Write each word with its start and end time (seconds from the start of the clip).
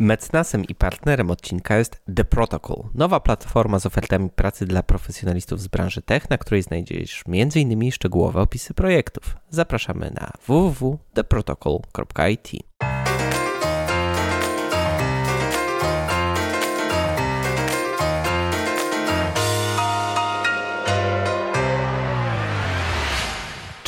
Mecenasem 0.00 0.64
i 0.64 0.74
partnerem 0.74 1.30
odcinka 1.30 1.76
jest 1.76 2.02
The 2.14 2.24
Protocol, 2.24 2.84
nowa 2.94 3.20
platforma 3.20 3.78
z 3.78 3.86
ofertami 3.86 4.30
pracy 4.30 4.66
dla 4.66 4.82
profesjonalistów 4.82 5.60
z 5.60 5.68
branży 5.68 6.02
tech, 6.02 6.30
na 6.30 6.38
której 6.38 6.62
znajdziesz 6.62 7.24
m.in. 7.28 7.92
szczegółowe 7.92 8.40
opisy 8.40 8.74
projektów. 8.74 9.36
Zapraszamy 9.50 10.10
na 10.10 10.30
www.theprotocol.it. 10.46 12.50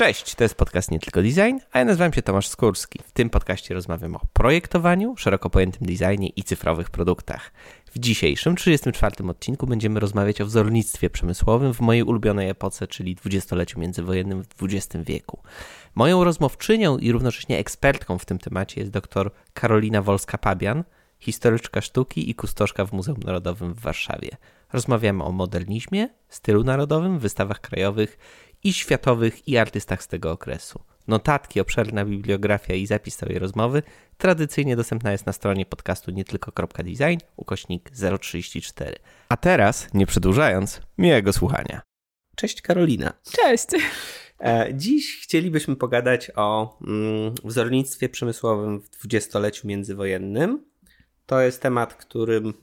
Cześć, 0.02 0.34
to 0.34 0.44
jest 0.44 0.54
podcast 0.54 0.90
Nie 0.90 1.00
Tylko 1.00 1.22
Design, 1.22 1.56
a 1.72 1.78
ja 1.78 1.84
nazywam 1.84 2.12
się 2.12 2.22
Tomasz 2.22 2.48
Skórski. 2.48 2.98
W 3.04 3.12
tym 3.12 3.30
podcaście 3.30 3.74
rozmawiam 3.74 4.16
o 4.16 4.20
projektowaniu, 4.32 5.16
szeroko 5.16 5.50
pojętym 5.50 5.86
designie 5.86 6.28
i 6.28 6.42
cyfrowych 6.42 6.90
produktach. 6.90 7.52
W 7.94 7.98
dzisiejszym, 7.98 8.56
34 8.56 9.28
odcinku 9.28 9.66
będziemy 9.66 10.00
rozmawiać 10.00 10.40
o 10.40 10.46
wzornictwie 10.46 11.10
przemysłowym 11.10 11.74
w 11.74 11.80
mojej 11.80 12.02
ulubionej 12.02 12.48
epoce, 12.48 12.86
czyli 12.86 13.14
dwudziestoleciu 13.14 13.80
międzywojennym 13.80 14.42
w 14.42 14.62
XX 14.62 15.04
wieku. 15.04 15.42
Moją 15.94 16.24
rozmówczynią 16.24 16.98
i 16.98 17.12
równocześnie 17.12 17.58
ekspertką 17.58 18.18
w 18.18 18.24
tym 18.24 18.38
temacie 18.38 18.80
jest 18.80 18.92
dr 18.92 19.30
Karolina 19.54 20.02
Wolska-Pabian, 20.02 20.82
historyczka 21.18 21.80
sztuki 21.80 22.30
i 22.30 22.34
kustoszka 22.34 22.84
w 22.84 22.92
Muzeum 22.92 23.20
Narodowym 23.24 23.74
w 23.74 23.80
Warszawie. 23.80 24.30
Rozmawiamy 24.72 25.24
o 25.24 25.32
modernizmie, 25.32 26.08
stylu 26.28 26.64
narodowym, 26.64 27.18
wystawach 27.18 27.60
krajowych 27.60 28.18
i 28.64 28.72
światowych 28.72 29.48
i 29.48 29.58
artystach 29.58 30.02
z 30.02 30.08
tego 30.08 30.30
okresu. 30.30 30.84
Notatki, 31.08 31.60
obszerna 31.60 32.04
bibliografia 32.04 32.74
i 32.74 32.86
zapis 32.86 33.16
całej 33.16 33.38
rozmowy 33.38 33.82
tradycyjnie 34.18 34.76
dostępna 34.76 35.12
jest 35.12 35.26
na 35.26 35.32
stronie 35.32 35.66
podcastu 35.66 36.10
nietylko.design 36.10 37.18
ukośnik 37.36 37.90
034. 38.20 38.96
A 39.28 39.36
teraz, 39.36 39.94
nie 39.94 40.06
przedłużając, 40.06 40.80
miłego 40.98 41.32
słuchania. 41.32 41.82
Cześć 42.36 42.62
Karolina. 42.62 43.12
Cześć. 43.32 43.66
E, 44.40 44.68
dziś 44.74 45.22
chcielibyśmy 45.22 45.76
pogadać 45.76 46.30
o 46.36 46.78
mm, 46.86 47.34
wzornictwie 47.44 48.08
przemysłowym 48.08 48.80
w 48.80 48.90
dwudziestoleciu 48.90 49.68
międzywojennym. 49.68 50.64
To 51.26 51.40
jest 51.40 51.62
temat, 51.62 51.94
którym 51.94 52.54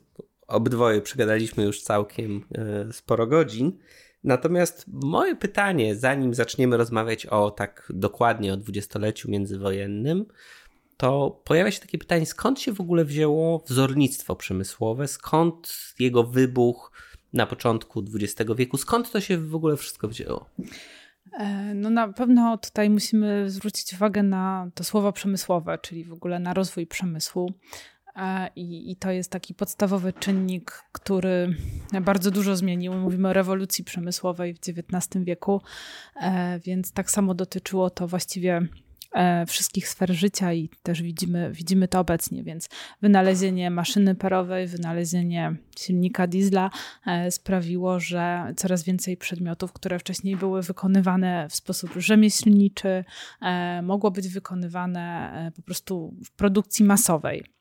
obydwoje 0.47 1.01
przegadaliśmy 1.01 1.63
już 1.63 1.81
całkiem 1.81 2.45
e, 2.55 2.93
sporo 2.93 3.27
godzin. 3.27 3.79
Natomiast 4.23 4.85
moje 4.87 5.35
pytanie, 5.35 5.95
zanim 5.95 6.33
zaczniemy 6.33 6.77
rozmawiać 6.77 7.25
o 7.25 7.51
tak 7.51 7.91
dokładnie 7.95 8.53
o 8.53 8.57
dwudziestoleciu 8.57 9.31
międzywojennym, 9.31 10.25
to 10.97 11.41
pojawia 11.43 11.71
się 11.71 11.79
takie 11.79 11.97
pytanie, 11.97 12.25
skąd 12.25 12.59
się 12.59 12.73
w 12.73 12.81
ogóle 12.81 13.05
wzięło 13.05 13.63
wzornictwo 13.67 14.35
przemysłowe, 14.35 15.07
skąd 15.07 15.73
jego 15.99 16.23
wybuch 16.23 16.91
na 17.33 17.45
początku 17.45 18.03
XX 18.15 18.51
wieku, 18.55 18.77
skąd 18.77 19.11
to 19.11 19.21
się 19.21 19.37
w 19.37 19.55
ogóle 19.55 19.77
wszystko 19.77 20.07
wzięło? 20.07 20.49
E, 21.33 21.73
no 21.73 21.89
na 21.89 22.13
pewno 22.13 22.57
tutaj 22.57 22.89
musimy 22.89 23.49
zwrócić 23.49 23.93
uwagę 23.93 24.23
na 24.23 24.71
to 24.73 24.83
słowo 24.83 25.11
przemysłowe, 25.11 25.77
czyli 25.77 26.03
w 26.03 26.13
ogóle 26.13 26.39
na 26.39 26.53
rozwój 26.53 26.87
przemysłu. 26.87 27.53
I, 28.55 28.91
I, 28.91 28.95
to 28.95 29.11
jest 29.11 29.31
taki 29.31 29.53
podstawowy 29.53 30.13
czynnik, 30.13 30.83
który 30.91 31.55
bardzo 32.01 32.31
dużo 32.31 32.55
zmienił. 32.55 32.93
Mówimy 32.93 33.27
o 33.27 33.33
rewolucji 33.33 33.83
przemysłowej 33.83 34.53
w 34.53 34.57
XIX 34.57 35.25
wieku, 35.25 35.61
e, 36.21 36.59
więc 36.59 36.91
tak 36.91 37.11
samo 37.11 37.33
dotyczyło 37.33 37.89
to 37.89 38.07
właściwie 38.07 38.67
e, 39.13 39.45
wszystkich 39.45 39.89
sfer 39.89 40.13
życia 40.13 40.53
i 40.53 40.69
też 40.83 41.01
widzimy, 41.01 41.51
widzimy 41.51 41.87
to 41.87 41.99
obecnie, 41.99 42.43
więc 42.43 42.69
wynalezienie 43.01 43.71
maszyny 43.71 44.15
parowej, 44.15 44.67
wynalezienie 44.67 45.55
silnika 45.79 46.27
diesla 46.27 46.69
e, 47.05 47.31
sprawiło, 47.31 47.99
że 47.99 48.53
coraz 48.57 48.83
więcej 48.83 49.17
przedmiotów, 49.17 49.73
które 49.73 49.99
wcześniej 49.99 50.35
były 50.35 50.61
wykonywane 50.61 51.47
w 51.49 51.55
sposób 51.55 51.91
rzemieślniczy, 51.97 53.03
mogło 53.83 54.11
być 54.11 54.27
wykonywane 54.27 55.51
po 55.55 55.61
prostu 55.61 56.15
w 56.25 56.31
produkcji 56.31 56.85
masowej. 56.85 57.58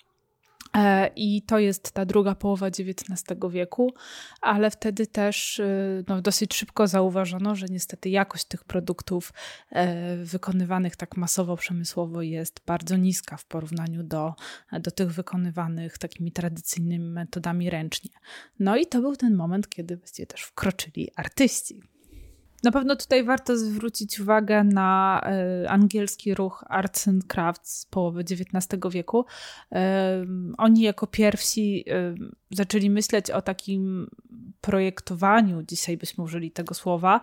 E, 0.76 1.10
I 1.16 1.42
to 1.42 1.58
jest 1.58 1.92
ta 1.92 2.04
druga 2.04 2.34
połowa 2.34 2.66
XIX 2.66 3.24
wieku, 3.50 3.92
ale 4.40 4.70
wtedy 4.70 5.06
też 5.06 5.58
y, 5.58 6.04
no, 6.08 6.22
dosyć 6.22 6.54
szybko 6.54 6.86
zauważono, 6.86 7.54
że 7.54 7.66
niestety 7.70 8.08
jakość 8.10 8.44
tych 8.44 8.64
produktów 8.64 9.32
e, 9.70 10.16
wykonywanych 10.16 10.96
tak 10.96 11.16
masowo, 11.16 11.56
przemysłowo 11.56 12.22
jest 12.22 12.60
bardzo 12.66 12.96
niska 12.96 13.36
w 13.36 13.44
porównaniu 13.44 14.02
do, 14.02 14.34
do 14.72 14.90
tych 14.90 15.12
wykonywanych 15.12 15.98
takimi 15.98 16.32
tradycyjnymi 16.32 17.10
metodami 17.10 17.70
ręcznie. 17.70 18.10
No 18.58 18.76
i 18.76 18.86
to 18.86 19.00
był 19.00 19.16
ten 19.16 19.34
moment, 19.34 19.68
kiedy 19.68 19.96
właściwie 19.96 20.26
też 20.26 20.42
wkroczyli 20.42 21.10
artyści. 21.16 21.80
Na 22.62 22.72
pewno 22.72 22.96
tutaj 22.96 23.24
warto 23.24 23.56
zwrócić 23.56 24.20
uwagę 24.20 24.64
na 24.64 25.20
e, 25.24 25.70
angielski 25.70 26.34
ruch 26.34 26.64
Arts 26.69 27.08
and 27.08 27.24
Crafts 27.24 27.80
z 27.80 27.86
połowy 27.86 28.20
XIX 28.20 28.80
wieku. 28.91 29.24
E, 29.72 30.26
oni 30.58 30.82
jako 30.82 31.06
pierwsi 31.06 31.84
e, 31.91 32.14
zaczęli 32.50 32.91
myśleć 32.91 33.30
o 33.30 33.42
takim 33.42 34.10
projektowaniu, 34.60 35.62
dzisiaj 35.62 35.96
byśmy 35.96 36.24
użyli 36.24 36.50
tego 36.50 36.74
słowa, 36.74 37.20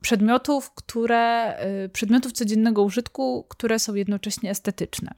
przedmiotów, 0.00 0.70
które, 0.74 1.56
przedmiotów 1.92 2.32
codziennego 2.32 2.82
użytku, 2.82 3.46
które 3.48 3.78
są 3.78 3.94
jednocześnie 3.94 4.50
estetyczne. 4.50 5.14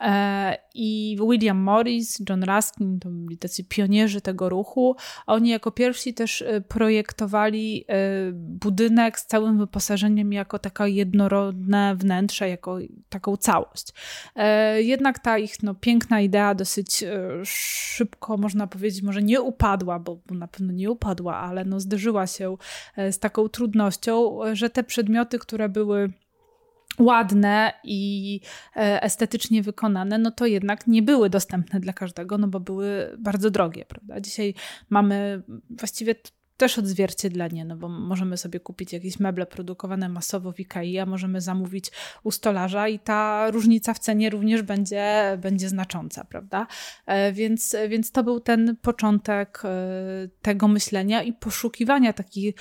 E, 0.00 0.58
I 0.74 1.16
William 1.20 1.58
Morris, 1.58 2.22
John 2.28 2.44
Ruskin 2.44 3.00
to 3.00 3.08
byli 3.10 3.38
tacy 3.38 3.64
pionierzy 3.64 4.20
tego 4.20 4.48
ruchu. 4.48 4.96
Oni 5.26 5.48
jako 5.48 5.70
pierwsi 5.70 6.14
też 6.14 6.42
e, 6.42 6.60
projektowali 6.60 7.84
e, 7.88 7.94
budynek 8.32 9.18
z 9.18 9.26
całym 9.26 9.58
wyposażeniem 9.58 10.32
jako 10.32 10.58
takie 10.58 10.84
jednorodne 10.88 11.96
wnętrze, 11.96 12.48
jako 12.48 12.78
taką 13.08 13.36
całość. 13.36 13.88
Jednak 14.76 15.18
ta 15.18 15.38
ich 15.38 15.62
no, 15.62 15.74
piękna 15.74 16.20
idea 16.20 16.54
dosyć 16.54 17.04
szybko, 17.44 18.36
można 18.36 18.66
powiedzieć, 18.66 19.02
może 19.02 19.22
nie 19.22 19.40
upadła, 19.40 19.98
bo, 19.98 20.18
bo 20.26 20.34
na 20.34 20.48
pewno 20.48 20.72
nie 20.72 20.90
upadła, 20.90 21.36
ale 21.36 21.64
no, 21.64 21.80
zderzyła 21.80 22.26
się 22.26 22.56
z 22.96 23.18
taką 23.18 23.48
trudnością, 23.48 24.38
że 24.52 24.70
te 24.70 24.84
przedmioty, 24.84 25.38
które 25.38 25.68
były 25.68 26.12
ładne 26.98 27.72
i 27.84 28.40
e, 28.76 29.02
estetycznie 29.02 29.62
wykonane, 29.62 30.18
no 30.18 30.30
to 30.30 30.46
jednak 30.46 30.86
nie 30.86 31.02
były 31.02 31.30
dostępne 31.30 31.80
dla 31.80 31.92
każdego, 31.92 32.38
no 32.38 32.48
bo 32.48 32.60
były 32.60 33.16
bardzo 33.18 33.50
drogie, 33.50 33.84
prawda? 33.84 34.20
Dzisiaj 34.20 34.54
mamy 34.90 35.42
właściwie 35.70 36.14
też 36.58 36.78
odzwierciedlenie, 36.78 37.64
no 37.64 37.76
bo 37.76 37.88
możemy 37.88 38.36
sobie 38.36 38.60
kupić 38.60 38.92
jakieś 38.92 39.20
meble 39.20 39.46
produkowane 39.46 40.08
masowo 40.08 40.52
w 40.52 40.60
Ikei, 40.60 40.98
a 40.98 41.06
możemy 41.06 41.40
zamówić 41.40 41.90
u 42.22 42.30
stolarza 42.30 42.88
i 42.88 42.98
ta 42.98 43.50
różnica 43.50 43.94
w 43.94 43.98
cenie 43.98 44.30
również 44.30 44.62
będzie, 44.62 45.38
będzie 45.42 45.68
znacząca, 45.68 46.24
prawda? 46.24 46.66
E, 47.06 47.32
więc, 47.32 47.76
więc 47.88 48.12
to 48.12 48.24
był 48.24 48.40
ten 48.40 48.76
początek 48.82 49.62
e, 49.64 49.68
tego 50.42 50.68
myślenia 50.68 51.22
i 51.22 51.32
poszukiwania 51.32 52.12
taki, 52.12 52.54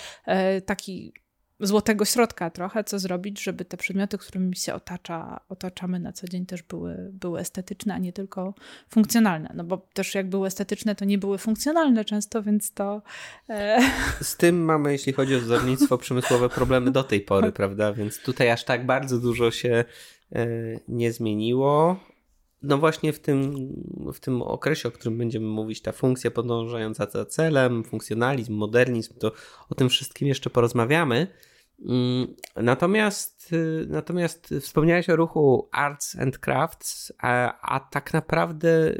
taki 0.66 1.14
złotego 1.60 2.06
środka 2.06 2.50
trochę, 2.50 2.84
co 2.84 3.00
zrobić, 3.00 3.44
żeby 3.44 3.66
te 3.66 3.78
przedmioty, 3.78 4.18
którymi 4.18 4.56
się 4.56 4.74
otacza, 4.74 5.40
otaczamy 5.50 6.00
na 6.00 6.14
co 6.14 6.28
dzień 6.28 6.46
też 6.46 6.64
były, 6.64 7.10
były 7.14 7.40
estetyczne, 7.40 7.94
a 7.94 7.98
nie 7.98 8.14
tylko 8.14 8.54
funkcjonalne. 8.90 9.52
No 9.56 9.64
bo 9.64 9.78
też 9.94 10.16
jak 10.16 10.30
były 10.30 10.48
estetyczne, 10.48 10.96
to 10.96 11.06
nie 11.06 11.18
były 11.18 11.38
funkcjonalne 11.38 12.06
często, 12.06 12.44
więc 12.44 12.74
to... 12.74 13.02
E... 13.50 13.80
Z 14.22 14.38
tym 14.38 14.66
mamy, 14.66 14.92
jeśli 14.92 15.14
chodzi 15.14 15.36
o 15.36 15.40
wzornictwo 15.40 15.98
przemysłowe, 16.08 16.50
problemy 16.50 16.92
do 16.92 17.04
tej 17.04 17.22
pory, 17.22 17.52
prawda? 17.52 17.94
Więc 17.94 18.22
tutaj 18.22 18.52
aż 18.52 18.64
tak 18.64 18.86
bardzo 18.86 19.20
dużo 19.20 19.52
się 19.52 19.86
e, 20.32 20.48
nie 20.88 21.12
zmieniło. 21.14 22.00
No 22.62 22.78
właśnie 22.78 23.14
w 23.14 23.20
tym, 23.20 23.56
w 24.14 24.20
tym 24.20 24.42
okresie, 24.42 24.90
o 24.90 24.92
którym 24.92 25.18
będziemy 25.18 25.48
mówić, 25.48 25.82
ta 25.82 25.92
funkcja 25.92 26.32
podążająca 26.32 27.10
za 27.10 27.26
celem, 27.26 27.84
funkcjonalizm, 27.84 28.54
modernizm, 28.54 29.14
to 29.20 29.32
o 29.70 29.76
tym 29.76 29.90
wszystkim 29.90 30.28
jeszcze 30.28 30.50
porozmawiamy. 30.50 31.28
Mm, 31.80 32.36
natomiast, 32.56 33.54
y, 33.54 33.86
natomiast 33.90 34.54
wspomniałeś 34.62 35.10
o 35.10 35.16
ruchu 35.16 35.70
Arts 35.72 36.16
and 36.16 36.38
Crafts, 36.38 37.14
a, 37.18 37.62
a 37.76 37.80
tak 37.80 38.14
naprawdę 38.14 38.94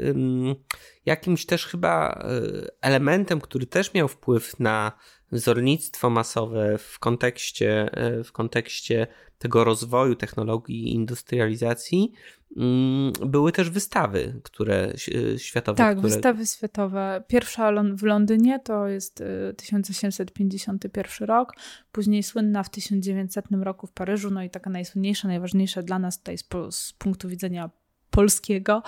jakimś 1.06 1.46
też 1.46 1.66
chyba 1.66 2.12
y, 2.12 2.68
elementem, 2.80 3.40
który 3.40 3.66
też 3.66 3.94
miał 3.94 4.08
wpływ 4.08 4.60
na 4.60 4.92
wzornictwo 5.32 6.10
masowe 6.10 6.78
w 6.78 6.98
kontekście, 6.98 7.90
y, 8.18 8.24
w 8.24 8.32
kontekście 8.32 9.06
tego 9.38 9.64
rozwoju 9.64 10.14
technologii 10.14 10.88
i 10.88 10.94
industrializacji, 10.94 12.12
mm, 12.56 13.12
były 13.26 13.52
też 13.52 13.70
wystawy, 13.70 14.40
które 14.42 14.92
światowe. 15.36 15.76
Tak, 15.76 15.98
które... 15.98 16.12
wystawy 16.12 16.46
światowe. 16.46 17.24
Pierwsza 17.28 17.72
w 17.94 18.02
Londynie 18.02 18.60
to 18.60 18.88
jest 18.88 19.22
1851 19.56 21.28
rok, 21.28 21.52
później 21.92 22.22
słynna 22.22 22.62
w 22.62 22.70
1900 22.70 23.46
roku 23.62 23.86
w 23.86 23.92
Paryżu, 23.92 24.30
no 24.30 24.42
i 24.42 24.50
taka 24.50 24.70
najsłynniejsza, 24.70 25.28
najważniejsza 25.28 25.82
dla 25.82 25.98
nas 25.98 26.18
tutaj 26.18 26.38
z, 26.38 26.44
z 26.70 26.92
punktu 26.92 27.28
widzenia 27.28 27.70
polskiego, 28.10 28.82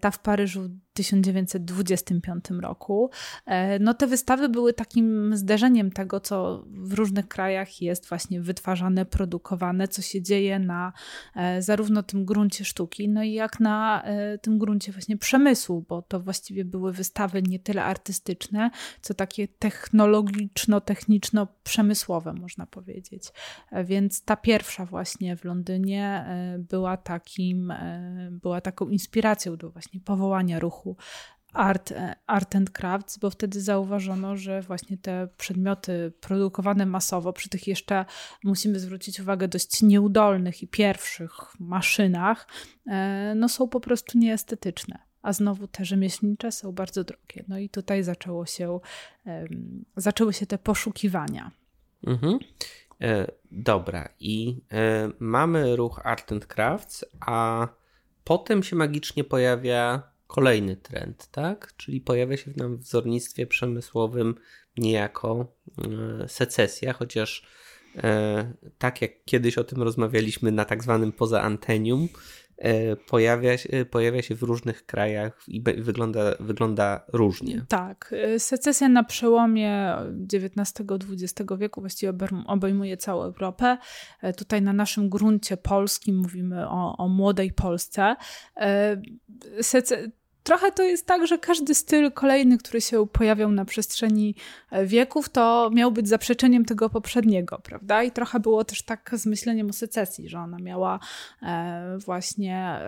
ta 0.00 0.10
w 0.10 0.18
Paryżu 0.18 0.70
1925 0.98 2.44
roku. 2.60 3.10
E, 3.46 3.78
no 3.78 3.94
te 3.94 4.06
wystawy 4.06 4.48
były 4.48 4.72
takim 4.72 5.36
zderzeniem 5.36 5.90
tego, 5.90 6.20
co 6.20 6.64
w 6.66 6.92
różnych 6.92 7.28
krajach 7.28 7.82
jest 7.82 8.08
właśnie 8.08 8.40
wytwarzane, 8.40 9.04
produkowane, 9.04 9.88
co 9.88 10.02
się 10.02 10.22
dzieje 10.22 10.58
na 10.58 10.92
e, 11.36 11.62
zarówno 11.62 12.02
tym 12.02 12.24
gruncie 12.24 12.64
sztuki, 12.64 13.08
no 13.08 13.22
i 13.22 13.32
jak 13.32 13.60
na 13.60 14.02
e, 14.02 14.38
tym 14.38 14.58
gruncie 14.58 14.92
właśnie 14.92 15.16
przemysłu, 15.16 15.84
bo 15.88 16.02
to 16.02 16.20
właściwie 16.20 16.64
były 16.64 16.92
wystawy 16.92 17.42
nie 17.42 17.58
tyle 17.58 17.84
artystyczne, 17.84 18.70
co 19.00 19.14
takie 19.14 19.48
technologiczno-techniczno-przemysłowe, 19.48 22.32
można 22.32 22.66
powiedzieć. 22.66 23.22
Więc 23.84 24.22
ta 24.22 24.36
pierwsza 24.36 24.84
właśnie 24.84 25.36
w 25.36 25.44
Londynie 25.44 26.26
była 26.58 26.96
takim, 26.96 27.72
była 28.30 28.60
taką 28.60 28.88
inspiracją 28.88 29.56
do 29.56 29.70
właśnie 29.70 30.00
powołania 30.00 30.58
ruchu 30.58 30.87
art, 31.52 31.94
art 32.26 32.56
and 32.56 32.70
crafts, 32.70 33.18
bo 33.18 33.30
wtedy 33.30 33.60
zauważono, 33.60 34.36
że 34.36 34.62
właśnie 34.62 34.98
te 34.98 35.28
przedmioty 35.36 36.12
produkowane 36.20 36.86
masowo, 36.86 37.32
przy 37.32 37.48
tych 37.48 37.66
jeszcze 37.66 38.04
musimy 38.44 38.80
zwrócić 38.80 39.20
uwagę 39.20 39.48
dość 39.48 39.82
nieudolnych 39.82 40.62
i 40.62 40.68
pierwszych 40.68 41.60
maszynach, 41.60 42.48
e, 42.86 43.32
no 43.36 43.48
są 43.48 43.68
po 43.68 43.80
prostu 43.80 44.18
nieestetyczne. 44.18 44.98
A 45.22 45.32
znowu 45.32 45.66
te 45.66 45.84
rzemieślnicze 45.84 46.52
są 46.52 46.72
bardzo 46.72 47.04
drogie. 47.04 47.44
No 47.48 47.58
i 47.58 47.68
tutaj 47.68 48.02
zaczęło 48.02 48.46
się, 48.46 48.80
zaczęły 49.96 50.32
się 50.32 50.46
te 50.46 50.58
poszukiwania. 50.58 51.50
Mhm. 52.06 52.38
E, 53.00 53.26
dobra, 53.50 54.08
i 54.20 54.60
e, 54.72 55.10
mamy 55.18 55.76
ruch 55.76 56.00
Art 56.04 56.32
and 56.32 56.46
Crafts, 56.46 57.04
a 57.20 57.68
potem 58.24 58.62
się 58.62 58.76
magicznie 58.76 59.24
pojawia 59.24 60.02
kolejny 60.28 60.76
trend, 60.76 61.28
tak? 61.30 61.72
Czyli 61.76 62.00
pojawia 62.00 62.36
się 62.36 62.50
nam 62.56 62.76
w 62.76 62.80
wzornictwie 62.80 63.46
przemysłowym 63.46 64.34
niejako 64.76 65.56
e, 66.22 66.28
secesja, 66.28 66.92
chociaż 66.92 67.46
e, 67.96 68.52
tak 68.78 69.02
jak 69.02 69.10
kiedyś 69.24 69.58
o 69.58 69.64
tym 69.64 69.82
rozmawialiśmy 69.82 70.52
na 70.52 70.64
tak 70.64 70.82
zwanym 70.82 71.12
poza 71.12 71.42
antenium, 71.42 72.08
e, 72.56 72.96
pojawia 72.96 73.58
się, 73.58 73.84
pojawia 73.90 74.22
się 74.22 74.34
w 74.34 74.42
różnych 74.42 74.86
krajach 74.86 75.44
i 75.48 75.62
wygląda, 75.62 76.20
wygląda 76.40 77.04
różnie. 77.12 77.64
Tak. 77.68 78.14
Secesja 78.38 78.88
na 78.88 79.04
przełomie 79.04 79.96
XIX-XX 80.32 81.58
wieku 81.58 81.80
właściwie 81.80 82.12
obejmuje 82.46 82.96
całą 82.96 83.22
Europę. 83.22 83.78
Tutaj 84.36 84.62
na 84.62 84.72
naszym 84.72 85.08
gruncie 85.08 85.56
polskim 85.56 86.16
mówimy 86.16 86.68
o, 86.68 86.96
o 86.96 87.08
młodej 87.08 87.52
Polsce. 87.52 88.16
Sece 89.62 90.10
trochę 90.48 90.72
to 90.72 90.82
jest 90.82 91.06
tak, 91.06 91.26
że 91.26 91.38
każdy 91.38 91.74
styl 91.74 92.12
kolejny, 92.12 92.58
który 92.58 92.80
się 92.80 93.06
pojawiał 93.06 93.52
na 93.52 93.64
przestrzeni 93.64 94.34
e, 94.70 94.86
wieków, 94.86 95.28
to 95.28 95.70
miał 95.72 95.92
być 95.92 96.08
zaprzeczeniem 96.08 96.64
tego 96.64 96.90
poprzedniego, 96.90 97.60
prawda? 97.64 98.02
I 98.02 98.10
trochę 98.10 98.40
było 98.40 98.64
też 98.64 98.82
tak 98.82 99.10
z 99.12 99.26
myśleniem 99.26 99.70
o 99.70 99.72
secesji, 99.72 100.28
że 100.28 100.38
ona 100.38 100.58
miała 100.58 101.00
e, 101.42 101.98
właśnie 101.98 102.80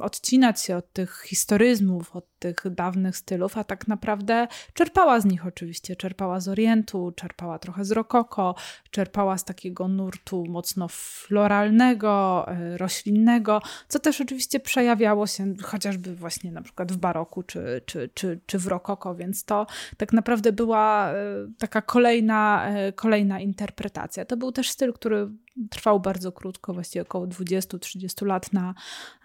odcinać 0.00 0.60
się 0.62 0.76
od 0.76 0.92
tych 0.92 1.22
historyzmów, 1.26 2.16
od 2.16 2.29
tych 2.40 2.56
dawnych 2.70 3.16
stylów, 3.16 3.58
a 3.58 3.64
tak 3.64 3.88
naprawdę 3.88 4.48
czerpała 4.74 5.20
z 5.20 5.24
nich 5.24 5.46
oczywiście. 5.46 5.96
Czerpała 5.96 6.40
z 6.40 6.48
Orientu, 6.48 7.12
czerpała 7.16 7.58
trochę 7.58 7.84
z 7.84 7.90
rokoko, 7.90 8.54
czerpała 8.90 9.38
z 9.38 9.44
takiego 9.44 9.88
nurtu 9.88 10.44
mocno 10.48 10.88
floralnego, 10.88 12.46
e, 12.48 12.78
roślinnego, 12.78 13.62
co 13.88 13.98
też 13.98 14.20
oczywiście 14.20 14.60
przejawiało 14.60 15.26
się 15.26 15.54
chociażby 15.62 16.16
właśnie 16.16 16.52
na 16.52 16.62
przykład 16.62 16.92
w 16.92 16.96
baroku 16.96 17.42
czy, 17.42 17.82
czy, 17.86 18.10
czy, 18.14 18.40
czy 18.46 18.58
w 18.58 18.66
rokoko, 18.66 19.14
więc 19.14 19.44
to 19.44 19.66
tak 19.96 20.12
naprawdę 20.12 20.52
była 20.52 21.10
e, 21.10 21.14
taka 21.58 21.82
kolejna, 21.82 22.68
e, 22.68 22.92
kolejna 22.92 23.40
interpretacja. 23.40 24.24
To 24.24 24.36
był 24.36 24.52
też 24.52 24.70
styl, 24.70 24.92
który 24.92 25.28
trwał 25.70 26.00
bardzo 26.00 26.32
krótko, 26.32 26.74
właściwie 26.74 27.02
około 27.02 27.26
20-30 27.26 28.26
lat 28.26 28.52
na, 28.52 28.74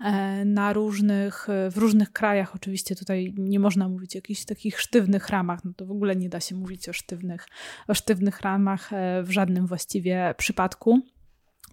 e, 0.02 0.46
na 0.46 0.74
różnych, 0.74 1.48
w 1.72 1.78
różnych 1.78 2.12
krajach. 2.12 2.56
Oczywiście 2.56 2.96
tutaj 2.96 3.34
nie 3.38 3.60
można 3.60 3.90
mówić 3.90 4.16
o 4.16 4.18
jakichś 4.18 4.46
takich 4.46 4.82
sztywnych 4.82 5.30
ramach, 5.30 5.66
no 5.66 5.72
to 5.76 5.86
w 5.86 5.92
ogóle 5.92 6.16
nie 6.16 6.30
da 6.30 6.40
się 6.40 6.56
mówić 6.56 6.90
o 6.90 6.94
sztywnych, 6.94 7.48
o 7.88 7.94
sztywnych 7.94 8.42
ramach 8.42 8.90
w 9.24 9.32
żadnym 9.32 9.68
właściwie 9.68 10.36
przypadku. 10.38 11.02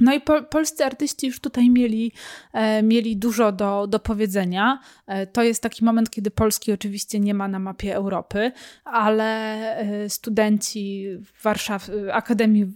No 0.01 0.15
i 0.15 0.21
po, 0.21 0.43
polscy 0.43 0.85
artyści 0.85 1.27
już 1.27 1.41
tutaj 1.41 1.71
mieli, 1.71 2.13
e, 2.53 2.83
mieli 2.83 3.17
dużo 3.17 3.53
do, 3.53 3.87
do 3.87 3.99
powiedzenia. 3.99 4.81
E, 5.07 5.27
to 5.27 5.43
jest 5.43 5.63
taki 5.63 5.85
moment, 5.85 6.11
kiedy 6.11 6.31
Polski 6.31 6.73
oczywiście 6.73 7.21
nie 7.21 7.35
ma 7.35 7.49
na 7.49 7.59
mapie 7.59 7.95
Europy, 7.95 8.53
ale 8.85 9.25
e, 9.77 10.09
studenci 10.09 11.07
Warszaw, 11.43 11.91
Akademii 12.13 12.67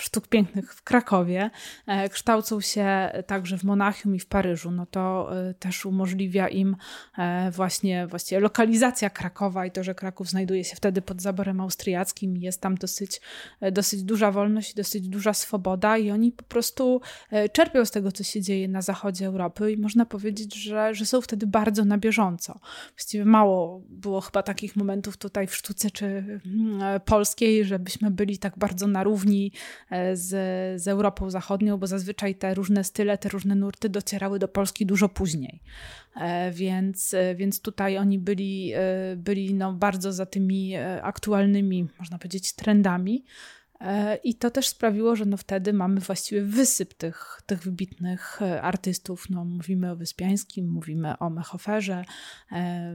sztuk 0.00 0.28
pięknych 0.28 0.74
w 0.74 0.82
Krakowie, 0.82 1.50
e, 1.86 2.08
kształcą 2.08 2.60
się 2.60 3.10
także 3.26 3.58
w 3.58 3.64
Monachium 3.64 4.14
i 4.14 4.18
w 4.18 4.26
Paryżu, 4.26 4.70
no 4.70 4.86
to 4.86 5.30
e, 5.48 5.54
też 5.54 5.86
umożliwia 5.86 6.48
im 6.48 6.76
e, 7.18 7.50
właśnie, 7.50 8.06
właśnie 8.06 8.40
lokalizacja 8.40 9.10
Krakowa 9.10 9.66
i 9.66 9.70
to, 9.70 9.84
że 9.84 9.94
Kraków 9.94 10.30
znajduje 10.30 10.64
się 10.64 10.76
wtedy 10.76 11.02
pod 11.02 11.22
zaborem 11.22 11.60
austriackim 11.60 12.36
jest 12.36 12.60
tam 12.60 12.74
dosyć, 12.74 13.20
dosyć 13.72 14.02
duża 14.02 14.30
wolność, 14.32 14.74
dosyć 14.74 15.08
duża 15.08 15.34
swoboda 15.34 15.98
i 15.98 16.10
oni 16.10 16.32
po 16.32 16.44
prostu 16.44 17.00
czerpią 17.52 17.84
z 17.84 17.90
tego, 17.90 18.12
co 18.12 18.24
się 18.24 18.42
dzieje 18.42 18.68
na 18.68 18.82
zachodzie 18.82 19.26
Europy 19.26 19.72
i 19.72 19.76
można 19.76 20.06
powiedzieć, 20.06 20.54
że, 20.54 20.94
że 20.94 21.06
są 21.06 21.20
wtedy 21.20 21.46
bardzo 21.46 21.84
na 21.84 21.98
bieżąco. 21.98 22.60
Właściwie 22.96 23.24
mało 23.24 23.82
było 23.88 24.20
chyba 24.20 24.42
takich 24.42 24.76
momentów 24.76 25.16
tutaj 25.16 25.46
w 25.46 25.54
sztuce 25.54 25.90
czy 25.90 26.06
mm, 26.06 27.00
polskiej, 27.00 27.64
żebyśmy 27.64 28.10
byli 28.10 28.38
tak 28.38 28.58
bardzo 28.58 28.86
na 28.86 29.04
równi 29.04 29.52
z, 30.14 30.28
z 30.82 30.88
Europą 30.88 31.30
Zachodnią, 31.30 31.78
bo 31.78 31.86
zazwyczaj 31.86 32.34
te 32.34 32.54
różne 32.54 32.84
style, 32.84 33.18
te 33.18 33.28
różne 33.28 33.54
nurty 33.54 33.88
docierały 33.88 34.38
do 34.38 34.48
Polski 34.48 34.86
dużo 34.86 35.08
później. 35.08 35.62
E, 36.16 36.50
więc, 36.50 37.14
e, 37.14 37.34
więc 37.34 37.60
tutaj 37.60 37.98
oni 37.98 38.18
byli, 38.18 38.72
byli 39.16 39.54
no 39.54 39.72
bardzo 39.72 40.12
za 40.12 40.26
tymi 40.26 40.76
aktualnymi, 41.02 41.88
można 41.98 42.18
powiedzieć, 42.18 42.52
trendami. 42.52 43.24
I 44.24 44.34
to 44.34 44.50
też 44.50 44.68
sprawiło, 44.68 45.16
że 45.16 45.24
no 45.24 45.36
wtedy 45.36 45.72
mamy 45.72 46.00
właściwie 46.00 46.42
wysyp 46.42 46.94
tych, 46.94 47.40
tych 47.46 47.62
wybitnych 47.62 48.40
artystów. 48.62 49.30
No, 49.30 49.44
mówimy 49.44 49.90
o 49.90 49.96
Wyspiańskim, 49.96 50.68
mówimy 50.68 51.18
o 51.18 51.30
Mechoferze, 51.30 52.04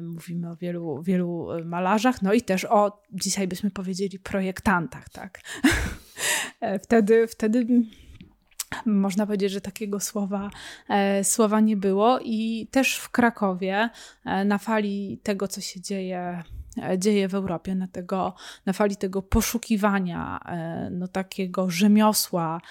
mówimy 0.02 0.52
o 0.52 0.56
wielu, 0.56 1.04
wielu 1.04 1.48
malarzach, 1.65 2.22
no 2.22 2.34
i 2.34 2.42
też 2.42 2.65
o, 2.65 3.04
dzisiaj 3.12 3.48
byśmy 3.48 3.72
powiedzieli, 3.72 4.20
projektantach, 4.20 5.10
tak. 5.10 5.42
E, 6.62 6.80
wtedy, 6.80 7.27
wtedy 7.27 7.65
można 8.86 9.25
powiedzieć, 9.25 9.51
że 9.51 9.62
takiego 9.62 10.00
słowa, 10.00 10.50
e, 10.89 11.24
słowa 11.24 11.60
nie 11.60 11.77
było. 11.77 12.20
I 12.24 12.68
też 12.72 12.96
w 12.96 13.10
Krakowie, 13.10 13.89
e, 14.25 14.46
na 14.46 14.58
fali 14.58 15.20
tego, 15.24 15.48
co 15.48 15.62
się 15.62 15.82
dzieje 15.82 16.44
dzieje 16.98 17.27
w 17.27 17.36
Europie, 17.36 17.75
na, 17.75 17.88
tego, 17.88 18.34
na 18.65 18.74
fali 18.74 18.96
tego 18.96 19.22
poszukiwania, 19.22 20.39
no, 20.91 21.08
takiego 21.08 21.70
rzemiosła 21.70 22.62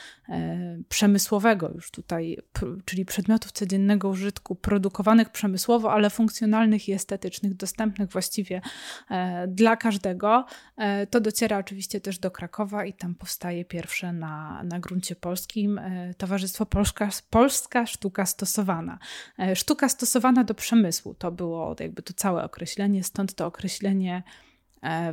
przemysłowego 0.88 1.70
już 1.74 1.90
tutaj, 1.90 2.38
czyli 2.84 3.04
przedmiotów 3.04 3.52
codziennego 3.52 4.08
użytku, 4.08 4.54
produkowanych 4.54 5.28
przemysłowo, 5.28 5.92
ale 5.92 6.10
funkcjonalnych 6.10 6.88
i 6.88 6.92
estetycznych, 6.92 7.54
dostępnych 7.54 8.10
właściwie 8.10 8.60
e, 9.10 9.48
dla 9.48 9.76
każdego, 9.76 10.44
to 11.10 11.20
dociera 11.20 11.58
oczywiście 11.58 12.00
też 12.00 12.18
do 12.18 12.30
Krakowa 12.30 12.84
i 12.84 12.92
tam 12.92 13.14
powstaje 13.14 13.64
pierwsze 13.64 14.12
na, 14.12 14.62
na 14.64 14.80
gruncie 14.80 15.16
polskim 15.16 15.80
Towarzystwo 16.18 16.66
Polska, 16.66 17.08
Polska 17.30 17.86
Sztuka 17.86 18.26
Stosowana. 18.26 18.98
Sztuka 19.54 19.88
stosowana 19.88 20.44
do 20.44 20.54
przemysłu, 20.54 21.14
to 21.14 21.32
było 21.32 21.76
jakby 21.80 22.02
to 22.02 22.12
całe 22.14 22.44
określenie, 22.44 23.04
stąd 23.04 23.34
to 23.34 23.46
określenie 23.46 24.22
e, 24.26 24.49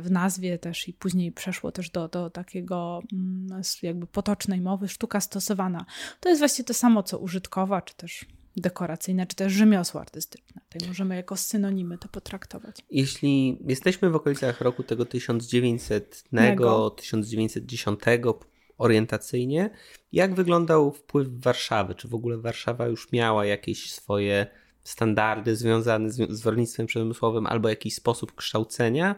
w 0.00 0.10
nazwie 0.10 0.58
też 0.58 0.88
i 0.88 0.92
później 0.92 1.32
przeszło 1.32 1.72
też 1.72 1.90
do, 1.90 2.08
do 2.08 2.30
takiego 2.30 3.02
mm, 3.12 3.62
jakby 3.82 4.06
potocznej 4.06 4.60
mowy, 4.60 4.88
sztuka 4.88 5.20
stosowana. 5.20 5.86
To 6.20 6.28
jest 6.28 6.40
właściwie 6.40 6.66
to 6.66 6.74
samo, 6.74 7.02
co 7.02 7.18
użytkowa, 7.18 7.82
czy 7.82 7.94
też 7.94 8.26
dekoracyjne, 8.56 9.26
czy 9.26 9.36
też 9.36 9.52
rzemiosło 9.52 10.00
artystyczne. 10.00 10.62
Tutaj 10.68 10.88
możemy 10.88 11.16
jako 11.16 11.36
synonimy 11.36 11.98
to 11.98 12.08
potraktować. 12.08 12.76
Jeśli 12.90 13.58
jesteśmy 13.66 14.10
w 14.10 14.16
okolicach 14.16 14.60
roku 14.60 14.82
tego 14.82 15.04
1900, 15.04 16.24
Nego. 16.32 16.90
1910 16.90 18.00
orientacyjnie, 18.78 19.70
jak 20.12 20.34
wyglądał 20.34 20.92
wpływ 20.92 21.28
Warszawy? 21.30 21.94
Czy 21.94 22.08
w 22.08 22.14
ogóle 22.14 22.38
Warszawa 22.38 22.86
już 22.86 23.12
miała 23.12 23.46
jakieś 23.46 23.92
swoje 23.92 24.46
standardy 24.84 25.56
związane 25.56 26.10
z, 26.10 26.30
z 26.30 26.46
rolnictwem 26.46 26.86
przemysłowym 26.86 27.46
albo 27.46 27.68
jakiś 27.68 27.94
sposób 27.94 28.34
kształcenia, 28.34 29.14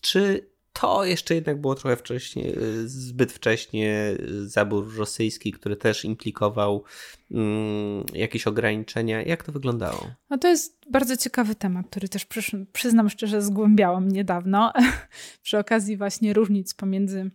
czy 0.00 0.50
to 0.80 1.04
jeszcze 1.04 1.34
jednak 1.34 1.60
było 1.60 1.74
trochę 1.74 1.96
wcześniej, 1.96 2.54
zbyt 2.84 3.32
wcześnie 3.32 4.16
zabór 4.44 4.96
rosyjski, 4.96 5.52
który 5.52 5.76
też 5.76 6.04
implikował 6.04 6.84
mm, 7.30 8.04
jakieś 8.12 8.46
ograniczenia. 8.46 9.22
Jak 9.22 9.42
to 9.42 9.52
wyglądało? 9.52 10.10
No 10.30 10.38
to 10.38 10.48
jest 10.48 10.78
bardzo 10.90 11.16
ciekawy 11.16 11.54
temat, 11.54 11.86
który 11.90 12.08
też 12.08 12.26
przyznam 12.72 13.10
szczerze 13.10 13.42
zgłębiałam 13.42 14.08
niedawno 14.08 14.72
przy 15.42 15.58
okazji 15.58 15.96
właśnie 15.96 16.32
różnic 16.32 16.74
pomiędzy 16.74 17.30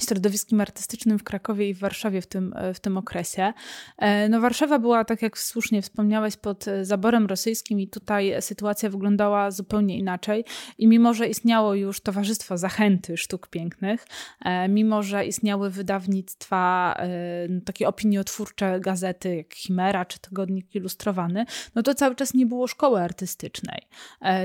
środowiskiem 0.00 0.60
artystycznym 0.60 1.18
w 1.18 1.24
Krakowie 1.24 1.68
i 1.68 1.74
w 1.74 1.78
Warszawie 1.78 2.22
w 2.22 2.26
tym, 2.26 2.54
w 2.74 2.80
tym 2.80 2.96
okresie. 2.96 3.52
E, 3.98 4.28
no 4.28 4.40
Warszawa 4.40 4.78
była, 4.78 5.04
tak 5.04 5.22
jak 5.22 5.38
słusznie 5.38 5.82
wspomniałeś, 5.82 6.36
pod 6.36 6.64
zaborem 6.82 7.26
rosyjskim 7.26 7.80
i 7.80 7.88
tutaj 7.88 8.34
sytuacja 8.40 8.90
wyglądała 8.90 9.50
zupełnie 9.50 9.98
inaczej. 9.98 10.44
I 10.78 10.86
mimo, 10.86 11.14
że 11.14 11.28
istniało 11.28 11.74
już 11.74 12.00
Towarzystwo 12.00 12.58
Zachęty 12.58 13.16
Sztuk 13.16 13.48
Pięknych, 13.48 14.06
e, 14.44 14.68
mimo, 14.68 15.02
że 15.02 15.26
istniały 15.26 15.70
wydawnictwa, 15.70 16.94
e, 16.98 17.08
takie 17.64 17.88
opiniotwórcze 17.88 18.80
gazety 18.80 19.36
jak 19.36 19.54
Chimera 19.54 20.04
czy 20.04 20.18
Tygodnik 20.18 20.74
Ilustrowany, 20.74 21.44
no 21.74 21.82
to 21.82 21.94
cały 21.94 22.14
czas 22.14 22.34
nie 22.34 22.46
było 22.46 22.66
szkoły 22.66 23.00
artystycznej, 23.00 23.82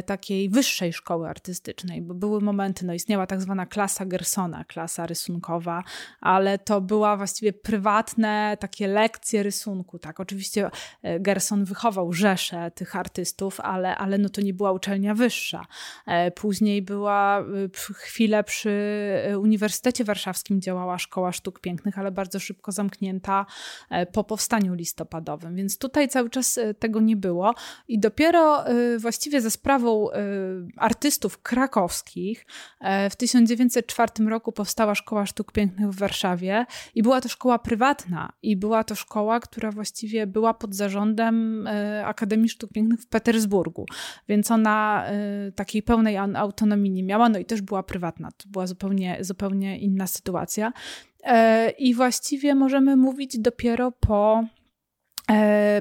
takiej 0.06 0.50
wyższej 0.50 0.94
szkoły 0.94 1.30
artystycznej, 1.30 2.02
bo 2.02 2.14
były 2.14 2.42
momenty, 2.42 2.86
no 2.86 2.94
istniała 2.94 3.28
tak 3.28 3.42
zwana 3.42 3.66
klasa 3.66 4.06
Gersona, 4.06 4.64
klasa 4.64 5.06
rysunku 5.06 5.41
rysunkowa, 5.42 5.84
ale 6.22 6.58
to 6.58 6.82
była 6.82 7.18
właściwie 7.18 7.54
prywatne 7.54 8.58
takie 8.60 8.88
lekcje 8.88 9.44
rysunku. 9.44 10.00
Tak, 10.00 10.20
oczywiście 10.20 10.70
e, 11.04 11.20
Gerson 11.20 11.66
wychował 11.66 12.14
rzeszę 12.14 12.72
tych 12.76 12.96
artystów, 12.96 13.60
ale, 13.60 13.98
ale 13.98 14.18
no 14.18 14.30
to 14.30 14.42
nie 14.42 14.54
była 14.54 14.72
uczelnia 14.72 15.16
wyższa. 15.16 15.66
E, 16.08 16.32
później 16.32 16.82
była 16.82 17.40
e, 17.40 17.44
chwilę 17.94 18.44
przy 18.44 18.72
Uniwersytecie 19.40 20.04
Warszawskim 20.04 20.62
działała 20.62 20.98
Szkoła 20.98 21.32
Sztuk 21.32 21.60
Pięknych, 21.60 22.00
ale 22.00 22.12
bardzo 22.12 22.40
szybko 22.40 22.72
zamknięta 22.72 23.46
po 24.14 24.24
powstaniu 24.24 24.74
listopadowym, 24.74 25.56
więc 25.56 25.78
tutaj 25.78 26.10
cały 26.10 26.30
czas 26.30 26.60
tego 26.80 27.00
nie 27.00 27.16
było 27.16 27.56
i 27.88 28.00
dopiero 28.00 28.64
właściwie 28.98 29.42
ze 29.42 29.52
sprawą 29.52 30.08
artystów 30.78 31.42
krakowskich 31.42 32.46
w 33.10 33.16
1904 33.16 34.12
roku 34.30 34.52
powstała 34.52 34.96
Szkoła 34.96 35.26
Sztuk 35.32 35.52
Pięknych 35.52 35.90
w 35.90 36.00
Warszawie. 36.00 36.66
I 36.96 37.04
była 37.04 37.22
to 37.22 37.30
szkoła 37.30 37.60
prywatna. 37.60 38.34
I 38.42 38.58
była 38.58 38.84
to 38.84 38.96
szkoła, 38.96 39.40
która 39.40 39.72
właściwie 39.72 40.28
była 40.28 40.54
pod 40.54 40.76
zarządem 40.76 41.68
e, 41.68 42.06
Akademii 42.06 42.50
Sztuk 42.50 42.72
Pięknych 42.72 43.00
w 43.00 43.08
Petersburgu, 43.08 43.86
więc 44.30 44.52
ona 44.52 45.06
e, 45.06 45.52
takiej 45.52 45.84
pełnej 45.84 46.18
autonomii 46.18 46.92
nie 46.92 47.04
miała, 47.04 47.30
no 47.30 47.40
i 47.40 47.46
też 47.46 47.62
była 47.62 47.84
prywatna, 47.84 48.32
to 48.32 48.50
była 48.50 48.68
zupełnie, 48.68 49.18
zupełnie 49.22 49.80
inna 49.80 50.08
sytuacja. 50.08 50.74
E, 51.24 51.70
I 51.70 51.94
właściwie 51.94 52.56
możemy 52.56 52.96
mówić 52.96 53.40
dopiero 53.40 53.92
po 53.92 54.44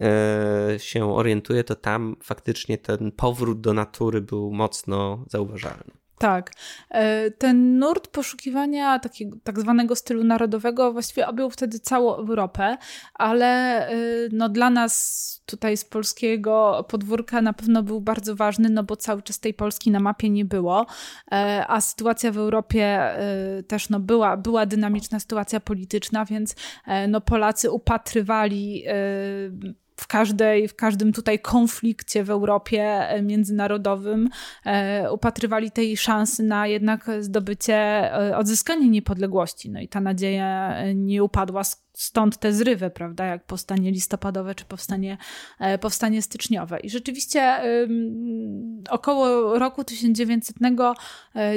e, 0.00 0.74
się 0.78 1.14
orientuję, 1.14 1.64
to 1.64 1.74
tam 1.74 2.16
faktycznie 2.22 2.78
ten 2.78 3.12
powrót 3.12 3.60
do 3.60 3.74
natury 3.74 4.20
był 4.20 4.52
mocno 4.52 5.24
zauważalny. 5.28 5.98
Tak. 6.18 6.50
E, 6.90 7.30
ten 7.30 7.78
nurt 7.78 8.08
poszukiwania 8.08 8.98
takiego 8.98 9.36
tak 9.44 9.60
zwanego 9.60 9.96
stylu 9.96 10.24
narodowego 10.24 10.92
właściwie 10.92 11.26
objął 11.26 11.50
wtedy 11.50 11.78
całą 11.78 12.14
Europę, 12.14 12.76
ale 13.14 13.46
e, 13.88 13.94
no 14.32 14.48
dla 14.48 14.70
nas 14.70 15.42
tutaj 15.46 15.76
z 15.76 15.84
polskiego 15.84 16.84
podwórka 16.88 17.42
na 17.42 17.52
pewno 17.52 17.82
był 17.82 18.00
bardzo 18.00 18.36
ważny, 18.36 18.68
no 18.68 18.82
bo 18.82 18.96
cały 18.96 19.22
czas 19.22 19.40
tej 19.40 19.54
Polski 19.54 19.90
na 19.90 20.00
mapie 20.00 20.30
nie 20.30 20.44
było, 20.44 20.86
e, 21.32 21.64
a 21.68 21.80
sytuacja 21.80 22.32
w 22.32 22.38
Europie 22.38 23.14
też 23.68 23.88
no 23.88 24.00
była, 24.00 24.36
była 24.36 24.66
dynamiczna 24.66 25.20
sytuacja 25.20 25.60
polityczna, 25.60 26.24
więc 26.24 26.54
no 27.08 27.20
Polacy 27.20 27.70
upatrywali 27.70 28.84
w, 29.98 30.06
każdej, 30.06 30.68
w 30.68 30.74
każdym 30.74 31.12
tutaj 31.12 31.38
konflikcie 31.38 32.24
w 32.24 32.30
Europie 32.30 32.82
e, 32.82 33.22
międzynarodowym 33.22 34.28
e, 34.64 35.12
upatrywali 35.12 35.70
tej 35.70 35.96
szansy 35.96 36.42
na 36.42 36.66
jednak 36.66 37.10
zdobycie, 37.20 37.74
e, 37.74 38.36
odzyskanie 38.36 38.88
niepodległości. 38.88 39.70
No 39.70 39.80
i 39.80 39.88
ta 39.88 40.00
nadzieja 40.00 40.82
nie 40.94 41.24
upadła 41.24 41.62
stąd 41.92 42.38
te 42.38 42.52
zrywy, 42.52 42.90
prawda, 42.90 43.24
jak 43.24 43.44
powstanie 43.44 43.90
listopadowe 43.90 44.54
czy 44.54 44.64
powstanie, 44.64 45.18
powstanie 45.80 46.22
styczniowe. 46.22 46.80
I 46.80 46.90
rzeczywiście 46.90 47.60
około 48.90 49.58
roku 49.58 49.84
1900 49.84 50.56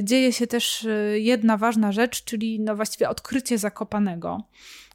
dzieje 0.03 0.33
się 0.33 0.47
też 0.47 0.87
jedna 1.13 1.57
ważna 1.57 1.91
rzecz, 1.91 2.23
czyli 2.23 2.59
no 2.59 2.75
właściwie 2.75 3.09
odkrycie 3.09 3.57
Zakopanego 3.57 4.41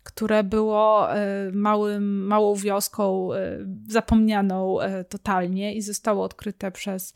które 0.06 0.44
było 0.44 1.14
e, 1.14 1.50
małym, 1.52 2.26
małą 2.26 2.54
wioską 2.54 3.32
e, 3.32 3.58
zapomnianą 3.88 4.80
e, 4.80 5.04
totalnie 5.04 5.74
i 5.74 5.82
zostało 5.82 6.24
odkryte 6.24 6.70
przez, 6.70 7.14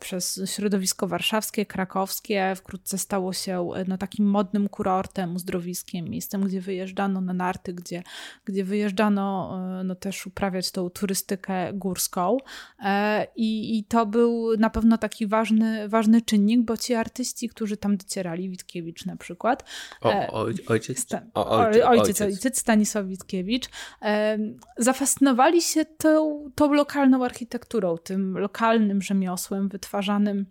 przez 0.00 0.40
środowisko 0.46 1.06
warszawskie, 1.06 1.66
krakowskie. 1.66 2.52
Wkrótce 2.56 2.98
stało 2.98 3.32
się 3.32 3.70
no, 3.88 3.98
takim 3.98 4.26
modnym 4.26 4.68
kurortem, 4.68 5.34
uzdrowiskiem, 5.36 6.08
miejscem, 6.08 6.44
gdzie 6.44 6.60
wyjeżdżano 6.60 7.20
na 7.20 7.32
narty, 7.32 7.74
gdzie, 7.74 8.02
gdzie 8.44 8.64
wyjeżdżano 8.64 9.58
no, 9.84 9.94
też 9.94 10.26
uprawiać 10.26 10.70
tą 10.70 10.90
turystykę 10.90 11.72
górską. 11.72 12.36
I, 13.36 13.78
I 13.78 13.84
to 13.84 14.06
był 14.06 14.56
na 14.58 14.70
pewno 14.70 14.98
taki 14.98 15.26
ważny, 15.26 15.88
ważny 15.88 16.22
czynnik, 16.22 16.60
bo 16.60 16.76
ci 16.76 16.94
artyści, 16.94 17.48
którzy 17.48 17.76
tam 17.76 17.96
docierali, 17.96 18.50
Witkiewicz 18.50 19.06
na 19.06 19.16
przykład. 19.16 19.64
O, 20.00 20.32
oj, 20.32 20.54
ojciec, 20.68 21.06
o, 21.34 21.50
ojciec, 21.50 21.84
ojciec 21.84 22.17
ojciec 22.17 22.17
Stanisław 22.52 23.06
Witkiewicz, 23.06 23.68
zafascynowali 24.76 25.62
się 25.62 25.84
tą, 25.84 26.44
tą 26.54 26.72
lokalną 26.72 27.24
architekturą, 27.24 27.98
tym 27.98 28.38
lokalnym 28.38 29.02
rzemiosłem 29.02 29.68
wytwarzanym 29.68 30.46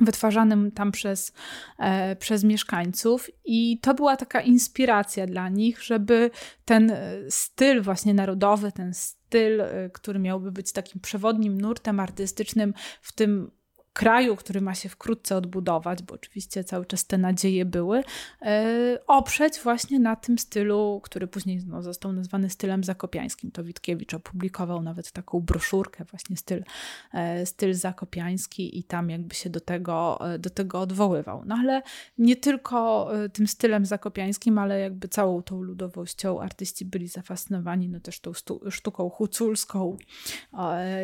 wytwarzanym 0.00 0.70
tam 0.70 0.92
przez, 0.92 1.32
e, 1.78 2.16
przez 2.16 2.44
mieszkańców. 2.44 3.30
I 3.44 3.78
to 3.78 3.94
była 3.94 4.16
taka 4.16 4.40
inspiracja 4.40 5.26
dla 5.26 5.48
nich, 5.48 5.82
żeby 5.82 6.30
ten 6.64 6.90
e, 6.90 7.12
styl 7.28 7.82
właśnie 7.82 8.14
narodowy, 8.14 8.72
ten 8.72 8.94
styl, 8.94 9.60
e, 9.60 9.90
który 9.90 10.18
miałby 10.18 10.52
być 10.52 10.72
takim 10.72 11.00
przewodnim 11.00 11.60
nurtem 11.60 12.00
artystycznym 12.00 12.74
w 13.02 13.12
tym 13.12 13.50
kraju, 13.92 14.36
który 14.36 14.60
ma 14.60 14.74
się 14.74 14.88
wkrótce 14.88 15.36
odbudować, 15.36 16.02
bo 16.02 16.14
oczywiście 16.14 16.64
cały 16.64 16.86
czas 16.86 17.06
te 17.06 17.18
nadzieje 17.18 17.64
były, 17.64 18.02
e, 18.42 18.98
oprzeć 19.06 19.60
właśnie 19.60 19.98
na 19.98 20.16
tym 20.16 20.38
stylu, 20.38 21.00
który 21.04 21.26
później 21.26 21.60
no, 21.66 21.82
został 21.82 22.12
nazwany 22.12 22.50
stylem 22.50 22.84
zakopiańskim. 22.84 23.50
To 23.50 23.64
Witkiewicz 23.64 24.14
opublikował 24.14 24.82
nawet 24.82 25.12
taką 25.12 25.40
broszurkę, 25.40 26.04
właśnie 26.04 26.36
styl, 26.36 26.64
e, 27.12 27.46
styl 27.46 27.74
zakopiański 27.74 28.78
i 28.78 28.84
tam 28.84 29.10
jakby 29.10 29.34
się 29.34 29.50
do 29.50 29.60
tego, 29.60 30.18
e, 30.34 30.38
do 30.38 30.50
tego 30.50 30.80
odwoływał. 30.80 31.42
No 31.46 31.56
ale 31.60 31.82
nie 32.18 32.36
tylko 32.36 33.10
tym 33.32 33.46
stylem 33.46 33.86
zakopiańskim, 33.86 34.58
ale 34.58 34.80
jakby 34.80 35.08
całą 35.08 35.42
tą 35.42 35.62
ludowością 35.62 36.40
artyści 36.40 36.84
byli 36.84 37.08
zafascynowani, 37.08 37.88
no 37.88 38.00
też 38.00 38.20
tą 38.20 38.32
sztuką 38.70 39.10
huculską 39.10 39.96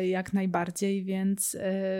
jak 0.03 0.33
najbardziej, 0.33 1.03
więc, 1.03 1.57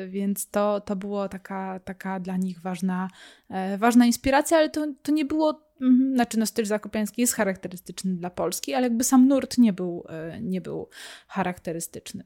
więc 0.07 0.49
to, 0.49 0.81
to 0.85 0.95
było 0.95 1.29
taka, 1.29 1.79
taka 1.79 2.19
dla 2.19 2.37
nich 2.37 2.61
ważna, 2.61 3.09
e, 3.49 3.77
ważna 3.77 4.05
inspiracja, 4.05 4.57
ale 4.57 4.69
to, 4.69 4.87
to 5.01 5.11
nie 5.11 5.25
było, 5.25 5.61
mm, 5.81 6.13
znaczy 6.15 6.39
no 6.39 6.45
styl 6.45 6.65
zakopiański 6.65 7.21
jest 7.21 7.33
charakterystyczny 7.33 8.15
dla 8.15 8.29
Polski, 8.29 8.73
ale 8.73 8.83
jakby 8.83 9.03
sam 9.03 9.27
nurt 9.27 9.57
nie 9.57 9.73
był, 9.73 10.03
e, 10.09 10.41
nie 10.41 10.61
był 10.61 10.89
charakterystyczny. 11.27 12.23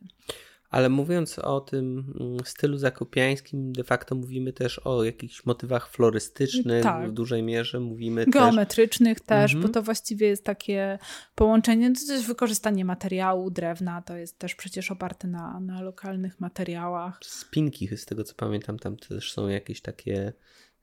Ale 0.70 0.90
mówiąc 0.90 1.40
o 1.40 1.62
tym 1.62 2.14
mm, 2.20 2.38
stylu 2.46 2.78
zakopiańskim, 2.78 3.74
de 3.74 3.84
facto 3.84 4.16
mówimy 4.16 4.54
też 4.54 4.80
o 4.80 5.04
jakichś 5.04 5.46
motywach 5.46 5.90
florystycznych 5.90 6.84
tak. 6.84 7.10
w 7.10 7.12
dużej 7.12 7.44
mierze. 7.44 7.80
Mówimy 7.80 8.26
Geometrycznych 8.26 9.20
też, 9.20 9.28
też 9.28 9.54
mhm. 9.54 9.62
bo 9.62 9.74
to 9.74 9.84
właściwie 9.84 10.28
jest 10.28 10.44
takie 10.44 11.00
połączenie, 11.36 11.94
to 11.94 12.08
też 12.08 12.26
wykorzystanie 12.26 12.86
materiału, 12.86 13.52
drewna, 13.52 14.02
to 14.02 14.16
jest 14.16 14.40
też 14.40 14.56
przecież 14.56 14.92
oparte 14.92 15.28
na, 15.28 15.60
na 15.60 15.82
lokalnych 15.82 16.40
materiałach. 16.40 17.20
Spinki, 17.24 17.98
z 17.98 18.06
tego 18.06 18.24
co 18.24 18.36
pamiętam, 18.36 18.80
tam 18.80 18.98
też 18.98 19.32
są 19.34 19.48
jakieś 19.48 19.82
takie 19.82 20.34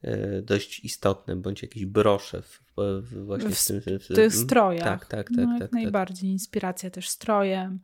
e, 0.03 0.43
dość 0.43 0.85
istotne, 0.85 1.37
bądź 1.37 1.63
jakieś 1.63 1.87
brosze 1.87 2.43
w, 2.43 2.61
w 3.03 3.25
właśnie 3.25 3.51
w, 3.51 3.59
w 3.59 3.67
tym 3.67 3.81
w, 3.81 4.05
w, 4.05 4.15
tych 4.15 4.35
strojach. 4.35 4.85
Tak, 4.85 5.07
tak, 5.07 5.29
tak. 5.29 5.37
No, 5.37 5.59
tak, 5.59 5.61
tak, 5.61 5.73
najbardziej. 5.73 6.31
Inspiracja 6.31 6.91
też 6.91 7.09
strojem. 7.09 7.81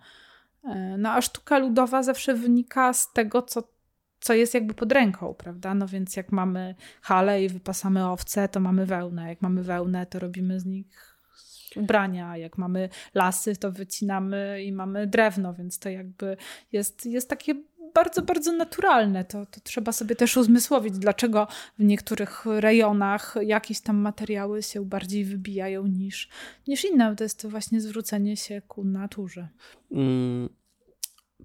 E, 0.64 0.96
no 0.98 1.10
a 1.10 1.22
sztuka 1.22 1.58
ludowa 1.58 2.02
zawsze 2.02 2.34
wynika 2.34 2.92
z 2.92 3.12
tego, 3.12 3.42
co, 3.42 3.62
co 4.20 4.34
jest 4.34 4.54
jakby 4.54 4.74
pod 4.74 4.92
ręką, 4.92 5.34
prawda? 5.34 5.74
No 5.74 5.86
więc 5.86 6.16
jak 6.16 6.32
mamy 6.32 6.74
halę 7.02 7.44
i 7.44 7.48
wypasamy 7.48 8.10
owce, 8.10 8.48
to 8.48 8.60
mamy 8.60 8.86
wełnę. 8.86 9.28
Jak 9.28 9.42
mamy 9.42 9.62
wełnę, 9.62 10.06
to 10.06 10.18
robimy 10.18 10.60
z 10.60 10.64
nich 10.64 11.18
ubrania. 11.76 12.36
Jak 12.36 12.58
mamy 12.58 12.88
lasy, 13.14 13.56
to 13.56 13.72
wycinamy 13.72 14.62
i 14.64 14.72
mamy 14.72 15.06
drewno, 15.06 15.54
więc 15.54 15.78
to 15.78 15.88
jakby 15.88 16.36
jest, 16.72 17.06
jest 17.06 17.30
takie 17.30 17.54
bardzo, 17.94 18.22
bardzo 18.22 18.52
naturalne. 18.52 19.24
To, 19.24 19.46
to 19.46 19.60
trzeba 19.60 19.92
sobie 19.92 20.16
też 20.16 20.36
uzmysłowić, 20.36 20.98
dlaczego 20.98 21.46
w 21.78 21.84
niektórych 21.84 22.44
rejonach 22.46 23.34
jakieś 23.42 23.80
tam 23.80 23.96
materiały 23.96 24.62
się 24.62 24.84
bardziej 24.84 25.24
wybijają 25.24 25.86
niż, 25.86 26.28
niż 26.68 26.84
inne. 26.84 27.16
To 27.16 27.24
jest 27.24 27.42
to 27.42 27.48
właśnie 27.48 27.80
zwrócenie 27.80 28.36
się 28.36 28.62
ku 28.68 28.84
naturze. 28.84 29.48
Mm, 29.92 30.48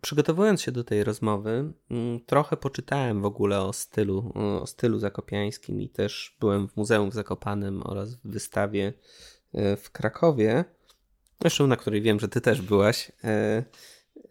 przygotowując 0.02 0.62
się 0.62 0.72
do 0.72 0.84
tej 0.84 1.04
rozmowy, 1.04 1.74
mm, 1.92 2.20
trochę 2.26 2.58
poczytałem 2.58 3.22
w 3.22 3.26
ogóle 3.26 3.62
o 3.62 3.74
stylu, 3.74 4.32
o 4.62 4.68
stylu 4.68 5.00
zakopiańskim 5.00 5.82
i 5.82 5.90
też 5.90 6.38
byłem 6.40 6.68
w 6.68 6.78
Muzeum 6.78 7.12
w 7.12 7.14
Zakopanem 7.14 7.82
oraz 7.86 8.16
w 8.16 8.22
wystawie 8.24 8.94
e, 9.54 9.78
w 9.78 9.92
Krakowie, 9.92 10.66
zresztą 11.42 11.68
na 11.68 11.76
której 11.76 12.02
wiem, 12.02 12.20
że 12.20 12.28
ty 12.28 12.42
też 12.42 12.62
byłaś. 12.62 13.12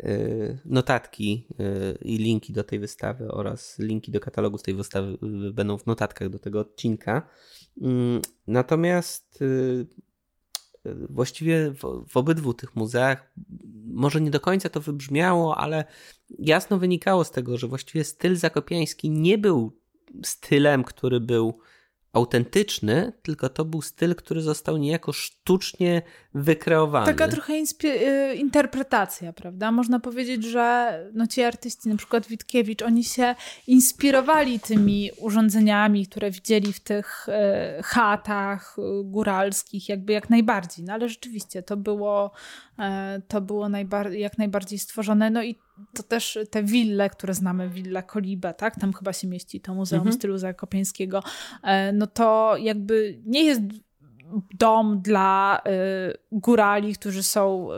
E, 0.02 0.58
notatki 0.64 1.46
e, 1.58 1.92
i 2.02 2.18
linki 2.18 2.52
do 2.52 2.64
tej 2.64 2.78
wystawy 2.78 3.32
oraz 3.32 3.78
linki 3.78 4.12
do 4.12 4.20
katalogu 4.20 4.58
z 4.58 4.62
tej 4.62 4.74
wystawy 4.74 5.18
będą 5.52 5.78
w 5.78 5.86
notatkach 5.86 6.28
do 6.28 6.38
tego 6.38 6.60
odcinka. 6.60 7.28
Mm, 7.82 8.22
natomiast 8.46 9.38
właściwie 11.10 11.70
w, 11.70 12.04
w 12.08 12.16
obydwu 12.16 12.54
tych 12.54 12.76
muzeach 12.76 13.32
może 13.84 14.20
nie 14.20 14.30
do 14.30 14.40
końca 14.40 14.68
to 14.68 14.80
wybrzmiało, 14.80 15.56
ale 15.56 15.84
jasno 16.38 16.78
wynikało 16.78 17.24
z 17.24 17.30
tego, 17.30 17.58
że 17.58 17.68
właściwie 17.68 18.04
styl 18.04 18.36
zakopiański 18.36 19.10
nie 19.10 19.38
był 19.38 19.72
stylem, 20.24 20.84
który 20.84 21.20
był 21.20 21.58
autentyczny, 22.16 23.12
tylko 23.22 23.48
to 23.48 23.64
był 23.64 23.82
styl, 23.82 24.14
który 24.14 24.42
został 24.42 24.76
niejako 24.76 25.12
sztucznie 25.12 26.02
wykreowany. 26.34 27.06
Taka 27.06 27.28
trochę 27.28 27.52
y, 27.84 28.34
interpretacja, 28.34 29.32
prawda? 29.32 29.72
Można 29.72 30.00
powiedzieć, 30.00 30.44
że 30.44 30.98
no 31.14 31.26
ci 31.26 31.42
artyści, 31.42 31.88
na 31.88 31.96
przykład 31.96 32.26
Witkiewicz, 32.26 32.82
oni 32.82 33.04
się 33.04 33.34
inspirowali 33.66 34.60
tymi 34.60 35.10
urządzeniami, 35.18 36.06
które 36.06 36.30
widzieli 36.30 36.72
w 36.72 36.80
tych 36.80 37.26
y, 37.28 37.82
chatach 37.82 38.76
y, 38.78 39.04
góralskich, 39.04 39.88
jakby 39.88 40.12
jak 40.12 40.30
najbardziej. 40.30 40.84
No 40.84 40.92
ale 40.92 41.08
rzeczywiście 41.08 41.62
to 41.62 41.76
było, 41.76 42.30
to 43.28 43.40
było 43.40 43.68
najbar 43.68 44.12
jak 44.12 44.38
najbardziej 44.38 44.78
stworzone. 44.78 45.30
No 45.30 45.42
i 45.42 45.58
to 45.94 46.02
też 46.02 46.38
te 46.50 46.62
wille, 46.62 47.10
które 47.10 47.34
znamy, 47.34 47.68
Villa 47.68 48.02
Kolibę, 48.02 48.54
tak? 48.54 48.80
Tam 48.80 48.92
chyba 48.92 49.12
się 49.12 49.28
mieści 49.28 49.60
to 49.60 49.74
Muzeum 49.74 50.00
mhm. 50.00 50.16
Stylu 50.16 50.38
Zakopiańskiego. 50.38 51.22
E, 51.62 51.92
no 51.92 52.06
to 52.06 52.56
jakby 52.56 53.20
nie 53.24 53.44
jest 53.44 53.60
dom 54.58 55.00
dla 55.02 55.60
y, 55.66 56.18
górali, 56.32 56.94
którzy 56.94 57.22
są 57.22 57.68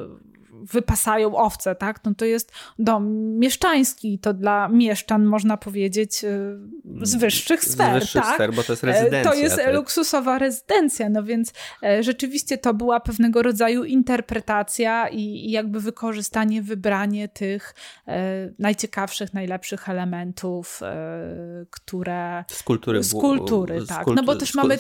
wypasają 0.64 1.36
owce, 1.36 1.74
tak? 1.74 2.04
No 2.04 2.14
to 2.14 2.24
jest 2.24 2.52
dom 2.78 3.08
mieszczański, 3.38 4.18
to 4.18 4.34
dla 4.34 4.68
mieszczan 4.68 5.24
można 5.24 5.56
powiedzieć 5.56 6.24
y, 6.24 6.58
z 7.02 7.14
wyższych 7.14 7.64
sfer, 7.64 8.00
z 8.00 8.00
wyższych 8.00 8.22
tak? 8.22 8.34
sfer, 8.34 8.54
bo 8.54 8.62
to 8.62 8.72
jest 8.72 8.82
rezydencja. 8.82 9.32
To 9.32 9.38
jest 9.38 9.56
tak? 9.56 9.74
luksusowa 9.74 10.38
rezydencja, 10.38 11.08
no 11.08 11.22
więc 11.22 11.52
e, 11.82 12.02
rzeczywiście 12.02 12.58
to 12.58 12.74
była 12.74 13.00
pewnego 13.00 13.42
rodzaju 13.42 13.84
interpretacja 13.84 15.08
i, 15.08 15.20
i 15.20 15.50
jakby 15.50 15.80
wykorzystanie, 15.80 16.62
wybranie 16.62 17.28
tych 17.28 17.74
e, 18.08 18.50
najciekawszych, 18.58 19.34
najlepszych 19.34 19.88
elementów, 19.88 20.80
e, 20.82 21.66
które... 21.70 22.44
Z 22.48 22.62
kultury. 22.62 23.02
Z 23.02 23.12
kultury, 23.12 23.86
tak. 23.86 24.06
no 24.06 24.22
bo 24.22 24.36
też 24.36 24.54
mamy 24.54 24.78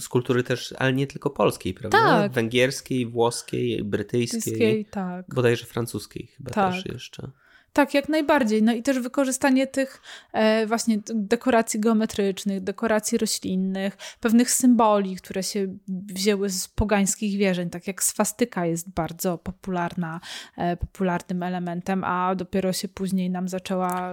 z 0.00 0.08
kultury 0.08 0.42
też, 0.42 0.74
ale 0.78 0.92
nie 0.92 1.06
tylko 1.06 1.30
polskiej, 1.30 1.74
prawda? 1.74 1.98
Tak. 1.98 2.32
Węgierskiej, 2.32 3.06
włoskiej, 3.06 3.84
brytyjskiej, 3.84 4.84
tak. 4.84 5.26
bodajże 5.34 5.66
francuskiej 5.66 6.26
chyba 6.26 6.50
tak. 6.50 6.74
też 6.74 6.86
jeszcze. 6.86 7.30
Tak, 7.74 7.94
jak 7.94 8.08
najbardziej. 8.08 8.62
No 8.62 8.72
i 8.72 8.82
też 8.82 8.98
wykorzystanie 8.98 9.66
tych 9.66 10.00
e, 10.32 10.66
właśnie 10.66 10.98
dekoracji 11.14 11.80
geometrycznych, 11.80 12.60
dekoracji 12.60 13.18
roślinnych, 13.18 13.96
pewnych 14.20 14.50
symboli, 14.50 15.16
które 15.16 15.42
się 15.42 15.78
wzięły 15.88 16.50
z 16.50 16.68
pogańskich 16.68 17.38
wierzeń, 17.38 17.70
tak 17.70 17.86
jak 17.86 18.02
swastyka 18.02 18.66
jest 18.66 18.90
bardzo 18.90 19.38
popularna, 19.38 20.20
e, 20.56 20.76
popularnym 20.76 21.42
elementem, 21.42 22.04
a 22.04 22.34
dopiero 22.34 22.72
się 22.72 22.88
później 22.88 23.30
nam 23.30 23.48
zaczęła 23.48 24.12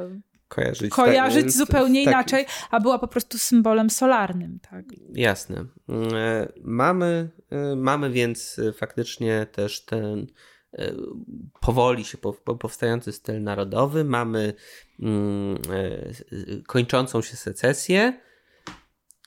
kojarzyć, 0.52 0.92
kojarzyć 0.92 1.44
tak, 1.44 1.52
zupełnie 1.52 2.06
tak, 2.06 2.14
inaczej, 2.14 2.46
a 2.72 2.80
była 2.80 3.00
po 3.00 3.08
prostu 3.08 3.38
symbolem 3.38 3.90
solarnym. 3.90 4.60
Tak? 4.72 4.86
Jasne. 5.14 5.66
E, 5.90 6.48
mamy, 6.64 7.30
e, 7.50 7.76
mamy 7.76 8.10
więc 8.10 8.60
e, 8.60 8.74
faktycznie 8.74 9.48
też 9.52 9.86
ten 9.86 10.28
powoli 11.62 12.06
się 12.06 12.18
powstający 12.60 13.12
styl 13.12 13.44
narodowy, 13.44 14.04
mamy 14.04 14.54
mm, 15.00 15.58
kończącą 16.68 17.22
się 17.22 17.36
secesję 17.36 18.22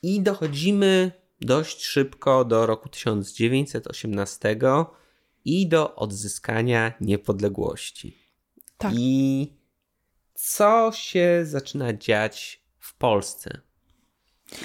i 0.02 0.22
dochodzimy 0.22 1.12
dość 1.40 1.84
szybko 1.84 2.44
do 2.44 2.66
roku 2.66 2.88
1918 2.88 4.56
i 5.44 5.68
do 5.68 5.94
odzyskania 5.94 6.92
niepodległości. 7.00 8.18
Tak. 8.78 8.92
I 8.96 9.52
co 10.34 10.92
się 10.94 11.40
zaczyna 11.44 11.92
dziać 11.92 12.62
w 12.78 12.96
Polsce, 12.96 13.60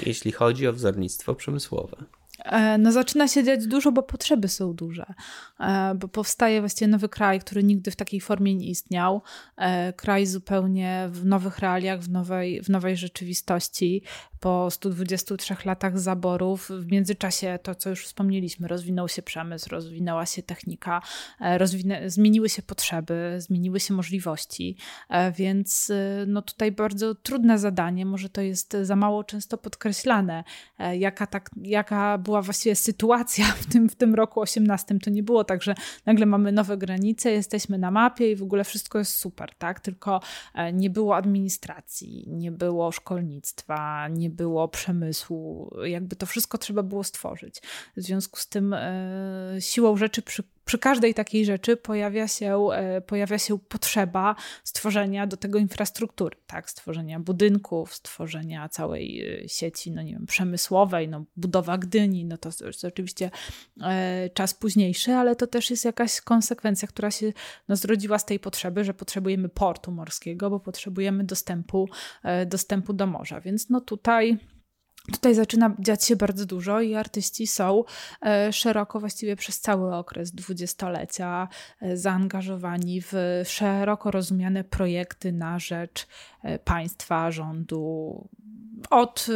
jeśli 0.05 0.31
chodzi 0.31 0.67
o 0.67 0.73
wzornictwo 0.73 1.35
przemysłowe? 1.35 2.05
E, 2.45 2.77
no 2.77 2.91
zaczyna 2.91 3.27
się 3.27 3.43
dziać 3.43 3.67
dużo, 3.67 3.91
bo 3.91 4.03
potrzeby 4.03 4.47
są 4.47 4.73
duże, 4.73 5.05
e, 5.59 5.95
bo 5.95 6.07
powstaje 6.07 6.59
właściwie 6.59 6.87
nowy 6.87 7.09
kraj, 7.09 7.39
który 7.39 7.63
nigdy 7.63 7.91
w 7.91 7.95
takiej 7.95 8.21
formie 8.21 8.55
nie 8.55 8.67
istniał, 8.67 9.21
e, 9.57 9.93
kraj 9.93 10.25
zupełnie 10.25 11.09
w 11.11 11.25
nowych 11.25 11.59
realiach, 11.59 11.99
w 11.99 12.09
nowej, 12.09 12.63
w 12.63 12.69
nowej 12.69 12.97
rzeczywistości, 12.97 14.03
po 14.39 14.71
123 14.71 15.65
latach 15.65 15.99
zaborów, 15.99 16.69
w 16.69 16.91
międzyczasie 16.91 17.59
to, 17.63 17.75
co 17.75 17.89
już 17.89 18.05
wspomnieliśmy, 18.05 18.67
rozwinął 18.67 19.07
się 19.07 19.21
przemysł, 19.21 19.69
rozwinęła 19.69 20.25
się 20.25 20.43
technika, 20.43 21.01
rozwinę, 21.39 22.09
zmieniły 22.09 22.49
się 22.49 22.61
potrzeby, 22.61 23.35
zmieniły 23.37 23.79
się 23.79 23.93
możliwości, 23.93 24.77
więc 25.35 25.91
no 26.27 26.41
tutaj 26.41 26.71
bardzo 26.71 27.15
trudne 27.15 27.59
zadanie, 27.59 28.05
może 28.05 28.29
to 28.29 28.41
jest 28.41 28.77
za 28.81 28.95
mało 28.95 29.23
często 29.23 29.57
podkreślane, 29.57 30.43
jaka, 30.93 31.27
tak, 31.27 31.49
jaka 31.61 32.17
była 32.29 32.41
właściwie 32.41 32.75
sytuacja 32.75 33.45
w 33.45 33.65
tym, 33.65 33.89
w 33.89 33.95
tym 33.95 34.15
roku 34.15 34.41
18. 34.41 34.99
To 34.99 35.09
nie 35.09 35.23
było 35.23 35.43
tak, 35.43 35.63
że 35.63 35.75
nagle 36.05 36.25
mamy 36.25 36.51
nowe 36.51 36.77
granice, 36.77 37.31
jesteśmy 37.31 37.77
na 37.77 37.91
mapie 37.91 38.31
i 38.31 38.35
w 38.35 38.43
ogóle 38.43 38.63
wszystko 38.63 38.99
jest 38.99 39.15
super, 39.15 39.55
tak? 39.57 39.79
Tylko 39.79 40.21
e, 40.55 40.73
nie 40.73 40.89
było 40.89 41.15
administracji, 41.15 42.25
nie 42.27 42.51
było 42.51 42.91
szkolnictwa, 42.91 44.07
nie 44.07 44.29
było 44.29 44.67
przemysłu. 44.67 45.71
Jakby 45.83 46.15
to 46.15 46.25
wszystko 46.25 46.57
trzeba 46.57 46.83
było 46.83 47.03
stworzyć. 47.03 47.61
W 47.97 48.01
związku 48.01 48.39
z 48.39 48.47
tym 48.47 48.73
e, 48.73 49.55
siłą 49.59 49.97
rzeczy 49.97 50.21
przy 50.21 50.43
przy 50.69 50.77
każdej 50.77 51.13
takiej 51.13 51.45
rzeczy 51.45 51.77
pojawia 51.77 52.27
się, 52.27 52.67
e, 52.71 53.01
pojawia 53.01 53.37
się 53.37 53.59
potrzeba 53.59 54.35
stworzenia 54.63 55.27
do 55.27 55.37
tego 55.37 55.59
infrastruktury, 55.59 56.37
tak? 56.47 56.69
Stworzenia 56.69 57.19
budynków, 57.19 57.93
stworzenia 57.93 58.69
całej 58.69 59.39
e, 59.43 59.49
sieci, 59.49 59.91
no 59.91 60.01
nie 60.01 60.13
wiem, 60.13 60.25
przemysłowej, 60.25 61.07
no 61.07 61.25
budowa 61.35 61.77
Gdyni, 61.77 62.25
no 62.25 62.37
to 62.37 62.49
jest 62.65 62.85
oczywiście 62.85 63.31
e, 63.81 64.29
czas 64.33 64.53
późniejszy, 64.53 65.13
ale 65.13 65.35
to 65.35 65.47
też 65.47 65.69
jest 65.69 65.85
jakaś 65.85 66.21
konsekwencja, 66.21 66.87
która 66.87 67.11
się 67.11 67.33
no, 67.67 67.75
zrodziła 67.75 68.19
z 68.19 68.25
tej 68.25 68.39
potrzeby, 68.39 68.83
że 68.83 68.93
potrzebujemy 68.93 69.49
portu 69.49 69.91
morskiego, 69.91 70.49
bo 70.49 70.59
potrzebujemy 70.59 71.23
dostępu, 71.23 71.89
dostępu 72.45 72.93
do 72.93 73.07
morza. 73.07 73.41
Więc 73.41 73.69
no 73.69 73.81
tutaj 73.81 74.37
Tutaj 75.11 75.35
zaczyna 75.35 75.75
dziać 75.79 76.05
się 76.05 76.15
bardzo 76.15 76.45
dużo 76.45 76.81
i 76.81 76.95
artyści 76.95 77.47
są 77.47 77.83
e, 78.25 78.53
szeroko, 78.53 78.99
właściwie 78.99 79.35
przez 79.35 79.59
cały 79.59 79.95
okres 79.95 80.31
dwudziestolecia, 80.31 81.47
e, 81.81 81.97
zaangażowani 81.97 83.01
w 83.01 83.13
szeroko 83.45 84.11
rozumiane 84.11 84.63
projekty 84.63 85.31
na 85.31 85.59
rzecz 85.59 86.07
e, 86.43 86.59
państwa, 86.59 87.31
rządu. 87.31 88.27
Od 88.89 89.27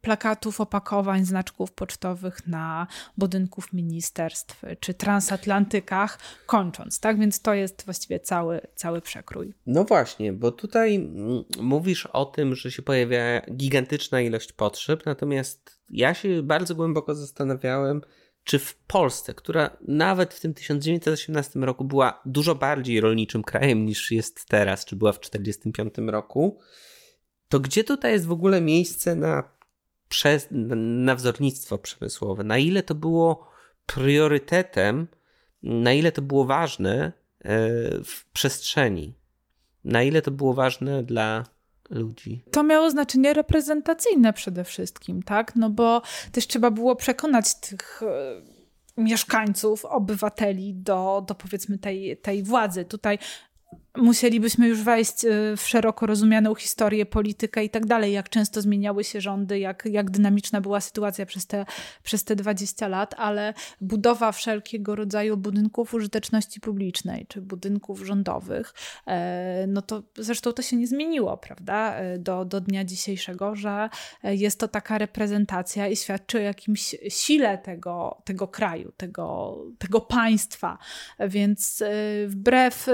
plakatów, 0.00 0.60
opakowań, 0.60 1.24
znaczków 1.24 1.72
pocztowych 1.72 2.46
na 2.46 2.86
budynków 3.18 3.72
ministerstw 3.72 4.62
czy 4.80 4.94
transatlantykach, 4.94 6.18
kończąc, 6.46 7.00
tak? 7.00 7.18
Więc 7.18 7.42
to 7.42 7.54
jest 7.54 7.84
właściwie 7.84 8.20
cały, 8.20 8.60
cały 8.74 9.00
przekrój. 9.00 9.54
No 9.66 9.84
właśnie, 9.84 10.32
bo 10.32 10.52
tutaj 10.52 10.94
mm, 10.94 11.44
mówisz 11.60 12.06
o 12.06 12.24
tym, 12.24 12.54
że 12.54 12.70
się 12.70 12.82
pojawia 12.82 13.40
gigantyczna 13.40 14.20
ilość 14.20 14.52
potrzeb, 14.52 15.06
natomiast 15.06 15.80
ja 15.90 16.14
się 16.14 16.42
bardzo 16.42 16.74
głęboko 16.74 17.14
zastanawiałem, 17.14 18.00
czy 18.44 18.58
w 18.58 18.74
Polsce, 18.74 19.34
która 19.34 19.76
nawet 19.88 20.34
w 20.34 20.40
tym 20.40 20.54
1918 20.54 21.60
roku 21.60 21.84
była 21.84 22.20
dużo 22.26 22.54
bardziej 22.54 23.00
rolniczym 23.00 23.42
krajem 23.42 23.86
niż 23.86 24.10
jest 24.10 24.46
teraz, 24.48 24.84
czy 24.84 24.96
była 24.96 25.12
w 25.12 25.20
1945 25.20 26.12
roku, 26.12 26.58
to 27.48 27.60
gdzie 27.60 27.84
tutaj 27.84 28.12
jest 28.12 28.26
w 28.26 28.32
ogóle 28.32 28.60
miejsce 28.60 29.14
na 29.14 29.55
przez, 30.08 30.48
na 30.50 31.14
wzornictwo 31.14 31.78
przemysłowe, 31.78 32.44
na 32.44 32.58
ile 32.58 32.82
to 32.82 32.94
było 32.94 33.50
priorytetem, 33.86 35.08
na 35.62 35.92
ile 35.92 36.12
to 36.12 36.22
było 36.22 36.44
ważne 36.44 36.96
e, 37.04 37.12
w 38.04 38.24
przestrzeni, 38.32 39.14
na 39.84 40.02
ile 40.02 40.22
to 40.22 40.30
było 40.30 40.54
ważne 40.54 41.02
dla 41.02 41.44
ludzi. 41.90 42.42
To 42.50 42.62
miało 42.62 42.90
znaczenie 42.90 43.34
reprezentacyjne 43.34 44.32
przede 44.32 44.64
wszystkim, 44.64 45.22
tak? 45.22 45.56
No 45.56 45.70
bo 45.70 46.02
też 46.32 46.46
trzeba 46.46 46.70
było 46.70 46.96
przekonać 46.96 47.54
tych 47.54 48.02
e, 48.02 49.02
mieszkańców, 49.02 49.84
obywateli 49.84 50.74
do, 50.74 51.24
do 51.28 51.34
powiedzmy 51.34 51.78
tej, 51.78 52.16
tej 52.16 52.42
władzy. 52.42 52.84
Tutaj 52.84 53.18
musielibyśmy 53.96 54.68
już 54.68 54.82
wejść 54.82 55.24
y, 55.24 55.56
w 55.56 55.68
szeroko 55.68 56.06
rozumianą 56.06 56.54
historię, 56.54 57.06
politykę 57.06 57.64
i 57.64 57.70
tak 57.70 57.86
dalej, 57.86 58.12
jak 58.12 58.28
często 58.28 58.62
zmieniały 58.62 59.04
się 59.04 59.20
rządy, 59.20 59.58
jak, 59.58 59.88
jak 59.90 60.10
dynamiczna 60.10 60.60
była 60.60 60.80
sytuacja 60.80 61.26
przez 61.26 61.46
te, 61.46 61.66
przez 62.02 62.24
te 62.24 62.36
20 62.36 62.88
lat, 62.88 63.14
ale 63.18 63.54
budowa 63.80 64.32
wszelkiego 64.32 64.94
rodzaju 64.96 65.36
budynków 65.36 65.94
użyteczności 65.94 66.60
publicznej, 66.60 67.26
czy 67.28 67.40
budynków 67.40 68.06
rządowych, 68.06 68.74
e, 69.06 69.66
no 69.68 69.82
to 69.82 70.02
zresztą 70.18 70.52
to 70.52 70.62
się 70.62 70.76
nie 70.76 70.86
zmieniło, 70.86 71.36
prawda, 71.36 71.94
e, 71.94 72.18
do, 72.18 72.44
do 72.44 72.60
dnia 72.60 72.84
dzisiejszego, 72.84 73.54
że 73.54 73.88
jest 74.22 74.60
to 74.60 74.68
taka 74.68 74.98
reprezentacja 74.98 75.88
i 75.88 75.96
świadczy 75.96 76.38
o 76.38 76.40
jakimś 76.40 76.94
sile 77.08 77.58
tego, 77.58 78.22
tego 78.24 78.48
kraju, 78.48 78.92
tego, 78.96 79.58
tego 79.78 80.00
państwa, 80.00 80.78
więc 81.28 81.82
e, 81.82 81.88
wbrew 82.26 82.86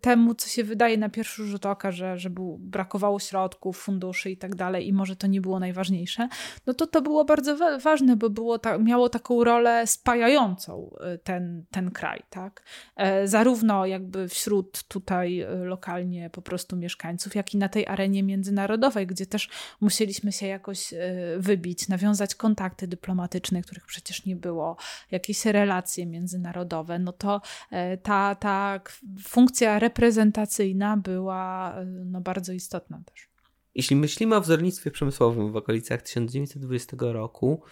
temu, 0.00 0.34
co 0.36 0.48
się 0.48 0.64
wydaje 0.64 0.98
na 0.98 1.08
pierwszy 1.08 1.44
rzut 1.44 1.66
oka, 1.66 1.92
że, 1.92 2.18
że 2.18 2.30
był, 2.30 2.58
brakowało 2.60 3.20
środków, 3.20 3.78
funduszy 3.78 4.30
i 4.30 4.36
tak 4.36 4.54
dalej 4.54 4.88
i 4.88 4.92
może 4.92 5.16
to 5.16 5.26
nie 5.26 5.40
było 5.40 5.60
najważniejsze, 5.60 6.28
no 6.66 6.74
to 6.74 6.86
to 6.86 7.02
było 7.02 7.24
bardzo 7.24 7.78
ważne, 7.78 8.16
bo 8.16 8.30
było 8.30 8.58
ta, 8.58 8.78
miało 8.78 9.08
taką 9.08 9.44
rolę 9.44 9.86
spajającą 9.86 10.90
y, 11.14 11.18
ten, 11.18 11.64
ten 11.70 11.90
kraj, 11.90 12.22
tak? 12.30 12.62
E, 12.96 13.28
zarówno 13.28 13.86
jakby 13.86 14.28
wśród 14.28 14.82
tutaj 14.82 15.40
y, 15.40 15.46
lokalnie 15.64 16.30
po 16.30 16.42
prostu 16.42 16.76
mieszkańców, 16.76 17.34
jak 17.34 17.54
i 17.54 17.56
na 17.56 17.68
tej 17.68 17.86
arenie 17.86 18.22
międzynarodowej, 18.22 19.06
gdzie 19.06 19.26
też 19.26 19.48
musieliśmy 19.80 20.32
się 20.32 20.46
jakoś 20.46 20.92
y, 20.92 20.96
wybić, 21.38 21.88
nawiązać 21.88 22.34
kontakty 22.34 22.88
dyplomatyczne, 22.88 23.62
których 23.62 23.86
przecież 23.86 24.24
nie 24.24 24.36
było, 24.36 24.76
jakieś 25.10 25.44
relacje 25.44 26.06
międzynarodowe, 26.06 26.98
no 26.98 27.12
to 27.12 27.40
e, 27.70 27.96
ta, 27.96 28.34
ta 28.34 28.80
funkcja 29.22 29.78
reprezentacyjna 29.78 30.25
reprezentacyjna 30.26 30.96
była 30.96 31.76
no, 32.04 32.20
bardzo 32.20 32.52
istotna 32.52 33.02
też. 33.06 33.28
Jeśli 33.74 33.96
myślimy 33.96 34.36
o 34.36 34.40
wzornictwie 34.40 34.90
przemysłowym 34.90 35.52
w 35.52 35.56
okolicach 35.56 36.02
1920 36.02 36.96
roku, 37.00 37.62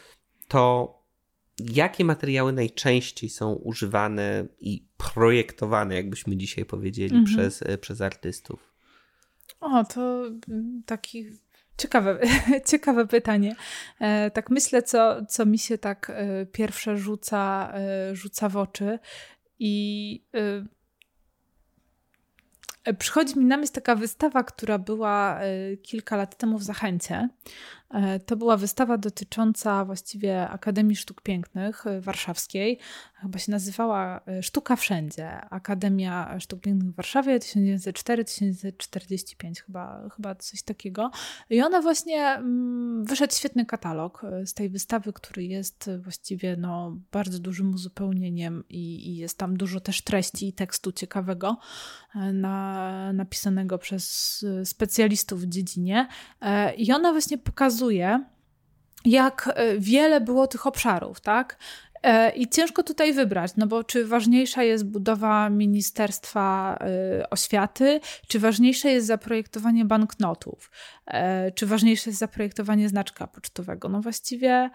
to 0.49 0.95
jakie 1.59 2.05
materiały 2.05 2.53
najczęściej 2.53 3.31
są 3.31 3.53
używane 3.53 4.47
i 4.61 4.87
projektowane, 4.97 5.95
jakbyśmy 5.95 6.37
dzisiaj 6.37 6.65
powiedzieli, 6.65 7.17
mhm. 7.17 7.25
przez, 7.25 7.63
e, 7.63 7.79
przez 7.79 8.01
artystów? 8.01 8.75
O, 9.61 9.85
to 9.85 10.23
taki 10.87 11.27
Ciekawe, 11.79 12.19
ciekawe 12.71 13.07
pytanie. 13.07 13.57
E, 14.01 14.31
tak 14.31 14.51
myślę, 14.51 14.83
co, 14.83 15.25
co 15.27 15.47
mi 15.47 15.59
się 15.59 15.79
tak 15.79 16.11
e, 16.11 16.47
pierwsze 16.47 16.97
rzuca, 16.97 17.73
rzuca 18.13 18.49
w 18.49 18.57
oczy. 18.57 18.99
I 19.59 20.25
E, 20.35 20.65
przychodzi 22.99 23.39
mi 23.39 23.45
na 23.45 23.57
myśl 23.57 23.73
taka 23.73 23.95
wystawa, 23.95 24.43
która 24.43 24.79
była 24.79 25.41
e, 25.41 25.77
kilka 25.77 26.17
lat 26.17 26.37
temu 26.37 26.59
w 26.59 26.63
Zachęcie. 26.63 27.29
E, 27.95 28.21
to 28.21 28.37
była 28.37 28.57
wystawa 28.57 28.99
dotycząca 28.99 29.85
właściwie 29.85 30.49
Akademii 30.49 30.97
Sztuk 30.97 31.23
Pięknych 31.23 31.85
warszawskiej. 32.01 32.79
Chyba 33.15 33.39
się 33.39 33.53
nazywała 33.53 34.21
Sztuka 34.43 34.77
Wszędzie. 34.77 35.41
Akademia 35.51 36.41
Sztuk 36.41 36.61
Pięknych 36.61 36.93
w 36.93 36.97
Warszawie 36.97 37.39
1904-1945, 37.39 39.61
chyba, 39.67 40.09
chyba 40.17 40.35
coś 40.35 40.63
takiego. 40.63 41.11
I 41.51 41.63
ona 41.63 41.83
właśnie 41.83 42.23
mm, 42.23 43.05
wyszedł 43.05 43.35
świetny 43.35 43.67
katalog 43.67 44.23
z 44.45 44.55
tej 44.55 44.69
wystawy, 44.69 45.13
który 45.13 45.45
jest 45.45 45.91
właściwie 45.99 46.57
no, 46.57 46.97
bardzo 47.13 47.39
dużym 47.39 47.75
uzupełnieniem 47.75 48.65
i, 48.69 49.09
i 49.09 49.17
jest 49.17 49.39
tam 49.39 49.57
dużo 49.57 49.81
też 49.81 50.03
treści 50.03 50.49
i 50.49 50.53
tekstu 50.53 50.93
ciekawego 50.93 51.59
na 52.33 53.13
napisanego 53.13 53.79
przez 53.79 54.45
specjalistów 54.65 55.41
w 55.41 55.49
dziedzinie. 55.49 56.09
E, 56.41 56.75
I 56.75 56.93
ona 56.93 57.13
właśnie 57.13 57.39
pokazuje, 57.39 57.84
jak 59.05 59.51
e, 59.55 59.79
wiele 59.79 60.21
było 60.21 60.47
tych 60.47 60.67
obszarów, 60.67 61.21
tak? 61.21 61.59
E, 62.03 62.31
I 62.31 62.49
ciężko 62.49 62.83
tutaj 62.83 63.13
wybrać, 63.13 63.53
no 63.57 63.67
bo 63.67 63.85
czy 63.85 64.07
ważniejsza 64.07 64.63
jest 64.63 64.87
budowa 64.87 65.51
Ministerstwa 65.51 66.79
Oświaty, 67.31 68.01
czy 68.29 68.39
ważniejsze 68.39 68.91
jest 68.91 69.07
zaprojektowanie 69.07 69.85
banknotów, 69.85 70.71
czy 71.55 71.67
ważniejsze 71.67 72.11
jest 72.11 72.19
zaprojektowanie 72.19 72.89
znaczka 72.89 73.27
pocztowego? 73.27 73.89
No 73.89 74.01
właściwie 74.01 74.71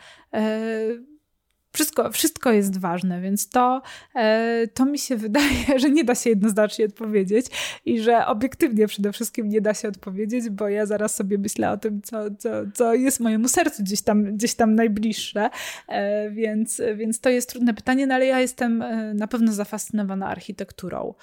wszystko, 1.71 2.11
wszystko 2.11 2.51
jest 2.51 2.79
ważne, 2.79 3.21
więc 3.21 3.49
to, 3.49 3.81
e, 4.15 4.67
to 4.67 4.85
mi 4.85 4.99
się 4.99 5.15
wydaje, 5.27 5.79
że 5.79 5.89
nie 5.89 6.03
da 6.03 6.15
się 6.15 6.29
jednoznacznie 6.29 6.85
odpowiedzieć 6.85 7.45
i 7.85 8.01
że 8.01 8.25
obiektywnie 8.25 8.87
przede 8.87 9.11
wszystkim 9.11 9.49
nie 9.49 9.61
da 9.61 9.73
się 9.73 9.87
odpowiedzieć, 9.87 10.49
bo 10.49 10.69
ja 10.69 10.85
zaraz 10.85 11.15
sobie 11.15 11.37
myślę 11.37 11.71
o 11.71 11.77
tym, 11.77 12.01
co, 12.01 12.17
co, 12.37 12.49
co 12.73 12.93
jest 12.93 13.19
mojemu 13.19 13.47
sercu 13.47 13.83
gdzieś 13.83 14.01
tam, 14.01 14.35
gdzieś 14.35 14.55
tam 14.55 14.75
najbliższe, 14.75 15.49
e, 15.87 16.29
więc, 16.31 16.81
więc 16.95 17.19
to 17.19 17.29
jest 17.29 17.49
trudne 17.49 17.73
pytanie, 17.73 18.07
no 18.07 18.15
ale 18.15 18.25
ja 18.25 18.39
jestem 18.39 18.81
e, 18.81 19.13
na 19.13 19.27
pewno 19.27 19.53
zafascynowana 19.53 20.27
architekturą 20.27 21.13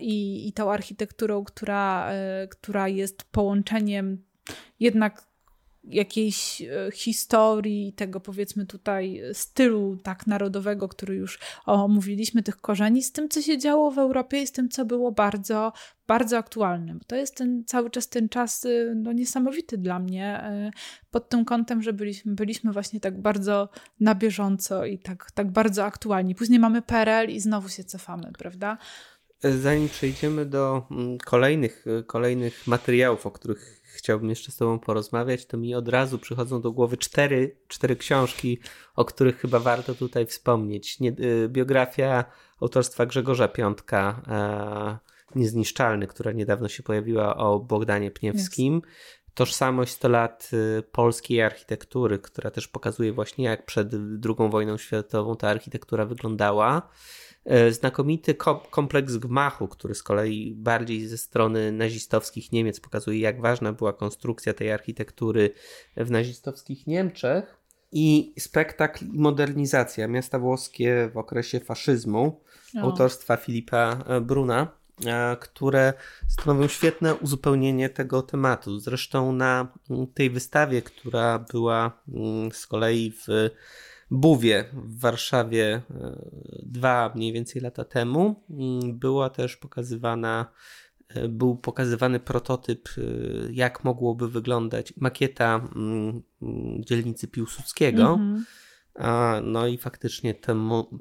i, 0.00 0.48
i 0.48 0.52
tą 0.52 0.72
architekturą, 0.72 1.44
która, 1.44 2.10
która 2.50 2.88
jest 2.88 3.24
połączeniem 3.24 4.18
jednak 4.80 5.31
jakiejś 5.84 6.62
e, 6.62 6.90
historii, 6.94 7.92
tego 7.92 8.20
powiedzmy 8.20 8.66
tutaj 8.66 9.22
stylu 9.32 9.96
tak 10.02 10.26
narodowego, 10.26 10.88
który 10.88 11.14
już 11.14 11.38
omówiliśmy, 11.66 12.42
tych 12.42 12.56
korzeni, 12.56 13.02
z 13.02 13.12
tym, 13.12 13.28
co 13.28 13.42
się 13.42 13.58
działo 13.58 13.90
w 13.90 13.98
Europie 13.98 14.42
i 14.42 14.46
z 14.46 14.52
tym, 14.52 14.68
co 14.68 14.84
było 14.84 15.12
bardzo, 15.12 15.72
bardzo 16.06 16.38
aktualne. 16.38 16.94
Bo 16.94 17.04
to 17.06 17.16
jest 17.16 17.36
ten 17.36 17.64
cały 17.66 17.90
czas 17.90 18.08
ten 18.08 18.28
czas 18.28 18.64
y, 18.64 18.92
no, 18.96 19.12
niesamowity 19.12 19.78
dla 19.78 19.98
mnie 19.98 20.44
y, 20.68 21.08
pod 21.10 21.28
tym 21.28 21.44
kątem, 21.44 21.82
że 21.82 21.92
byliśmy, 21.92 22.34
byliśmy 22.34 22.72
właśnie 22.72 23.00
tak 23.00 23.20
bardzo 23.20 23.68
na 24.00 24.14
bieżąco 24.14 24.84
i 24.84 24.98
tak, 24.98 25.30
tak 25.30 25.50
bardzo 25.50 25.84
aktualni. 25.84 26.34
Później 26.34 26.58
mamy 26.58 26.82
PRL 26.82 27.30
i 27.30 27.40
znowu 27.40 27.68
się 27.68 27.84
cofamy, 27.84 28.32
prawda? 28.38 28.78
Zanim 29.44 29.88
przejdziemy 29.88 30.46
do 30.46 30.86
mm, 30.90 31.18
kolejnych, 31.18 31.86
y, 31.86 32.04
kolejnych 32.04 32.66
materiałów, 32.66 33.26
o 33.26 33.30
których 33.30 33.80
chciałbym 33.82 34.30
jeszcze 34.30 34.52
z 34.52 34.56
Tobą 34.56 34.78
porozmawiać, 34.78 35.46
to 35.46 35.56
mi 35.56 35.74
od 35.74 35.88
razu 35.88 36.18
przychodzą 36.18 36.60
do 36.60 36.72
głowy 36.72 36.96
cztery, 36.96 37.56
cztery 37.68 37.96
książki, 37.96 38.60
o 38.96 39.04
których 39.04 39.40
chyba 39.40 39.58
warto 39.58 39.94
tutaj 39.94 40.26
wspomnieć. 40.26 41.00
Nie, 41.00 41.10
y, 41.10 41.48
biografia 41.48 42.24
autorstwa 42.60 43.06
Grzegorza 43.06 43.48
Piątka, 43.48 44.22
e, 44.28 45.12
Niezniszczalny, 45.34 46.06
która 46.06 46.32
niedawno 46.32 46.68
się 46.68 46.82
pojawiła 46.82 47.36
o 47.36 47.58
Bogdanie 47.58 48.10
Pniewskim. 48.10 48.76
Yes. 48.76 49.22
Tożsamość 49.34 49.92
100 49.92 50.08
lat 50.08 50.50
y, 50.52 50.82
polskiej 50.82 51.42
architektury, 51.42 52.18
która 52.18 52.50
też 52.50 52.68
pokazuje 52.68 53.12
właśnie 53.12 53.44
jak 53.44 53.66
przed 53.66 53.92
II 54.24 54.50
wojną 54.50 54.78
światową 54.78 55.36
ta 55.36 55.48
architektura 55.48 56.06
wyglądała. 56.06 56.88
E, 57.44 57.72
znakomity 57.72 58.34
kompleks 58.70 59.16
gmachu, 59.16 59.68
który 59.68 59.94
z 59.94 60.02
kolei 60.02 60.54
bardziej 60.56 61.08
ze 61.08 61.18
strony 61.18 61.72
nazistowskich 61.72 62.52
Niemiec 62.52 62.80
pokazuje, 62.80 63.20
jak 63.20 63.40
ważna 63.40 63.72
była 63.72 63.92
konstrukcja 63.92 64.54
tej 64.54 64.72
architektury 64.72 65.50
w 65.96 66.10
nazistowskich 66.10 66.86
Niemczech. 66.86 67.56
I 67.92 68.34
spektakl 68.38 69.04
i 69.04 69.18
modernizacja 69.18 70.08
miasta 70.08 70.38
włoskie 70.38 71.10
w 71.12 71.16
okresie 71.16 71.60
faszyzmu 71.60 72.40
autorstwa 72.80 73.36
Filipa 73.36 74.04
e, 74.06 74.20
Bruna, 74.20 74.68
e, 75.06 75.36
które 75.36 75.92
stanowią 76.28 76.68
świetne 76.68 77.14
uzupełnienie 77.14 77.88
tego 77.88 78.22
tematu. 78.22 78.78
Zresztą 78.78 79.32
na 79.32 79.68
tej 80.14 80.30
wystawie, 80.30 80.82
która 80.82 81.38
była 81.38 82.02
z 82.52 82.66
kolei 82.66 83.12
w 83.26 83.50
Buwie 84.12 84.64
w 84.72 85.00
Warszawie 85.00 85.74
e, 85.74 85.82
dwa 86.62 87.12
mniej 87.14 87.32
więcej 87.32 87.62
lata 87.62 87.84
temu 87.84 88.44
mm, 88.50 88.98
była 88.98 89.30
też 89.30 89.56
pokazywana, 89.56 90.46
e, 91.08 91.28
był 91.28 91.56
pokazywany 91.56 92.20
prototyp, 92.20 92.88
e, 92.98 93.02
jak 93.52 93.84
mogłoby 93.84 94.28
wyglądać 94.28 94.92
makieta 94.96 95.68
mm, 95.76 96.22
dzielnicy 96.80 97.28
Piłsudskiego. 97.28 98.14
Mm 98.14 98.36
-hmm. 98.36 98.42
No 99.42 99.66
i 99.66 99.78
faktycznie 99.78 100.34
ta, 100.34 100.54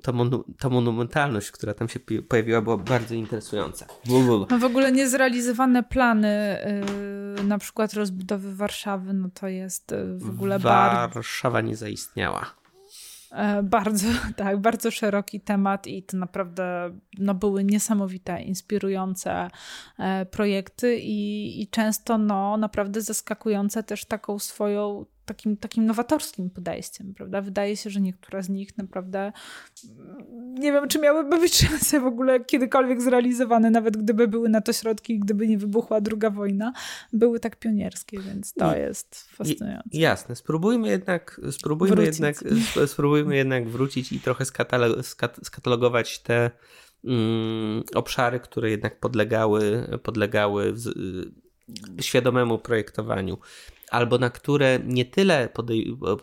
ta, 0.03 0.13
ta, 0.59 0.69
monumentalność, 0.69 1.51
która 1.51 1.73
tam 1.73 1.89
się 1.89 1.99
pojawiła, 1.99 2.61
była 2.61 2.77
bardzo 2.77 3.15
interesująca. 3.15 3.85
No 4.49 4.59
w 4.59 4.63
ogóle 4.63 4.91
niezrealizowane 4.91 5.83
plany, 5.83 6.57
yy, 7.37 7.43
na 7.43 7.57
przykład 7.57 7.93
rozbudowy 7.93 8.55
Warszawy, 8.55 9.13
no 9.13 9.29
to 9.33 9.47
jest 9.47 9.95
w 10.17 10.29
ogóle 10.29 10.59
bardzo... 10.59 11.13
Warszawa 11.13 11.61
nie 11.61 11.75
zaistniała. 11.75 12.60
E, 13.31 13.63
bardzo, 13.63 14.07
tak, 14.35 14.57
bardzo 14.57 14.91
szeroki 14.91 15.41
temat 15.41 15.87
i 15.87 16.03
to 16.03 16.17
naprawdę 16.17 16.91
no, 17.17 17.33
były 17.33 17.63
niesamowite, 17.63 18.41
inspirujące 18.41 19.47
e, 19.99 20.25
projekty 20.25 20.97
i, 20.97 21.61
i 21.61 21.67
często 21.67 22.17
no, 22.17 22.57
naprawdę 22.57 23.01
zaskakujące 23.01 23.83
też 23.83 24.05
taką 24.05 24.39
swoją 24.39 25.05
takim, 25.25 25.57
takim 25.57 25.85
nowatorskim 25.85 26.49
podejściem, 26.49 27.13
prawda? 27.13 27.41
Wydaje 27.41 27.77
się, 27.77 27.89
że 27.89 28.01
niektóre 28.01 28.43
z 28.43 28.49
nich 28.49 28.77
naprawdę 28.77 29.31
nie 30.53 30.71
wiem, 30.71 30.87
czy 30.87 30.99
miałyby 30.99 31.39
być 31.39 31.55
szanse 31.55 31.99
w 31.99 32.05
ogóle 32.05 32.45
kiedykolwiek 32.45 33.01
zrealizowane, 33.01 33.71
nawet 33.71 33.97
gdyby 33.97 34.27
były 34.27 34.49
na 34.49 34.61
to 34.61 34.73
środki, 34.73 35.19
gdyby 35.19 35.47
nie 35.47 35.57
wybuchła 35.57 36.01
druga 36.01 36.29
wojna, 36.29 36.73
były 37.13 37.39
tak 37.39 37.55
pionierskie, 37.55 38.19
więc 38.19 38.53
to 38.53 38.75
jest 38.75 39.27
fascynujące. 39.29 39.89
jasne, 39.91 40.35
spróbujmy 40.35 40.89
jednak, 40.89 41.41
spróbujmy 41.51 42.03
jednak, 42.03 42.35
spróbujmy 42.85 43.35
jednak 43.35 43.69
wrócić 43.69 44.11
i 44.11 44.19
trochę 44.19 44.45
skatalogować 45.43 46.19
te 46.19 46.51
mm, 47.05 47.83
obszary, 47.95 48.39
które 48.39 48.71
jednak 48.71 48.99
podlegały, 48.99 49.87
podlegały 50.03 50.73
w, 50.73 50.87
y, 50.87 52.03
świadomemu 52.03 52.59
projektowaniu 52.59 53.37
albo 53.91 54.17
na 54.17 54.29
które 54.29 54.79
nie 54.85 55.05
tyle 55.05 55.49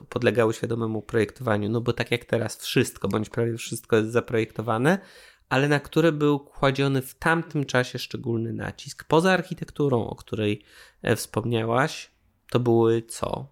podlegały 0.08 0.54
świadomemu 0.54 1.02
projektowaniu, 1.02 1.68
no 1.68 1.80
bo 1.80 1.92
tak 1.92 2.10
jak 2.10 2.24
teraz 2.24 2.56
wszystko, 2.56 3.08
bądź 3.08 3.28
prawie 3.30 3.56
wszystko 3.56 3.96
jest 3.96 4.10
zaprojektowane, 4.10 4.98
ale 5.48 5.68
na 5.68 5.80
które 5.80 6.12
był 6.12 6.40
kładziony 6.40 7.02
w 7.02 7.14
tamtym 7.14 7.64
czasie 7.64 7.98
szczególny 7.98 8.52
nacisk. 8.52 9.04
Poza 9.04 9.32
architekturą, 9.32 10.06
o 10.06 10.14
której 10.14 10.62
e, 11.02 11.16
wspomniałaś, 11.16 12.10
to 12.50 12.60
były 12.60 13.02
co? 13.02 13.46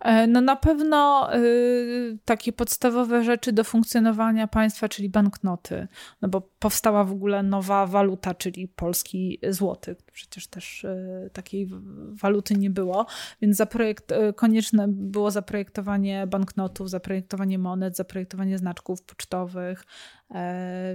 E, 0.00 0.26
no 0.26 0.40
na 0.40 0.56
pewno 0.56 1.28
y, 1.36 2.18
takie 2.24 2.52
podstawowe 2.52 3.24
rzeczy 3.24 3.52
do 3.52 3.64
funkcjonowania 3.64 4.46
państwa, 4.46 4.88
czyli 4.88 5.08
banknoty, 5.08 5.88
no 6.22 6.28
bo 6.28 6.40
powstała 6.40 7.04
w 7.04 7.12
ogóle 7.12 7.42
nowa 7.42 7.86
waluta, 7.86 8.34
czyli 8.34 8.68
polski 8.68 9.38
złoty. 9.48 9.96
Przecież 10.12 10.46
też 10.46 10.84
y, 10.84 11.30
takiej 11.32 11.70
waluty 12.22 12.54
nie 12.54 12.70
było, 12.70 13.06
więc 13.42 13.56
zaprojekt, 13.56 14.12
y, 14.12 14.32
konieczne 14.32 14.86
było 14.88 15.30
zaprojektowanie 15.30 16.26
banknotów, 16.26 16.90
zaprojektowanie 16.90 17.58
monet, 17.58 17.96
zaprojektowanie 17.96 18.58
znaczków 18.58 19.02
pocztowych, 19.02 19.84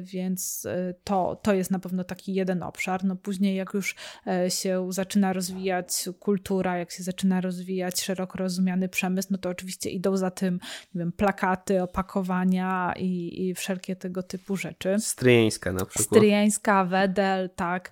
więc 0.02 0.66
e, 0.66 0.94
to, 1.04 1.40
to 1.44 1.54
jest 1.54 1.72
na 1.72 1.80
pewno 1.80 2.04
taki 2.04 2.34
jeden 2.34 2.64
obszar. 2.64 3.04
No 3.04 3.16
później, 3.16 3.56
jak 3.56 3.74
już 3.74 3.96
e, 4.28 4.52
się 4.52 4.88
zaczyna 4.92 5.34
rozwijać 5.34 6.10
kultura, 6.20 6.78
jak 6.78 6.92
się 6.92 7.04
zaczyna 7.04 7.42
rozwijać 7.42 8.02
szeroko 8.02 8.38
rozumiany 8.38 8.90
przemysł, 8.90 9.28
no 9.32 9.38
to 9.38 9.50
oczywiście 9.50 9.90
idą 9.90 10.18
za 10.18 10.32
tym, 10.32 10.60
nie 10.96 11.00
wiem, 11.00 11.12
plakaty, 11.12 11.84
opakowania 11.84 12.94
i, 12.98 13.48
i 13.48 13.56
wszelkie 13.56 13.96
tego 13.96 14.24
typu 14.24 14.58
rzeczy. 14.58 14.96
Stryjeńska 15.00 15.74
na 15.74 15.86
przykład. 15.86 16.06
Stryjeńska, 16.06 16.86
Wedel, 16.86 17.50
tak. 17.50 17.92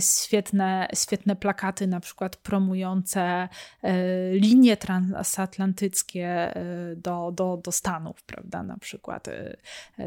Świetne, 0.00 0.88
świetne 0.94 1.36
plakaty, 1.36 1.86
na 1.86 2.00
przykład 2.00 2.36
promujące 2.36 3.48
linie 4.32 4.76
transatlantyckie 4.76 6.54
do, 6.96 7.32
do, 7.32 7.60
do 7.64 7.72
Stanów, 7.72 8.22
prawda, 8.22 8.62
na 8.62 8.78
przykład 8.78 9.28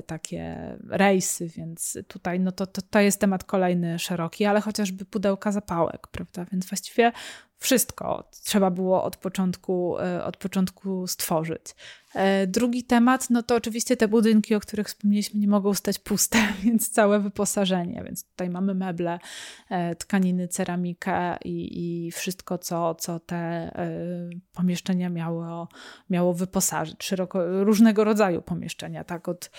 takie 0.06 0.69
rejsy, 0.90 1.48
więc 1.48 1.98
tutaj 2.08 2.40
no 2.40 2.52
to, 2.52 2.68
to, 2.68 2.82
to 2.82 3.00
jest 3.00 3.20
temat 3.20 3.44
kolejny 3.44 4.00
szeroki, 4.00 4.46
ale 4.46 4.62
chociażby 4.62 5.06
pudełka 5.06 5.52
zapałek, 5.52 6.08
prawda? 6.08 6.46
Więc 6.52 6.66
właściwie 6.66 7.12
wszystko 7.60 8.30
trzeba 8.44 8.72
było 8.72 9.04
od 9.04 9.18
początku, 9.18 10.00
e, 10.00 10.24
od 10.24 10.38
początku 10.38 11.08
stworzyć. 11.08 11.62
E, 12.16 12.48
drugi 12.48 12.84
temat, 12.84 13.30
no 13.30 13.44
to 13.44 13.56
oczywiście 13.56 13.98
te 13.98 14.08
budynki, 14.08 14.56
o 14.56 14.60
których 14.60 14.88
wspomnieliśmy, 14.88 15.40
nie 15.40 15.48
mogą 15.48 15.74
stać 15.74 16.00
puste, 16.00 16.38
więc 16.64 16.90
całe 16.90 17.20
wyposażenie. 17.20 18.04
Więc 18.06 18.24
tutaj 18.24 18.50
mamy 18.50 18.76
meble, 18.76 19.20
e, 19.70 19.96
tkaniny, 19.96 20.48
ceramikę 20.48 21.38
i, 21.46 22.06
i 22.08 22.12
wszystko, 22.12 22.58
co, 22.58 22.96
co 22.96 23.20
te 23.20 23.72
pomieszczenia 24.54 25.10
miało, 25.10 25.68
miało 26.10 26.34
wyposażyć. 26.34 27.04
Szeroko, 27.04 27.64
różnego 27.64 28.04
rodzaju 28.04 28.42
pomieszczenia, 28.42 29.04
tak 29.04 29.28
od 29.28 29.52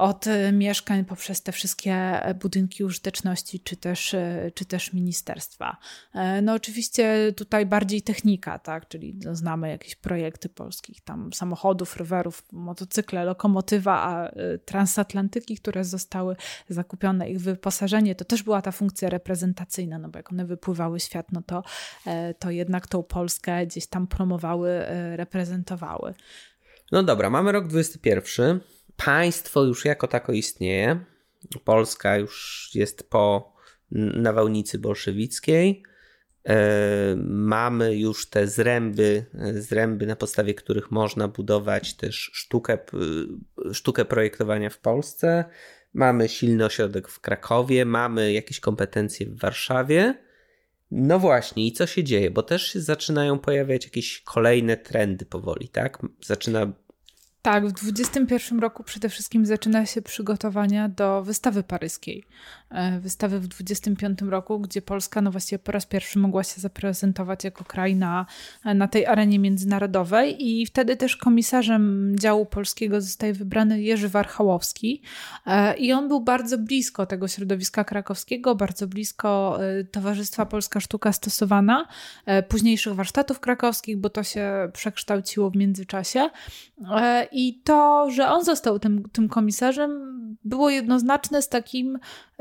od 0.00 0.26
e, 0.26 0.52
mieszkań 0.52 1.04
poprzez 1.04 1.42
te 1.42 1.52
wszystkie 1.52 1.92
e, 1.92 2.34
budynki 2.34 2.84
użyteczności, 2.84 3.60
czy 3.60 3.76
też, 3.76 4.14
e, 4.14 4.50
czy 4.54 4.64
też 4.64 4.92
ministerstwa. 4.92 5.76
No 6.42 6.54
oczywiście 6.54 7.32
tutaj 7.36 7.66
bardziej 7.66 8.02
technika, 8.02 8.58
tak, 8.58 8.88
czyli 8.88 9.14
no, 9.24 9.34
znamy 9.34 9.68
jakieś 9.68 9.94
projekty 9.94 10.48
polskich 10.48 11.00
tam 11.00 11.32
samochodów, 11.32 11.96
rowerów, 11.96 12.42
motocykle, 12.52 13.24
lokomotywa, 13.24 14.02
a 14.02 14.30
transatlantyki, 14.64 15.56
które 15.56 15.84
zostały 15.84 16.36
zakupione, 16.68 17.30
ich 17.30 17.40
wyposażenie, 17.40 18.14
to 18.14 18.24
też 18.24 18.42
była 18.42 18.62
ta 18.62 18.72
funkcja 18.72 19.08
reprezentacyjna, 19.08 19.98
no 19.98 20.08
bo 20.08 20.18
jak 20.18 20.32
one 20.32 20.44
wypływały 20.44 21.00
świat, 21.00 21.26
no 21.32 21.42
to, 21.46 21.62
to 22.38 22.50
jednak 22.50 22.86
tą 22.86 23.02
Polskę 23.02 23.66
gdzieś 23.66 23.86
tam 23.86 24.06
promowały, 24.06 24.70
reprezentowały. 25.16 26.14
No 26.92 27.02
dobra, 27.02 27.30
mamy 27.30 27.52
rok 27.52 27.66
21 27.66 28.60
państwo 29.04 29.62
już 29.64 29.84
jako 29.84 30.08
tako 30.08 30.32
istnieje. 30.32 31.04
Polska 31.64 32.16
już 32.16 32.70
jest 32.74 33.10
po 33.10 33.52
nawałnicy 34.16 34.78
bolszewickiej. 34.78 35.82
E, 36.48 36.56
mamy 37.24 37.96
już 37.96 38.30
te 38.30 38.46
zręby, 38.46 39.24
zręby, 39.54 40.06
na 40.06 40.16
podstawie 40.16 40.54
których 40.54 40.90
można 40.90 41.28
budować 41.28 41.94
też 41.94 42.30
sztukę, 42.34 42.78
sztukę 43.72 44.04
projektowania 44.04 44.70
w 44.70 44.78
Polsce. 44.78 45.44
Mamy 45.94 46.28
silny 46.28 46.64
ośrodek 46.64 47.08
w 47.08 47.20
Krakowie, 47.20 47.84
mamy 47.84 48.32
jakieś 48.32 48.60
kompetencje 48.60 49.26
w 49.26 49.38
Warszawie. 49.38 50.14
No 50.90 51.18
właśnie, 51.18 51.66
i 51.66 51.72
co 51.72 51.86
się 51.86 52.04
dzieje? 52.04 52.30
Bo 52.30 52.42
też 52.42 52.72
się 52.72 52.80
zaczynają 52.80 53.38
pojawiać 53.38 53.84
jakieś 53.84 54.20
kolejne 54.20 54.76
trendy 54.76 55.26
powoli, 55.26 55.68
tak? 55.68 55.98
Zaczyna 56.24 56.72
tak, 57.42 57.66
w 57.66 57.72
2021 57.72 58.60
roku 58.60 58.84
przede 58.84 59.08
wszystkim 59.08 59.46
zaczyna 59.46 59.86
się 59.86 60.02
przygotowania 60.02 60.88
do 60.88 61.22
wystawy 61.22 61.62
paryskiej. 61.62 62.24
E, 62.70 63.00
wystawy 63.00 63.40
w 63.40 63.46
2025 63.48 64.30
roku, 64.30 64.60
gdzie 64.60 64.82
Polska 64.82 65.20
no 65.20 65.30
właściwie 65.30 65.58
po 65.58 65.72
raz 65.72 65.86
pierwszy 65.86 66.18
mogła 66.18 66.44
się 66.44 66.60
zaprezentować 66.60 67.44
jako 67.44 67.64
kraj 67.64 67.96
na, 67.96 68.26
na 68.74 68.88
tej 68.88 69.06
arenie 69.06 69.38
międzynarodowej. 69.38 70.48
I 70.48 70.66
wtedy 70.66 70.96
też 70.96 71.16
komisarzem 71.16 72.14
działu 72.18 72.46
polskiego 72.46 73.00
zostaje 73.00 73.32
wybrany 73.32 73.82
Jerzy 73.82 74.08
Warchałowski 74.08 75.02
e, 75.46 75.76
i 75.76 75.92
on 75.92 76.08
był 76.08 76.20
bardzo 76.20 76.58
blisko 76.58 77.06
tego 77.06 77.28
środowiska 77.28 77.84
krakowskiego, 77.84 78.54
bardzo 78.54 78.86
blisko 78.86 79.58
e, 79.64 79.84
Towarzystwa 79.84 80.46
Polska 80.46 80.80
Sztuka 80.80 81.12
Stosowana, 81.12 81.88
późniejszych 82.48 82.94
warsztatów 82.94 83.40
krakowskich, 83.40 83.96
bo 83.96 84.10
to 84.10 84.22
się 84.22 84.70
przekształciło 84.72 85.50
w 85.50 85.56
międzyczasie. 85.56 86.30
I 87.32 87.60
to, 87.64 88.10
że 88.10 88.28
on 88.28 88.44
został 88.44 88.78
tym, 88.78 89.08
tym 89.12 89.28
komisarzem, 89.28 90.20
było 90.44 90.70
jednoznaczne 90.70 91.42
z, 91.42 91.48
takim, 91.48 91.98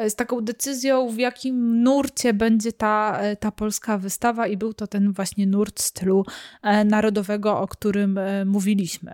z 0.07 0.15
taką 0.15 0.41
decyzją, 0.41 1.09
w 1.09 1.17
jakim 1.17 1.83
nurcie 1.83 2.33
będzie 2.33 2.73
ta, 2.73 3.19
ta 3.39 3.51
polska 3.51 3.97
wystawa, 3.97 4.47
i 4.47 4.57
był 4.57 4.73
to 4.73 4.87
ten 4.87 5.13
właśnie 5.13 5.47
nurt 5.47 5.81
stylu 5.81 6.25
e, 6.61 6.85
narodowego, 6.85 7.59
o 7.59 7.67
którym 7.67 8.17
e, 8.17 8.45
mówiliśmy. 8.45 9.13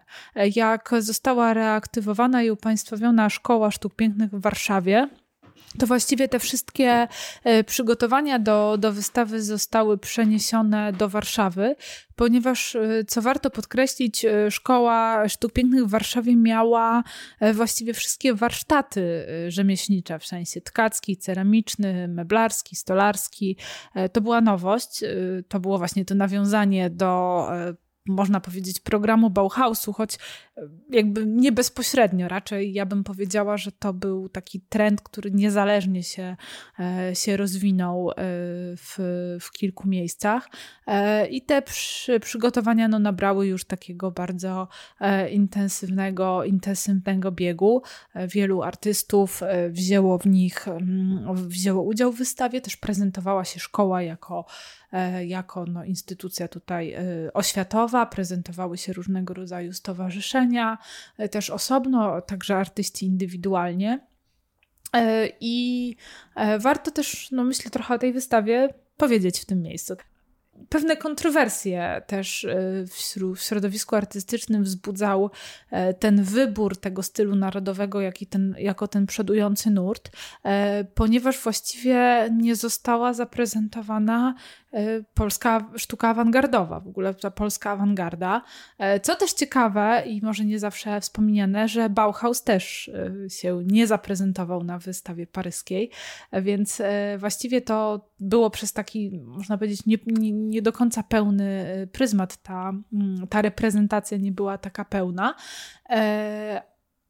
Jak 0.55 0.91
została 0.99 1.53
reaktywowana 1.53 2.43
i 2.43 2.51
upaństwowiona 2.51 3.29
Szkoła 3.29 3.71
Sztuk 3.71 3.95
Pięknych 3.95 4.31
w 4.31 4.41
Warszawie, 4.41 5.09
to 5.79 5.87
właściwie 5.87 6.27
te 6.27 6.39
wszystkie 6.39 7.07
e, 7.43 7.63
przygotowania 7.63 8.39
do, 8.39 8.77
do 8.77 8.91
wystawy 8.91 9.43
zostały 9.43 9.97
przeniesione 9.97 10.93
do 10.93 11.09
Warszawy, 11.09 11.75
ponieważ, 12.15 12.75
e, 12.75 13.03
co 13.07 13.21
warto 13.21 13.49
podkreślić, 13.49 14.25
e, 14.25 14.51
Szkoła 14.51 15.29
Sztuk 15.29 15.51
Pięknych 15.51 15.85
w 15.85 15.89
Warszawie 15.89 16.35
miała 16.35 17.03
właściwie 17.53 17.93
wszystkie 17.93 18.33
warsztaty 18.33 19.25
rzemieślnicze, 19.47 20.19
w 20.19 20.25
sensie 20.25 20.61
tkacki, 20.61 21.17
ceramiczny, 21.17 22.07
meblarski, 22.07 22.75
stolarski. 22.75 23.57
To 24.13 24.21
była 24.21 24.41
nowość, 24.41 25.03
to 25.47 25.59
było 25.59 25.77
właśnie 25.77 26.05
to 26.05 26.15
nawiązanie 26.15 26.89
do 26.89 27.47
można 28.07 28.39
powiedzieć, 28.39 28.79
programu 28.79 29.29
Bauhausu, 29.29 29.93
choć 29.93 30.15
e, 30.15 30.61
jakby 30.89 31.25
nie 31.25 31.51
bezpośrednio, 31.51 32.27
raczej 32.27 32.73
ja 32.73 32.85
bym 32.85 33.03
powiedziała, 33.03 33.57
że 33.57 33.71
to 33.71 33.93
był 33.93 34.29
taki 34.29 34.61
trend, 34.61 35.01
który 35.01 35.31
niezależnie 35.31 36.03
się, 36.03 36.35
e, 36.79 37.15
się 37.15 37.37
rozwinął 37.37 38.11
e, 38.11 38.13
w, 38.77 38.97
w 39.41 39.51
kilku 39.51 39.87
miejscach. 39.87 40.49
I 41.29 41.41
te 41.41 41.61
przy, 41.61 42.19
przygotowania 42.19 42.87
no, 42.87 42.99
nabrały 42.99 43.47
już 43.47 43.65
takiego 43.65 44.11
bardzo 44.11 44.67
intensywnego, 45.31 46.43
intensywnego 46.43 47.31
biegu. 47.31 47.81
Wielu 48.27 48.63
artystów 48.63 49.41
wzięło 49.69 50.17
w 50.17 50.25
nich, 50.25 50.67
mm, 50.67 51.35
wzięło 51.35 51.83
udział 51.83 52.11
w 52.11 52.17
wystawie, 52.17 52.61
też 52.61 52.77
prezentowała 52.77 53.45
się 53.45 53.59
szkoła 53.59 54.01
jako 54.01 54.45
jako 55.25 55.65
no, 55.65 55.83
instytucja 55.83 56.47
tutaj 56.47 56.93
e, 56.93 57.03
oświatowa, 57.33 58.05
prezentowały 58.05 58.77
się 58.77 58.93
różnego 58.93 59.33
rodzaju 59.33 59.73
stowarzyszenia, 59.73 60.77
e, 61.17 61.29
też 61.29 61.49
osobno, 61.49 62.21
także 62.21 62.55
artyści 62.55 63.05
indywidualnie. 63.05 64.07
I 65.39 65.95
warto 66.59 66.91
też, 66.91 67.31
no 67.31 67.43
myślę, 67.43 67.71
trochę 67.71 67.93
o 67.93 67.97
tej 67.97 68.13
wystawie 68.13 68.69
powiedzieć 68.97 69.39
w 69.39 69.45
tym 69.45 69.61
miejscu 69.61 69.95
pewne 70.69 70.97
kontrowersje 70.97 72.01
też 72.07 72.43
y, 72.43 72.85
w 73.35 73.41
środowisku 73.41 73.95
artystycznym 73.95 74.63
wzbudzał 74.63 75.31
e, 75.71 75.93
ten 75.93 76.23
wybór 76.23 76.77
tego 76.77 77.03
stylu 77.03 77.35
narodowego 77.35 78.01
jak 78.01 78.15
ten, 78.29 78.55
jako 78.59 78.87
ten 78.87 79.05
przodujący 79.05 79.71
nurt, 79.71 80.11
e, 80.43 80.83
ponieważ 80.83 81.39
właściwie 81.39 82.29
nie 82.37 82.55
została 82.55 83.13
zaprezentowana 83.13 84.35
e, 84.73 85.03
polska 85.13 85.69
sztuka 85.75 86.09
awangardowa, 86.09 86.79
w 86.79 86.87
ogóle 86.87 87.13
ta 87.13 87.31
polska 87.31 87.71
awangarda. 87.71 88.41
Co 89.01 89.15
też 89.15 89.33
ciekawe 89.33 90.03
i 90.05 90.21
może 90.21 90.45
nie 90.45 90.59
zawsze 90.59 91.01
wspomniane, 91.01 91.67
że 91.67 91.89
Bauhaus 91.89 92.43
też 92.43 92.91
się 93.29 93.63
nie 93.65 93.87
zaprezentował 93.87 94.63
na 94.63 94.79
wystawie 94.79 95.27
paryskiej, 95.27 95.91
więc 96.33 96.81
właściwie 97.17 97.61
to 97.61 98.09
było 98.19 98.49
przez 98.49 98.73
taki, 98.73 99.19
można 99.23 99.57
powiedzieć, 99.57 99.85
nie, 99.85 99.97
nie, 100.05 100.31
nie 100.49 100.61
do 100.61 100.73
końca 100.73 101.03
pełny 101.03 101.75
y, 101.83 101.87
pryzmat, 101.87 102.43
ta, 102.43 102.73
mm, 102.93 103.27
ta 103.27 103.41
reprezentacja 103.41 104.17
nie 104.17 104.31
była 104.31 104.57
taka 104.57 104.85
pełna. 104.85 105.35
E, 105.89 106.61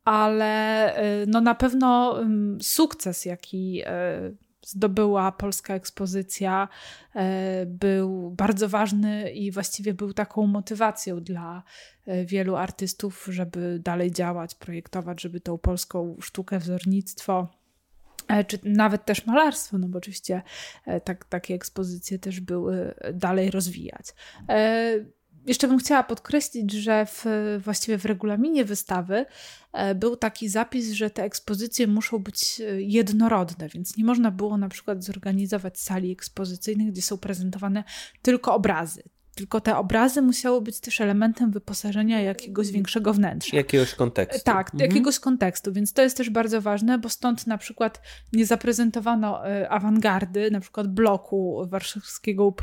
ale 0.06 0.94
y, 1.24 1.28
no 1.28 1.42
na 1.42 1.56
pewno 1.56 2.20
sukces, 2.62 3.26
jaki 3.26 3.82
e, 3.86 4.32
zdobyła 4.66 5.32
polska 5.32 5.74
ekspozycja, 5.74 6.68
e, 7.16 7.66
był 7.66 8.32
bardzo 8.32 8.70
ważny 8.70 9.32
i 9.32 9.52
właściwie 9.52 9.94
był 9.94 10.14
taką 10.14 10.48
motywacją 10.48 11.24
dla 11.24 11.64
wielu 12.26 12.56
artystów, 12.56 13.28
żeby 13.32 13.80
dalej 13.84 14.12
działać, 14.12 14.56
projektować, 14.56 15.22
żeby 15.22 15.40
tą 15.40 15.58
polską 15.58 16.18
sztukę, 16.22 16.60
wzornictwo 16.60 17.48
E, 17.48 17.65
czy 18.48 18.60
nawet 18.64 19.06
też 19.06 19.26
malarstwo, 19.26 19.78
no 19.78 19.88
bo 19.88 19.98
oczywiście 19.98 20.42
e, 20.86 21.02
tak, 21.02 21.26
takie 21.26 21.54
ekspozycje 21.54 22.20
też 22.20 22.40
były 22.40 22.96
e, 22.98 23.14
dalej 23.14 23.52
rozwijać. 23.52 24.06
Jeszcze 25.48 25.68
bym 25.68 25.78
chciała 25.78 26.04
podkreślić, 26.04 26.72
że 26.72 27.06
w, 27.06 27.26
właściwie 27.60 27.98
w 27.98 28.06
regulaminie 28.06 28.66
wystawy 28.66 29.26
był 29.96 30.18
taki 30.18 30.50
zapis, 30.50 30.92
że 30.92 31.10
te 31.10 31.24
ekspozycje 31.24 31.88
muszą 31.88 32.20
być 32.20 32.62
jednorodne, 32.78 33.70
więc 33.70 33.98
nie 33.98 34.04
można 34.04 34.32
było 34.32 34.58
na 34.58 34.70
przykład 34.70 35.04
zorganizować 35.04 35.80
sali 35.80 36.12
ekspozycyjnych, 36.12 36.92
gdzie 36.92 37.02
są 37.02 37.18
prezentowane 37.18 37.84
tylko 38.22 38.56
obrazy, 38.56 39.04
tylko 39.36 39.62
te 39.62 39.78
obrazy 39.78 40.22
musiały 40.22 40.62
być 40.62 40.80
też 40.80 41.02
elementem 41.02 41.52
wyposażenia 41.52 42.22
jakiegoś 42.22 42.72
większego 42.72 43.14
wnętrza. 43.14 43.58
Jakiegoś 43.58 43.96
kontekstu. 43.96 44.42
Tak, 44.44 44.74
mhm. 44.74 44.90
jakiegoś 44.90 45.20
kontekstu, 45.20 45.74
więc 45.74 45.94
to 45.94 46.02
jest 46.02 46.18
też 46.18 46.30
bardzo 46.30 46.62
ważne, 46.62 46.98
bo 46.98 47.10
stąd 47.10 47.48
na 47.48 47.58
przykład 47.58 48.02
nie 48.34 48.46
zaprezentowano 48.46 49.48
e, 49.48 49.70
awangardy, 49.70 50.52
na 50.52 50.60
przykład 50.60 50.88
bloku 50.88 51.68
warszawskiego 51.68 52.54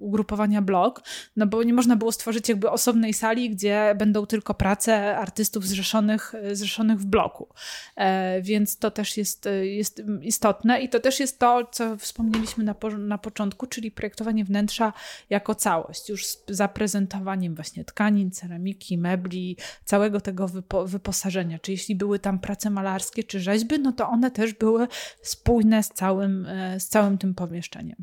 ugrupowania 0.00 0.62
blok, 0.62 1.02
no 1.36 1.46
bo 1.46 1.62
nie 1.62 1.74
można 1.74 1.96
było 1.96 2.12
stworzyć 2.12 2.48
jakby 2.48 2.70
osobnej 2.70 3.14
sali, 3.14 3.50
gdzie 3.50 3.94
będą 3.98 4.26
tylko 4.26 4.54
prace 4.54 5.16
artystów 5.16 5.66
zrzeszonych, 5.66 6.34
e, 6.34 6.56
zrzeszonych 6.56 6.98
w 6.98 7.06
bloku. 7.06 7.48
E, 7.96 8.42
więc 8.42 8.78
to 8.78 8.90
też 8.90 9.16
jest, 9.16 9.48
jest 9.62 10.02
istotne 10.22 10.80
i 10.80 10.88
to 10.88 11.00
też 11.00 11.20
jest 11.20 11.38
to, 11.38 11.66
co 11.72 11.96
wspomnieliśmy 11.96 12.64
na, 12.64 12.74
na 12.98 13.18
początku, 13.18 13.66
czyli 13.66 13.90
projektowanie 13.90 14.44
wnętrza 14.44 14.92
jako 15.30 15.54
całość 15.54 16.11
już 16.12 16.26
z 16.26 16.44
zaprezentowaniem 16.48 17.54
właśnie 17.54 17.84
tkanin, 17.84 18.30
ceramiki, 18.30 18.98
mebli, 18.98 19.56
całego 19.84 20.20
tego 20.20 20.48
wypo 20.48 20.86
wyposażenia. 20.86 21.58
Czy 21.58 21.72
jeśli 21.72 21.96
były 21.96 22.18
tam 22.18 22.38
prace 22.38 22.70
malarskie 22.70 23.24
czy 23.24 23.40
rzeźby, 23.40 23.78
no 23.78 23.92
to 23.92 24.08
one 24.08 24.30
też 24.30 24.54
były 24.54 24.86
spójne 25.22 25.82
z 25.82 25.88
całym, 25.88 26.46
e, 26.46 26.80
z 26.80 26.88
całym 26.88 27.18
tym 27.18 27.34
pomieszczeniem. 27.34 27.96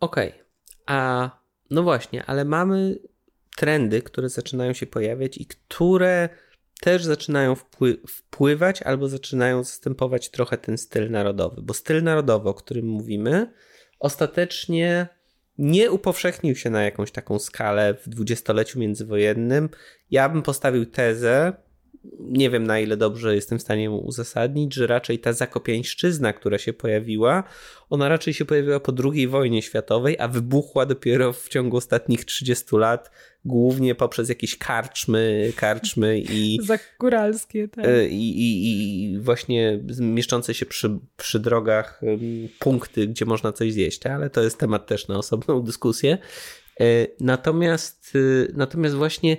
Okej, 0.00 0.28
okay. 0.28 0.44
a 0.86 1.30
no 1.70 1.82
właśnie, 1.82 2.24
ale 2.26 2.44
mamy 2.44 2.98
trendy, 3.56 4.02
które 4.02 4.28
zaczynają 4.28 4.72
się 4.72 4.86
pojawiać 4.86 5.38
i 5.38 5.46
które 5.46 6.28
też 6.80 7.04
zaczynają 7.04 7.54
wpły 7.54 8.00
wpływać 8.08 8.82
albo 8.82 9.08
zaczynają 9.08 9.64
zastępować 9.64 10.30
trochę 10.30 10.58
ten 10.58 10.78
styl 10.78 11.10
narodowy, 11.10 11.62
bo 11.62 11.74
styl 11.74 12.02
narodowy, 12.02 12.48
o 12.48 12.54
którym 12.54 12.86
mówimy, 12.86 13.52
ostatecznie 13.98 15.08
nie 15.58 15.90
upowszechnił 15.90 16.56
się 16.56 16.70
na 16.70 16.82
jakąś 16.82 17.10
taką 17.10 17.38
skalę 17.38 17.94
w 17.94 18.08
dwudziestoleciu 18.08 18.78
międzywojennym. 18.78 19.68
Ja 20.10 20.28
bym 20.28 20.42
postawił 20.42 20.86
tezę, 20.86 21.52
nie 22.20 22.50
wiem 22.50 22.66
na 22.66 22.80
ile 22.80 22.96
dobrze 22.96 23.34
jestem 23.34 23.58
w 23.58 23.62
stanie 23.62 23.90
uzasadnić, 23.90 24.74
że 24.74 24.86
raczej 24.86 25.18
ta 25.18 25.32
zakopiańszczyzna, 25.32 26.32
która 26.32 26.58
się 26.58 26.72
pojawiła, 26.72 27.44
ona 27.90 28.08
raczej 28.08 28.34
się 28.34 28.44
pojawiła 28.44 28.80
po 28.80 28.92
II 29.12 29.28
wojnie 29.28 29.62
światowej, 29.62 30.16
a 30.18 30.28
wybuchła 30.28 30.86
dopiero 30.86 31.32
w 31.32 31.48
ciągu 31.48 31.76
ostatnich 31.76 32.24
30 32.24 32.76
lat, 32.76 33.10
głównie 33.44 33.94
poprzez 33.94 34.28
jakieś 34.28 34.58
karczmy, 34.58 35.52
karczmy 35.56 36.20
i... 36.20 36.58
Zakóralskie, 36.62 37.68
tak. 37.68 37.84
E, 37.84 38.08
I, 38.08 38.40
i, 38.40 39.12
I 39.12 39.18
właśnie 39.18 39.80
mieszczące 40.00 40.54
się 40.54 40.66
przy, 40.66 40.98
przy 41.16 41.40
drogach 41.40 42.00
punkty, 42.58 43.06
gdzie 43.06 43.24
można 43.24 43.52
coś 43.52 43.72
zjeść, 43.72 44.06
ale 44.06 44.30
to 44.30 44.42
jest 44.42 44.58
temat 44.58 44.86
też 44.86 45.08
na 45.08 45.18
osobną 45.18 45.62
dyskusję. 45.62 46.18
E, 46.80 47.06
natomiast, 47.20 48.12
e, 48.14 48.52
natomiast 48.54 48.94
właśnie 48.94 49.36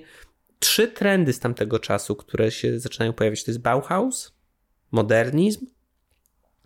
trzy 0.60 0.88
trendy 0.88 1.34
z 1.34 1.40
tamtego 1.40 1.80
czasu, 1.80 2.16
które 2.16 2.52
się 2.52 2.80
zaczynają 2.80 3.14
pojawiać, 3.14 3.44
to 3.44 3.52
jest 3.52 3.62
Bauhaus, 3.62 4.32
modernizm 4.92 5.66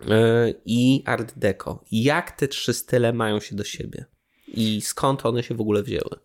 e, 0.10 0.54
i 0.66 1.04
Art 1.06 1.34
Deco. 1.38 1.84
Jak 1.92 2.32
te 2.32 2.48
trzy 2.48 2.74
style 2.74 3.14
mają 3.14 3.40
się 3.40 3.56
do 3.56 3.64
siebie? 3.64 4.06
i 4.54 4.82
skąd 4.82 5.26
one 5.26 5.44
się 5.44 5.56
w 5.56 5.62
ogóle 5.62 5.84
wzięły? 5.84 6.20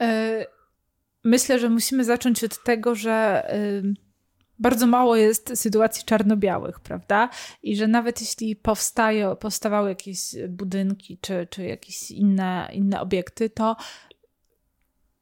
E, 0.00 0.46
myślę, 1.24 1.58
że 1.58 1.68
musimy 1.68 2.04
zacząć 2.04 2.44
od 2.44 2.62
tego, 2.62 2.94
że 2.94 3.46
bardzo 4.58 4.86
mało 4.86 5.16
jest 5.16 5.52
sytuacji 5.54 6.04
czarno-białych, 6.04 6.80
prawda? 6.80 7.30
I 7.62 7.76
że 7.76 7.86
nawet 7.86 8.20
jeśli 8.20 8.56
powstają, 8.56 9.36
powstawały 9.36 9.88
jakieś 9.88 10.18
budynki 10.48 11.18
czy, 11.20 11.46
czy 11.50 11.64
jakieś 11.64 12.10
inne, 12.10 12.68
inne 12.72 13.00
obiekty, 13.00 13.50
to 13.50 13.76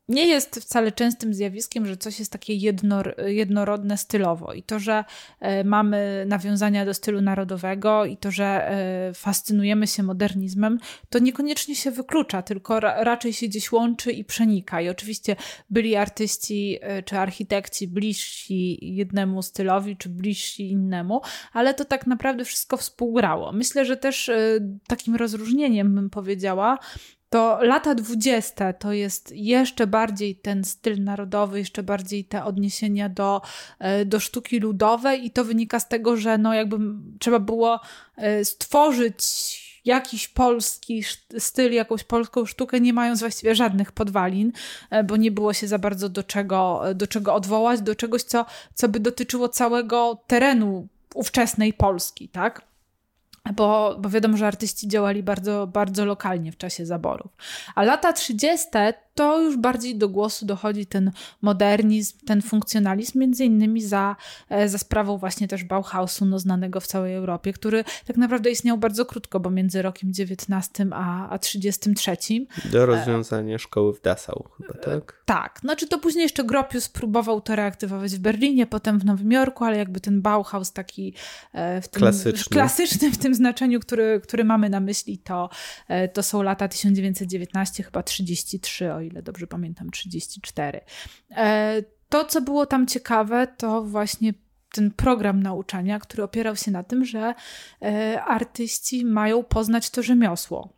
nie 0.08 0.26
jest 0.26 0.60
wcale 0.60 0.92
częstym 0.92 1.34
zjawiskiem, 1.34 1.86
że 1.86 1.96
coś 1.96 2.18
jest 2.18 2.32
takie 2.32 2.54
jednor, 2.54 3.14
jednorodne 3.26 3.98
stylowo. 3.98 4.52
I 4.52 4.62
to, 4.62 4.78
że 4.78 5.04
e, 5.40 5.64
mamy 5.64 6.24
nawiązania 6.28 6.84
do 6.84 6.94
stylu 6.94 7.20
narodowego 7.20 8.04
i 8.04 8.16
to, 8.16 8.30
że 8.30 8.44
e, 8.44 9.14
fascynujemy 9.14 9.86
się 9.86 10.02
modernizmem, 10.02 10.78
to 11.08 11.18
niekoniecznie 11.18 11.76
się 11.76 11.90
wyklucza, 11.90 12.42
tylko 12.42 12.80
ra, 12.80 13.04
raczej 13.04 13.32
się 13.32 13.46
gdzieś 13.46 13.72
łączy 13.72 14.12
i 14.12 14.24
przenika. 14.24 14.80
I 14.80 14.88
oczywiście 14.88 15.36
byli 15.70 15.96
artyści 15.96 16.78
e, 16.80 17.02
czy 17.02 17.18
architekci 17.18 17.88
bliżsi 17.88 18.94
jednemu 18.96 19.42
stylowi, 19.42 19.96
czy 19.96 20.08
bliżsi 20.08 20.70
innemu, 20.70 21.20
ale 21.52 21.74
to 21.74 21.84
tak 21.84 22.06
naprawdę 22.06 22.44
wszystko 22.44 22.76
współgrało. 22.76 23.52
Myślę, 23.52 23.84
że 23.84 23.96
też 23.96 24.30
takim 24.86 25.16
rozróżnieniem 25.16 25.94
bym 25.94 26.10
powiedziała, 26.10 26.78
to 27.30 27.58
lata 27.62 27.94
dwudzieste 27.94 28.74
to 28.74 28.92
jest 28.92 29.32
jeszcze 29.32 29.86
bardziej 29.86 30.36
ten 30.36 30.64
styl 30.64 31.04
narodowy, 31.04 31.58
jeszcze 31.58 31.82
bardziej 31.82 32.24
te 32.24 32.44
odniesienia 32.44 33.08
do, 33.08 33.42
e, 33.78 34.04
do 34.04 34.20
sztuki 34.20 34.60
ludowej 34.60 35.26
i 35.26 35.30
to 35.30 35.44
wynika 35.44 35.80
z 35.80 35.88
tego, 35.88 36.16
że 36.16 36.38
no 36.38 36.54
jakby 36.54 36.78
trzeba 37.18 37.38
było 37.38 37.80
e, 38.16 38.44
stworzyć 38.44 39.22
jakiś 39.84 40.28
polski 40.28 41.02
styl, 41.38 41.72
jakąś 41.72 42.04
polską 42.04 42.46
sztukę, 42.46 42.80
nie 42.80 42.92
mając 42.92 43.20
właściwie 43.20 43.54
żadnych 43.54 43.92
podwalin, 43.92 44.52
e, 44.90 45.04
bo 45.04 45.16
nie 45.16 45.30
było 45.30 45.52
się 45.52 45.68
za 45.68 45.78
bardzo 45.78 46.08
do 46.08 46.22
czego, 46.22 46.82
do 46.94 47.06
czego 47.06 47.34
odwołać, 47.34 47.80
do 47.80 47.94
czegoś, 47.94 48.22
co, 48.22 48.46
co 48.74 48.88
by 48.88 49.00
dotyczyło 49.00 49.48
całego 49.48 50.18
terenu 50.26 50.88
ówczesnej 51.14 51.72
Polski, 51.72 52.28
tak? 52.28 52.62
Bo, 53.52 53.96
bo 53.98 54.08
wiadomo, 54.08 54.36
że 54.36 54.46
artyści 54.46 54.88
działali 54.88 55.22
bardzo, 55.22 55.66
bardzo 55.66 56.04
lokalnie 56.04 56.52
w 56.52 56.56
czasie 56.56 56.86
zaborów. 56.86 57.32
A 57.74 57.82
lata 57.82 58.12
30 58.12 58.68
to 59.16 59.40
już 59.40 59.56
bardziej 59.56 59.96
do 59.96 60.08
głosu 60.08 60.46
dochodzi 60.46 60.86
ten 60.86 61.10
modernizm, 61.42 62.18
ten 62.26 62.42
funkcjonalizm, 62.42 63.18
między 63.18 63.44
innymi 63.44 63.82
za, 63.82 64.16
e, 64.48 64.68
za 64.68 64.78
sprawą 64.78 65.18
właśnie 65.18 65.48
też 65.48 65.64
Bauhausu, 65.64 66.24
no, 66.24 66.38
znanego 66.38 66.80
w 66.80 66.86
całej 66.86 67.14
Europie, 67.14 67.52
który 67.52 67.84
tak 68.06 68.16
naprawdę 68.16 68.50
istniał 68.50 68.78
bardzo 68.78 69.04
krótko, 69.04 69.40
bo 69.40 69.50
między 69.50 69.82
rokiem 69.82 70.12
19 70.12 70.86
a, 70.92 71.28
a 71.28 71.38
33. 71.38 72.16
Do 72.64 72.86
rozwiązania 72.86 73.58
szkoły 73.58 73.94
w 73.94 74.00
Dessau 74.00 74.48
chyba, 74.56 74.74
tak? 74.74 75.22
Tak, 75.24 75.58
znaczy 75.60 75.88
to 75.88 75.98
później 75.98 76.22
jeszcze 76.22 76.44
Gropius 76.44 76.88
próbował 76.88 77.40
to 77.40 77.56
reaktywować 77.56 78.14
w 78.14 78.18
Berlinie, 78.18 78.66
potem 78.66 78.98
w 78.98 79.04
Nowym 79.04 79.32
Jorku, 79.32 79.64
ale 79.64 79.78
jakby 79.78 80.00
ten 80.00 80.22
Bauhaus 80.22 80.72
taki 80.72 81.14
e, 81.52 81.80
w 81.80 81.88
tym, 81.88 82.00
klasyczny. 82.00 82.54
klasyczny 82.54 83.12
w 83.12 83.18
tym 83.18 83.34
znaczeniu, 83.34 83.80
który, 83.80 84.20
który 84.20 84.44
mamy 84.44 84.70
na 84.70 84.80
myśli, 84.80 85.18
to, 85.18 85.50
to 86.12 86.22
są 86.22 86.42
lata 86.42 86.68
1919, 86.68 87.82
chyba 87.82 88.02
33, 88.02 88.92
o 88.92 89.05
ile 89.06 89.22
dobrze 89.22 89.46
pamiętam, 89.46 89.90
34. 89.90 90.80
E, 91.30 91.82
to, 92.08 92.24
co 92.24 92.40
było 92.40 92.66
tam 92.66 92.86
ciekawe, 92.86 93.46
to 93.56 93.82
właśnie 93.82 94.34
ten 94.72 94.90
program 94.90 95.42
nauczania, 95.42 96.00
który 96.00 96.22
opierał 96.22 96.56
się 96.56 96.70
na 96.70 96.82
tym, 96.82 97.04
że 97.04 97.34
e, 97.82 98.22
artyści 98.22 99.04
mają 99.04 99.42
poznać 99.44 99.90
to 99.90 100.02
rzemiosło. 100.02 100.75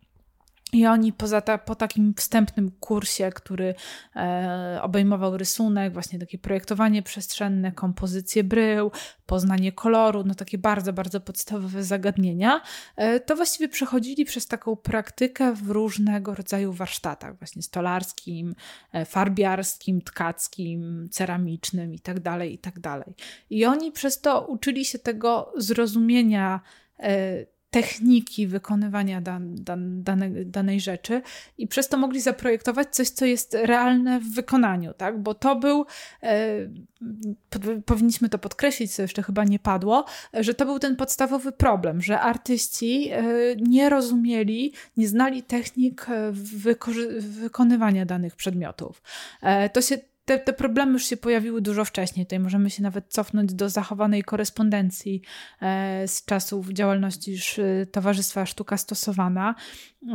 I 0.73 0.85
oni 0.85 1.13
poza 1.13 1.41
ta, 1.41 1.57
po 1.57 1.75
takim 1.75 2.13
wstępnym 2.13 2.71
kursie, 2.71 3.31
który 3.35 3.75
e, 4.15 4.79
obejmował 4.81 5.37
rysunek, 5.37 5.93
właśnie 5.93 6.19
takie 6.19 6.37
projektowanie 6.37 7.03
przestrzenne, 7.03 7.71
kompozycję 7.71 8.43
brył, 8.43 8.91
poznanie 9.25 9.71
koloru, 9.71 10.23
no 10.23 10.35
takie 10.35 10.57
bardzo, 10.57 10.93
bardzo 10.93 11.19
podstawowe 11.19 11.83
zagadnienia, 11.83 12.61
e, 12.95 13.19
to 13.19 13.35
właściwie 13.35 13.69
przechodzili 13.69 14.25
przez 14.25 14.47
taką 14.47 14.75
praktykę 14.75 15.53
w 15.53 15.69
różnego 15.69 16.35
rodzaju 16.35 16.73
warsztatach, 16.73 17.37
właśnie 17.37 17.61
stolarskim, 17.61 18.55
e, 18.91 19.05
farbiarskim, 19.05 20.01
tkackim, 20.01 21.09
ceramicznym 21.11 21.93
itd., 21.93 22.21
tak 22.21 22.43
itd. 22.43 22.81
Tak 22.81 23.05
I 23.49 23.65
oni 23.65 23.91
przez 23.91 24.21
to 24.21 24.47
uczyli 24.47 24.85
się 24.85 24.99
tego 24.99 25.53
zrozumienia 25.57 26.61
e, 26.99 27.45
techniki 27.69 28.47
wykonywania 28.47 29.21
dan, 29.21 29.55
dan, 29.55 30.03
dane, 30.03 30.29
danej 30.29 30.79
rzeczy 30.79 31.21
i 31.57 31.67
przez 31.67 31.87
to 31.87 31.97
mogli 31.97 32.21
zaprojektować 32.21 32.95
coś, 32.95 33.09
co 33.09 33.25
jest 33.25 33.53
realne 33.53 34.19
w 34.19 34.33
wykonaniu, 34.33 34.93
tak? 34.93 35.21
Bo 35.21 35.33
to 35.33 35.55
był, 35.55 35.85
e, 36.23 36.49
powinniśmy 37.85 38.29
to 38.29 38.37
podkreślić, 38.39 38.95
co 38.95 39.01
jeszcze 39.01 39.23
chyba 39.23 39.43
nie 39.43 39.59
padło, 39.59 40.05
że 40.33 40.53
to 40.53 40.65
był 40.65 40.79
ten 40.79 40.95
podstawowy 40.95 41.51
problem, 41.51 42.01
że 42.01 42.19
artyści 42.19 43.09
e, 43.11 43.23
nie 43.55 43.89
rozumieli, 43.89 44.73
nie 44.97 45.07
znali 45.07 45.43
technik 45.43 46.05
e, 46.09 46.31
wykonywania 46.31 48.05
danych 48.05 48.35
przedmiotów. 48.35 49.01
E, 49.41 49.69
to 49.69 49.81
się 49.81 49.97
te, 50.29 50.39
te 50.39 50.53
problemy 50.53 50.91
już 50.91 51.05
się 51.05 51.17
pojawiły 51.17 51.61
dużo 51.61 51.85
wcześniej. 51.85 52.25
Tutaj 52.25 52.39
możemy 52.39 52.69
się 52.69 52.83
nawet 52.83 53.05
cofnąć 53.07 53.53
do 53.53 53.69
zachowanej 53.69 54.23
korespondencji 54.23 55.21
e, 55.61 56.07
z 56.07 56.25
czasów 56.25 56.69
działalności 56.69 57.37
Towarzystwa 57.91 58.45
Sztuka 58.45 58.77
Stosowana. 58.77 59.55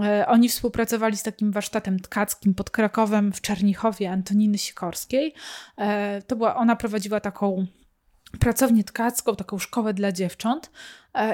E, 0.05 0.27
oni 0.27 0.49
współpracowali 0.49 1.17
z 1.17 1.23
takim 1.23 1.53
warsztatem 1.53 2.01
tkackim 2.01 2.55
pod 2.55 2.71
Krakowem 2.71 3.33
w 3.33 3.41
Czernichowie 3.41 4.11
Antoniny 4.11 4.59
Sikorskiej. 4.59 5.35
E, 5.77 6.23
to 6.23 6.37
była, 6.37 6.57
ona 6.57 6.77
prowadziła 6.77 7.21
taką 7.21 7.67
pracownię 8.41 8.85
tkacką, 8.85 9.37
taką 9.37 9.59
szkołę 9.59 9.95
dla 9.95 10.13
dziewcząt 10.13 10.71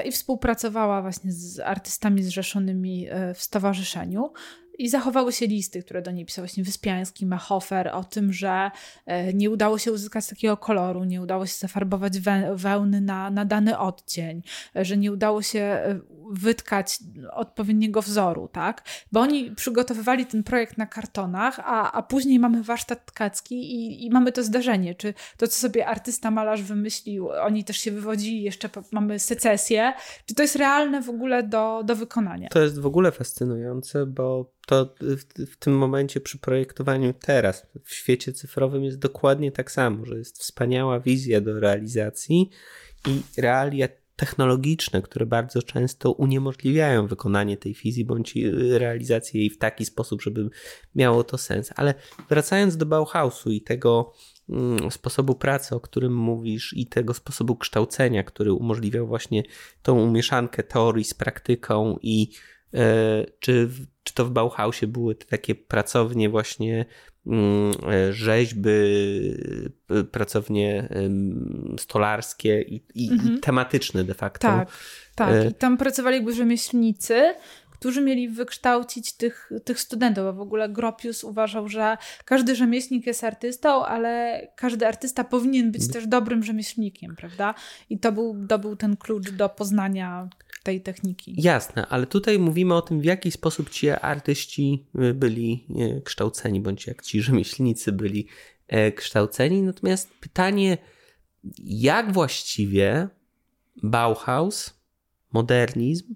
i 0.05 0.11
współpracowała 0.11 1.01
właśnie 1.01 1.31
z 1.31 1.59
artystami 1.59 2.23
zrzeszonymi 2.23 3.07
w 3.35 3.41
stowarzyszeniu. 3.41 4.33
I 4.77 4.89
zachowały 4.89 5.31
się 5.31 5.47
listy, 5.47 5.83
które 5.83 6.01
do 6.01 6.11
niej 6.11 6.25
pisał 6.25 6.45
właśnie 6.45 6.63
Wyspiański, 6.63 7.25
Machofer, 7.25 7.89
o 7.93 8.03
tym, 8.03 8.33
że 8.33 8.71
e, 9.05 9.33
nie 9.33 9.49
udało 9.49 9.77
się 9.77 9.91
uzyskać 9.91 10.27
takiego 10.27 10.57
koloru, 10.57 11.03
nie 11.03 11.21
udało 11.21 11.45
się 11.45 11.53
zafarbować 11.53 12.19
wełny 12.55 13.01
na, 13.01 13.29
na 13.29 13.45
dany 13.45 13.79
odcień, 13.79 14.41
e, 14.75 14.85
że 14.85 14.97
nie 14.97 15.11
udało 15.11 15.41
się 15.41 15.59
e, 15.59 15.99
wytkać 16.31 16.99
odpowiedniego 17.31 18.01
wzoru, 18.01 18.47
tak? 18.47 18.83
Bo 19.11 19.19
oni 19.19 19.51
przygotowywali 19.51 20.25
ten 20.25 20.43
projekt 20.43 20.77
na 20.77 20.85
kartonach, 20.85 21.59
a, 21.59 21.91
a 21.91 22.03
później 22.03 22.39
mamy 22.39 22.63
warsztat 22.63 23.05
tkacki 23.05 23.55
i, 23.55 24.05
i 24.05 24.09
mamy 24.09 24.31
to 24.31 24.43
zdarzenie, 24.43 24.95
czy 24.95 25.13
to, 25.37 25.47
co 25.47 25.59
sobie 25.59 25.87
artysta, 25.87 26.31
malarz 26.31 26.63
wymyślił, 26.63 27.29
oni 27.29 27.63
też 27.63 27.77
się 27.77 27.91
wywodzili, 27.91 28.43
jeszcze 28.43 28.69
mamy 28.91 29.19
secesję, 29.19 29.93
czy 30.25 30.35
to 30.35 30.41
jest 30.41 30.55
realne 30.55 31.01
w 31.01 31.09
ogóle 31.09 31.43
do, 31.43 31.81
do 31.85 31.95
wykonania? 31.95 32.49
To 32.49 32.61
jest 32.61 32.79
w 32.79 32.85
ogóle 32.85 33.11
fascynujące, 33.11 34.05
bo 34.05 34.51
to 34.71 34.95
w, 35.01 35.45
w, 35.51 35.57
tym 35.57 35.77
momencie 35.77 36.21
przy 36.21 36.37
projektowaniu 36.37 37.13
teraz 37.13 37.67
w 37.83 37.93
świecie 37.93 38.33
cyfrowym 38.33 38.83
jest 38.83 38.99
dokładnie 38.99 39.51
tak 39.51 39.71
samo, 39.71 40.05
że 40.05 40.17
jest 40.17 40.39
wspaniała 40.39 40.99
wizja 40.99 41.41
do 41.41 41.59
realizacji 41.59 42.49
i 43.07 43.41
realia 43.41 43.87
technologiczne, 44.15 45.01
które 45.01 45.25
bardzo 45.25 45.61
często 45.61 46.11
uniemożliwiają 46.11 47.07
wykonanie 47.07 47.57
tej 47.57 47.73
fizji 47.73 48.05
bądź 48.05 48.33
realizację 48.71 49.39
jej 49.41 49.49
w 49.49 49.57
taki 49.57 49.85
sposób, 49.85 50.21
żeby 50.21 50.49
miało 50.95 51.23
to 51.23 51.37
sens. 51.37 51.69
Ale 51.75 51.93
wracając 52.29 52.77
do 52.77 52.85
Bauhausu 52.85 53.51
i 53.51 53.61
tego 53.61 54.13
mm, 54.49 54.91
sposobu 54.91 55.35
pracy, 55.35 55.75
o 55.75 55.79
którym 55.79 56.15
mówisz, 56.15 56.73
i 56.77 56.87
tego 56.87 57.13
sposobu 57.13 57.55
kształcenia, 57.55 58.23
który 58.23 58.53
umożliwiał 58.53 59.07
właśnie 59.07 59.43
tą 59.81 60.11
mieszankę 60.11 60.63
teorii 60.63 61.03
z 61.03 61.13
praktyką 61.13 61.97
i 62.01 62.31
e, 62.73 63.25
czy, 63.39 63.69
czy 64.03 64.13
to 64.13 64.25
w 64.25 64.31
Bauhausie 64.31 64.87
były 64.87 65.15
te 65.15 65.25
takie 65.25 65.55
pracownie 65.55 66.29
właśnie 66.29 66.85
Mm, 67.27 67.71
e, 67.91 68.13
rzeźby, 68.13 68.69
pracownie 70.11 70.89
stolarskie 71.79 72.61
i, 72.61 72.83
i 72.95 73.11
mhm. 73.11 73.39
tematyczne 73.39 74.03
de 74.03 74.13
facto. 74.13 74.47
Tak, 74.47 74.69
tak. 75.15 75.33
E, 75.33 75.47
I 75.47 75.53
tam 75.53 75.77
pracowali 75.77 76.15
jakby 76.15 76.33
rzemieślnicy, 76.33 77.33
którzy 77.81 78.01
mieli 78.01 78.29
wykształcić 78.29 79.13
tych, 79.13 79.51
tych 79.63 79.79
studentów, 79.79 80.23
bo 80.23 80.33
w 80.33 80.41
ogóle 80.41 80.69
Gropius 80.69 81.23
uważał, 81.23 81.67
że 81.67 81.97
każdy 82.25 82.55
rzemieślnik 82.55 83.07
jest 83.07 83.23
artystą, 83.23 83.85
ale 83.85 84.41
każdy 84.55 84.87
artysta 84.87 85.23
powinien 85.23 85.71
być 85.71 85.91
też 85.91 86.07
dobrym 86.07 86.43
rzemieślnikiem, 86.43 87.15
prawda? 87.15 87.53
I 87.89 87.99
to 87.99 88.11
był, 88.11 88.47
to 88.47 88.59
był 88.59 88.75
ten 88.75 88.97
klucz 88.97 89.31
do 89.31 89.49
poznania 89.49 90.29
tej 90.63 90.81
techniki. 90.81 91.35
Jasne, 91.37 91.87
ale 91.87 92.07
tutaj 92.07 92.39
mówimy 92.39 92.75
o 92.75 92.81
tym, 92.81 93.01
w 93.01 93.05
jaki 93.05 93.31
sposób 93.31 93.69
ci 93.69 93.89
artyści 93.89 94.85
y, 94.95 95.13
byli 95.13 95.65
y, 95.97 96.01
kształceni, 96.01 96.59
bądź 96.59 96.87
jak 96.87 97.01
ci 97.01 97.21
rzemieślnicy 97.21 97.91
byli 97.91 98.27
e, 98.67 98.91
kształceni. 98.91 99.61
Natomiast 99.61 100.09
pytanie, 100.19 100.77
jak 101.63 102.13
właściwie 102.13 103.07
Bauhaus, 103.83 104.73
modernizm 105.33 106.13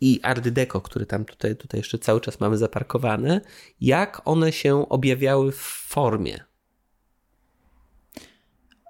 i 0.00 0.20
Art 0.22 0.48
Deco, 0.48 0.80
który 0.80 1.06
tam 1.06 1.24
tutaj, 1.24 1.56
tutaj 1.56 1.80
jeszcze 1.80 1.98
cały 1.98 2.20
czas 2.20 2.40
mamy 2.40 2.58
zaparkowany, 2.58 3.40
jak 3.80 4.22
one 4.24 4.52
się 4.52 4.88
objawiały 4.88 5.52
w 5.52 5.60
formie? 5.88 6.44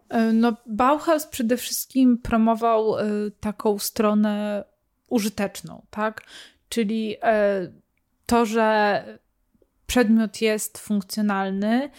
E, 0.09 0.33
no, 0.33 0.57
Bauhaus 0.67 1.27
przede 1.27 1.57
wszystkim 1.57 2.19
promował 2.19 2.99
y, 2.99 3.31
taką 3.41 3.79
stronę 3.79 4.65
użyteczną, 5.09 5.87
tak? 5.91 6.23
Czyli 6.69 7.17
y, 7.17 7.19
to, 8.27 8.47
że 8.47 9.19
przedmiot 9.87 10.41
jest 10.41 10.79
funkcjonalny, 10.79 11.91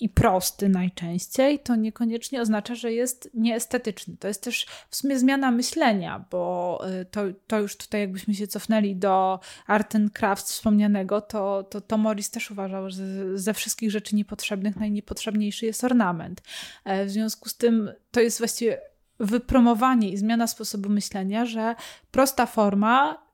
i 0.00 0.08
prosty 0.08 0.68
najczęściej, 0.68 1.58
to 1.58 1.76
niekoniecznie 1.76 2.40
oznacza, 2.40 2.74
że 2.74 2.92
jest 2.92 3.30
nieestetyczny. 3.34 4.16
To 4.20 4.28
jest 4.28 4.42
też 4.42 4.66
w 4.90 4.96
sumie 4.96 5.18
zmiana 5.18 5.50
myślenia, 5.50 6.24
bo 6.30 6.80
y, 7.00 7.04
to, 7.04 7.20
to 7.46 7.60
już 7.60 7.76
tutaj 7.76 8.00
jakbyśmy 8.00 8.34
się 8.34 8.46
cofnęli 8.46 8.96
do 8.96 9.40
art 9.66 9.94
and 9.94 10.12
crafts 10.12 10.52
wspomnianego, 10.52 11.20
to, 11.20 11.62
to, 11.62 11.80
to 11.80 11.98
Morris 11.98 12.30
też 12.30 12.50
uważał, 12.50 12.90
że 12.90 13.38
ze 13.38 13.54
wszystkich 13.54 13.90
rzeczy 13.90 14.16
niepotrzebnych 14.16 14.76
najniepotrzebniejszy 14.76 15.66
jest 15.66 15.84
ornament. 15.84 16.42
E, 16.84 17.04
w 17.04 17.10
związku 17.10 17.48
z 17.48 17.56
tym 17.56 17.90
to 18.10 18.20
jest 18.20 18.38
właściwie 18.38 18.80
wypromowanie 19.20 20.10
i 20.10 20.16
zmiana 20.16 20.46
sposobu 20.46 20.88
myślenia, 20.88 21.46
że 21.46 21.74
prosta 22.10 22.46
forma 22.46 23.29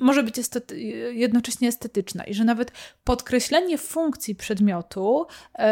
może 0.00 0.22
być 0.22 0.38
estety 0.38 0.80
jednocześnie 1.12 1.68
estetyczna 1.68 2.24
i 2.24 2.34
że 2.34 2.44
nawet 2.44 2.72
podkreślenie 3.04 3.78
funkcji 3.78 4.34
przedmiotu 4.34 5.26
y, 5.54 5.62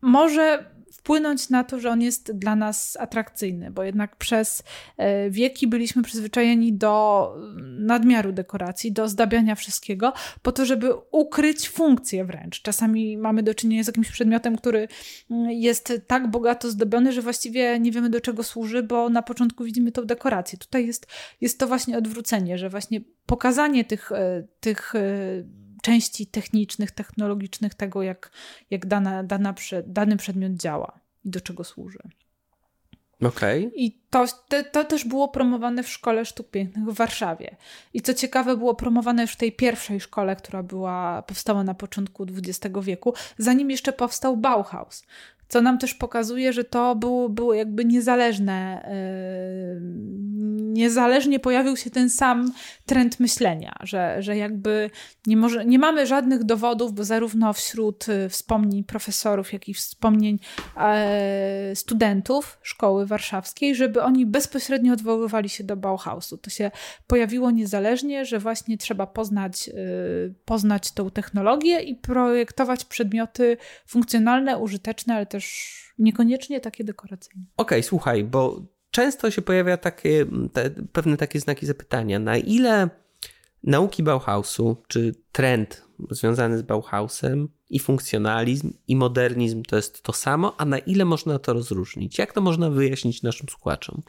może 0.00 0.70
wpłynąć 0.92 1.50
na 1.50 1.64
to, 1.64 1.80
że 1.80 1.90
on 1.90 2.02
jest 2.02 2.32
dla 2.38 2.56
nas 2.56 2.96
atrakcyjny, 3.00 3.70
bo 3.70 3.82
jednak 3.82 4.16
przez 4.16 4.62
e, 4.96 5.30
wieki 5.30 5.66
byliśmy 5.66 6.02
przyzwyczajeni 6.02 6.72
do 6.72 7.34
nadmiaru 7.78 8.32
dekoracji, 8.32 8.92
do 8.92 9.08
zdabiania 9.08 9.54
wszystkiego, 9.54 10.12
po 10.42 10.52
to, 10.52 10.64
żeby 10.64 10.94
ukryć 11.10 11.68
funkcję 11.68 12.24
wręcz. 12.24 12.62
Czasami 12.62 13.16
mamy 13.16 13.42
do 13.42 13.54
czynienia 13.54 13.84
z 13.84 13.86
jakimś 13.86 14.10
przedmiotem, 14.10 14.56
który 14.56 14.88
mm, 15.30 15.50
jest 15.50 15.92
tak 16.06 16.30
bogato 16.30 16.70
zdobiony, 16.70 17.12
że 17.12 17.22
właściwie 17.22 17.80
nie 17.80 17.92
wiemy 17.92 18.10
do 18.10 18.20
czego 18.20 18.42
służy, 18.42 18.82
bo 18.82 19.08
na 19.08 19.22
początku 19.22 19.64
widzimy 19.64 19.92
tą 19.92 20.04
dekorację. 20.04 20.58
Tutaj 20.58 20.86
jest, 20.86 21.06
jest 21.40 21.58
to 21.58 21.66
właśnie 21.66 21.98
odwrócenie, 21.98 22.58
że 22.58 22.68
właśnie 22.68 23.00
pokazanie 23.26 23.84
tych, 23.84 24.12
e, 24.12 24.44
tych 24.60 24.94
e, 24.94 25.00
części 25.80 26.26
technicznych, 26.26 26.90
technologicznych 26.90 27.74
tego, 27.74 28.02
jak, 28.02 28.30
jak 28.70 28.86
dana, 28.86 29.24
dana, 29.24 29.54
dany 29.86 30.16
przedmiot 30.16 30.52
działa 30.52 31.00
i 31.24 31.30
do 31.30 31.40
czego 31.40 31.64
służy. 31.64 31.98
Okej. 33.22 33.66
Okay. 33.66 33.78
I 33.78 34.00
to, 34.10 34.26
to, 34.48 34.64
to, 34.72 34.84
też 34.84 35.04
było 35.04 35.28
promowane 35.28 35.82
w 35.82 35.88
Szkole 35.88 36.24
Sztuk 36.24 36.50
Pięknych 36.50 36.84
w 36.84 36.94
Warszawie. 36.94 37.56
I 37.94 38.00
co 38.00 38.14
ciekawe, 38.14 38.56
było 38.56 38.74
promowane 38.74 39.22
już 39.22 39.32
w 39.32 39.36
tej 39.36 39.52
pierwszej 39.52 40.00
szkole, 40.00 40.36
która 40.36 40.62
była, 40.62 41.22
powstała 41.22 41.64
na 41.64 41.74
początku 41.74 42.26
XX 42.36 42.74
wieku, 42.82 43.14
zanim 43.38 43.70
jeszcze 43.70 43.92
powstał 43.92 44.36
Bauhaus 44.36 45.02
co 45.50 45.60
nam 45.60 45.78
też 45.78 45.94
pokazuje, 45.94 46.52
że 46.52 46.64
to 46.64 46.96
było, 46.96 47.28
było 47.28 47.54
jakby 47.54 47.84
niezależne, 47.84 48.88
yy, 49.80 50.20
niezależnie 50.72 51.40
pojawił 51.40 51.76
się 51.76 51.90
ten 51.90 52.10
sam 52.10 52.52
trend 52.86 53.20
myślenia, 53.20 53.76
że, 53.80 54.16
że 54.22 54.36
jakby 54.36 54.90
nie, 55.26 55.36
może, 55.36 55.64
nie 55.64 55.78
mamy 55.78 56.06
żadnych 56.06 56.44
dowodów, 56.44 56.94
bo 56.94 57.04
zarówno 57.04 57.52
wśród 57.52 58.08
y, 58.08 58.28
wspomnień 58.28 58.84
profesorów, 58.84 59.52
jak 59.52 59.68
i 59.68 59.74
wspomnień 59.74 60.38
e, 60.76 61.72
studentów 61.74 62.58
szkoły 62.62 63.06
warszawskiej, 63.06 63.74
żeby 63.74 64.02
oni 64.02 64.26
bezpośrednio 64.26 64.92
odwoływali 64.92 65.48
się 65.48 65.64
do 65.64 65.76
Bauhausu. 65.76 66.38
To 66.38 66.50
się 66.50 66.70
pojawiło 67.06 67.50
niezależnie, 67.50 68.24
że 68.24 68.38
właśnie 68.38 68.78
trzeba 68.78 69.06
poznać, 69.06 69.68
y, 69.68 70.34
poznać 70.44 70.92
tą 70.92 71.10
technologię 71.10 71.80
i 71.80 71.96
projektować 71.96 72.84
przedmioty 72.84 73.56
funkcjonalne, 73.86 74.58
użyteczne, 74.58 75.14
ale 75.14 75.26
też 75.26 75.39
też 75.40 75.94
niekoniecznie 75.98 76.60
takie 76.60 76.84
dekoracyjne. 76.84 77.44
Okej, 77.56 77.78
okay, 77.78 77.82
słuchaj, 77.82 78.24
bo 78.24 78.62
często 78.90 79.30
się 79.30 79.42
pojawia 79.42 79.76
takie, 79.76 80.26
te, 80.52 80.70
pewne 80.70 81.16
takie 81.16 81.40
znaki 81.40 81.66
zapytania, 81.66 82.18
na 82.18 82.36
ile 82.36 82.88
nauki 83.64 84.02
Bauhausu, 84.02 84.76
czy 84.88 85.14
trend 85.32 85.84
związany 86.10 86.58
z 86.58 86.62
Bauhausem 86.62 87.48
i 87.70 87.78
funkcjonalizm 87.78 88.72
i 88.88 88.96
modernizm 88.96 89.62
to 89.62 89.76
jest 89.76 90.02
to 90.02 90.12
samo, 90.12 90.60
a 90.60 90.64
na 90.64 90.78
ile 90.78 91.04
można 91.04 91.38
to 91.38 91.52
rozróżnić? 91.52 92.18
Jak 92.18 92.32
to 92.32 92.40
można 92.40 92.70
wyjaśnić 92.70 93.22
naszym 93.22 93.48
słuchaczom? 93.48 94.02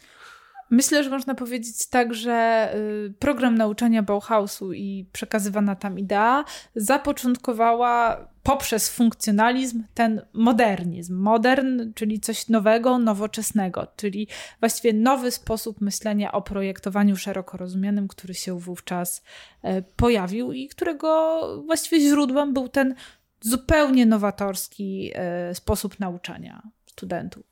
Myślę, 0.72 1.04
że 1.04 1.10
można 1.10 1.36
powiedzieć 1.36 1.88
tak, 1.88 2.14
że 2.14 2.70
y, 2.76 3.14
program 3.20 3.56
nauczania 3.56 4.04
Bauhausu 4.04 4.74
i 4.74 5.06
przekazywana 5.12 5.76
tam 5.76 6.00
idea 6.00 6.46
zapoczątkowała 6.76 8.28
poprzez 8.44 8.90
funkcjonalizm 8.90 9.84
ten 9.94 10.22
modernizm. 10.34 11.16
Modern, 11.16 11.94
czyli 11.94 12.20
coś 12.20 12.50
nowego, 12.50 12.98
nowoczesnego, 12.98 13.88
czyli 13.96 14.28
właściwie 14.60 14.94
nowy 14.94 15.32
sposób 15.32 15.82
myślenia 15.82 16.32
o 16.32 16.42
projektowaniu 16.42 17.18
szeroko 17.18 17.58
rozumianym, 17.58 18.08
który 18.08 18.34
się 18.34 18.60
wówczas 18.60 19.24
e, 19.62 19.82
pojawił 19.82 20.52
i 20.52 20.68
którego 20.68 21.42
właściwie 21.66 22.02
źródłem 22.02 22.54
był 22.54 22.70
ten 22.70 22.96
zupełnie 23.42 24.06
nowatorski 24.06 25.12
e, 25.16 25.56
sposób 25.56 26.00
nauczania 26.00 26.62
studentów. 26.86 27.44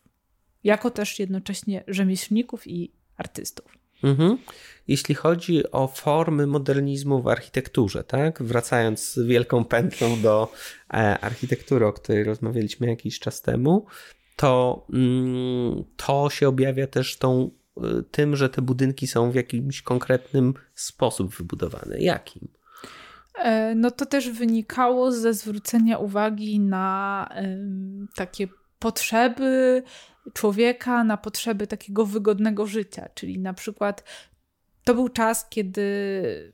Jako 0.63 0.91
też 0.91 1.19
jednocześnie 1.19 1.83
rzemieślników 1.87 2.67
i 2.67 2.98
artystów. 3.19 3.79
Mhm. 4.03 4.37
Jeśli 4.87 5.15
chodzi 5.15 5.71
o 5.71 5.87
formy 5.87 6.47
modernizmu 6.47 7.21
w 7.21 7.27
architekturze, 7.27 8.03
tak? 8.03 8.43
Wracając 8.43 9.13
z 9.13 9.19
wielką 9.19 9.65
pętlą 9.65 10.21
do 10.21 10.51
e, 10.93 11.19
architektury, 11.19 11.85
o 11.85 11.93
której 11.93 12.23
rozmawialiśmy 12.23 12.87
jakiś 12.87 13.19
czas 13.19 13.41
temu, 13.41 13.85
to 14.35 14.85
mm, 14.93 15.83
to 15.97 16.29
się 16.29 16.47
objawia 16.47 16.87
też 16.87 17.17
tą, 17.17 17.51
e, 17.77 17.81
tym, 18.11 18.35
że 18.35 18.49
te 18.49 18.61
budynki 18.61 19.07
są 19.07 19.31
w 19.31 19.35
jakimś 19.35 19.81
konkretnym 19.81 20.53
sposób 20.75 21.35
wybudowane. 21.35 21.99
Jakim? 21.99 22.47
E, 23.35 23.75
no 23.75 23.91
to 23.91 24.05
też 24.05 24.29
wynikało 24.29 25.11
ze 25.11 25.33
zwrócenia 25.33 25.97
uwagi 25.97 26.59
na 26.59 27.29
takie 28.15 28.47
potrzeby 28.79 29.83
człowieka 30.33 31.03
na 31.03 31.17
potrzeby 31.17 31.67
takiego 31.67 32.05
wygodnego 32.05 32.67
życia, 32.67 33.09
czyli 33.13 33.39
na 33.39 33.53
przykład 33.53 34.03
to 34.89 34.95
był 34.95 35.09
czas, 35.09 35.49
kiedy 35.49 36.53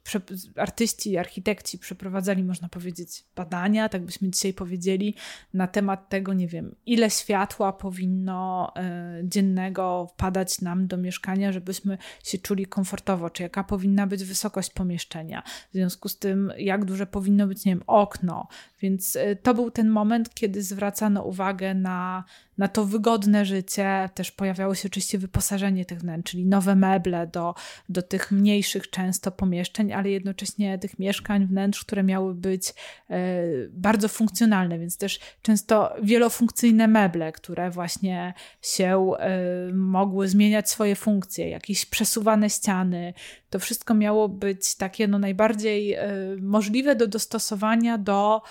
artyści, 0.55 1.17
architekci 1.17 1.79
przeprowadzali, 1.79 2.43
można 2.43 2.69
powiedzieć, 2.69 3.23
badania, 3.35 3.89
tak 3.89 4.05
byśmy 4.05 4.29
dzisiaj 4.29 4.53
powiedzieli, 4.53 5.15
na 5.53 5.67
temat 5.67 6.09
tego, 6.09 6.33
nie 6.33 6.47
wiem, 6.47 6.75
ile 6.85 7.09
światła 7.09 7.73
powinno 7.73 8.73
y, 9.19 9.27
dziennego 9.27 10.07
wpadać 10.13 10.61
nam 10.61 10.87
do 10.87 10.97
mieszkania, 10.97 11.51
żebyśmy 11.51 11.97
się 12.23 12.37
czuli 12.37 12.65
komfortowo, 12.65 13.29
czy 13.29 13.43
jaka 13.43 13.63
powinna 13.63 14.07
być 14.07 14.23
wysokość 14.23 14.69
pomieszczenia, 14.69 15.43
w 15.69 15.73
związku 15.73 16.09
z 16.09 16.19
tym, 16.19 16.53
jak 16.57 16.85
duże 16.85 17.07
powinno 17.07 17.47
być, 17.47 17.65
nie 17.65 17.71
wiem, 17.71 17.83
okno. 17.87 18.47
Więc 18.81 19.15
y, 19.15 19.37
to 19.43 19.53
był 19.53 19.71
ten 19.71 19.89
moment, 19.89 20.33
kiedy 20.33 20.63
zwracano 20.63 21.23
uwagę 21.23 21.73
na 21.73 22.23
na 22.57 22.67
to 22.67 22.85
wygodne 22.85 23.45
życie. 23.45 24.09
Też 24.13 24.31
pojawiało 24.31 24.75
się 24.75 24.87
oczywiście 24.87 25.17
wyposażenie 25.17 25.85
tych 25.85 25.99
wnętrz, 25.99 26.31
czyli 26.31 26.45
nowe 26.45 26.75
meble 26.75 27.27
do, 27.27 27.55
do 27.89 28.01
tych 28.01 28.31
mniejszych 28.31 28.89
często 28.89 29.31
pomieszczeń, 29.31 29.93
ale 29.93 30.09
jednocześnie 30.09 30.79
tych 30.79 30.99
mieszkań, 30.99 31.45
wnętrz, 31.45 31.85
które 31.85 32.03
miały 32.03 32.35
być 32.35 32.73
e, 33.09 33.43
bardzo 33.69 34.07
funkcjonalne, 34.07 34.79
więc 34.79 34.97
też 34.97 35.19
często 35.41 35.93
wielofunkcyjne 36.03 36.87
meble, 36.87 37.31
które 37.31 37.69
właśnie 37.69 38.33
się 38.61 39.11
e, 39.19 39.73
mogły 39.73 40.27
zmieniać 40.27 40.69
swoje 40.69 40.95
funkcje, 40.95 41.49
jakieś 41.49 41.85
przesuwane 41.85 42.49
ściany. 42.49 43.13
To 43.49 43.59
wszystko 43.59 43.93
miało 43.93 44.29
być 44.29 44.75
takie 44.75 45.07
no, 45.07 45.19
najbardziej 45.19 45.93
e, 45.93 46.07
możliwe 46.41 46.95
do 46.95 47.07
dostosowania 47.07 47.97
do, 47.97 48.41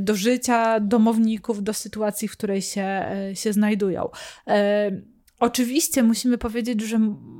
do 0.00 0.14
życia 0.14 0.80
domowników, 0.80 1.62
do 1.62 1.74
sytuacji, 1.74 2.28
w 2.28 2.32
której 2.32 2.62
się, 2.62 3.06
się 3.34 3.47
się 3.48 3.52
znajdują. 3.52 4.08
E, 4.46 4.90
oczywiście 5.38 6.02
musimy 6.02 6.38
powiedzieć, 6.38 6.80
że 6.80 6.98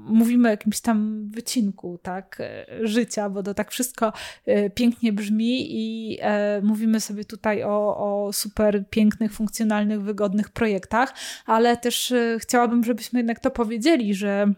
mówimy 0.09 0.49
o 0.49 0.51
jakimś 0.51 0.81
tam 0.81 1.29
wycinku 1.31 1.99
tak, 2.03 2.41
e, 2.41 2.67
życia, 2.83 3.31
bo 3.31 3.43
to 3.43 3.55
tak 3.55 3.71
wszystko 3.71 4.13
e, 4.47 4.71
pięknie 4.71 5.13
brzmi 5.13 5.67
i 5.71 6.19
mówimy 6.63 7.01
sobie 7.01 7.25
tutaj 7.25 7.63
o, 7.63 7.97
o 7.97 8.33
super 8.33 8.85
pięknych, 8.91 9.33
funkcjonalnych, 9.33 10.03
wygodnych 10.03 10.51
projektach, 10.51 11.15
ale 11.47 11.77
też 11.77 12.15
chciałabym, 12.39 12.85
żebyśmy 12.85 13.19
jednak 13.19 13.41
to 13.41 13.51
powiedzieli, 13.51 14.15
że 14.15 14.53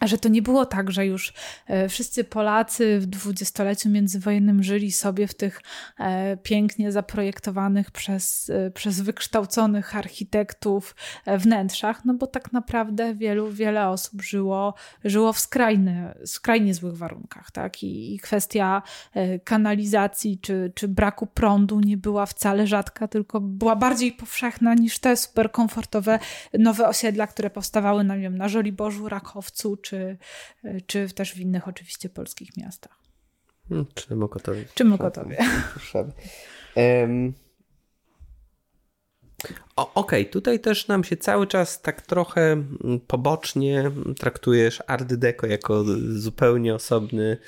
że 0.00 0.18
to 0.18 0.28
nie 0.28 0.42
było 0.42 0.66
tak, 0.66 0.90
że 0.90 1.06
już 1.06 1.32
e, 1.66 1.88
wszyscy 1.88 2.24
Polacy 2.24 3.00
w 3.00 3.06
dwudziestoleciu 3.06 3.90
międzywojennym 3.90 4.62
żyli 4.62 4.92
sobie 4.92 5.26
w 5.26 5.34
tych 5.34 5.60
e, 5.98 6.36
pięknie 6.36 6.92
zaprojektowanych 6.92 7.90
przez, 7.90 8.50
e, 8.50 8.70
przez 8.70 9.00
wykształconych 9.00 9.96
architektów 9.96 10.96
wnętrzach, 11.26 12.04
no 12.04 12.14
bo 12.14 12.26
tak 12.26 12.52
naprawdę 12.52 13.14
wielu, 13.14 13.50
wiele 13.50 13.88
osób 13.88 14.22
żyło, 14.22 14.74
żyło 15.04 15.32
w 15.32 15.38
skrajny, 15.38 16.14
skrajnie 16.24 16.74
złych 16.74 16.96
warunkach, 16.96 17.50
tak? 17.50 17.82
I, 17.82 18.14
i 18.14 18.18
kwestia 18.18 18.82
kanalizacji 19.44 20.38
czy, 20.38 20.72
czy 20.74 20.88
braku 20.88 21.26
prądu 21.26 21.80
nie 21.80 21.96
była 21.96 22.26
wcale 22.26 22.66
rzadka, 22.66 23.08
tylko 23.08 23.40
była 23.40 23.76
bardziej 23.76 24.12
powszechna 24.12 24.74
niż 24.74 24.98
te 24.98 25.16
super 25.16 25.52
komfortowe 25.52 26.18
nowe 26.58 26.88
osiedla, 26.88 27.26
które 27.26 27.50
powstawały 27.50 28.04
na, 28.04 28.16
wiem, 28.16 28.38
na 28.38 28.48
Żoliborzu, 28.48 29.08
Rakowcu 29.08 29.76
czy, 29.82 30.18
czy 30.86 31.08
też 31.08 31.34
w 31.34 31.40
innych 31.40 31.68
oczywiście 31.68 32.08
polskich 32.08 32.56
miastach. 32.56 33.02
Hmm, 33.68 33.86
czy 33.94 34.16
Mokotowie. 34.16 34.64
Czy 34.74 34.84
Mokotowie. 34.84 35.38
Um, 36.76 37.34
Okej, 39.76 39.94
okay, 39.94 40.24
tutaj 40.24 40.60
też 40.60 40.88
nam 40.88 41.04
się 41.04 41.16
cały 41.16 41.46
czas 41.46 41.82
tak 41.82 42.02
trochę 42.02 42.52
mm, 42.52 43.00
pobocznie 43.06 43.90
traktujesz 44.18 44.82
Art 44.86 45.14
Deco 45.14 45.46
jako 45.46 45.84
zupełnie 46.08 46.74
osobny 46.74 47.38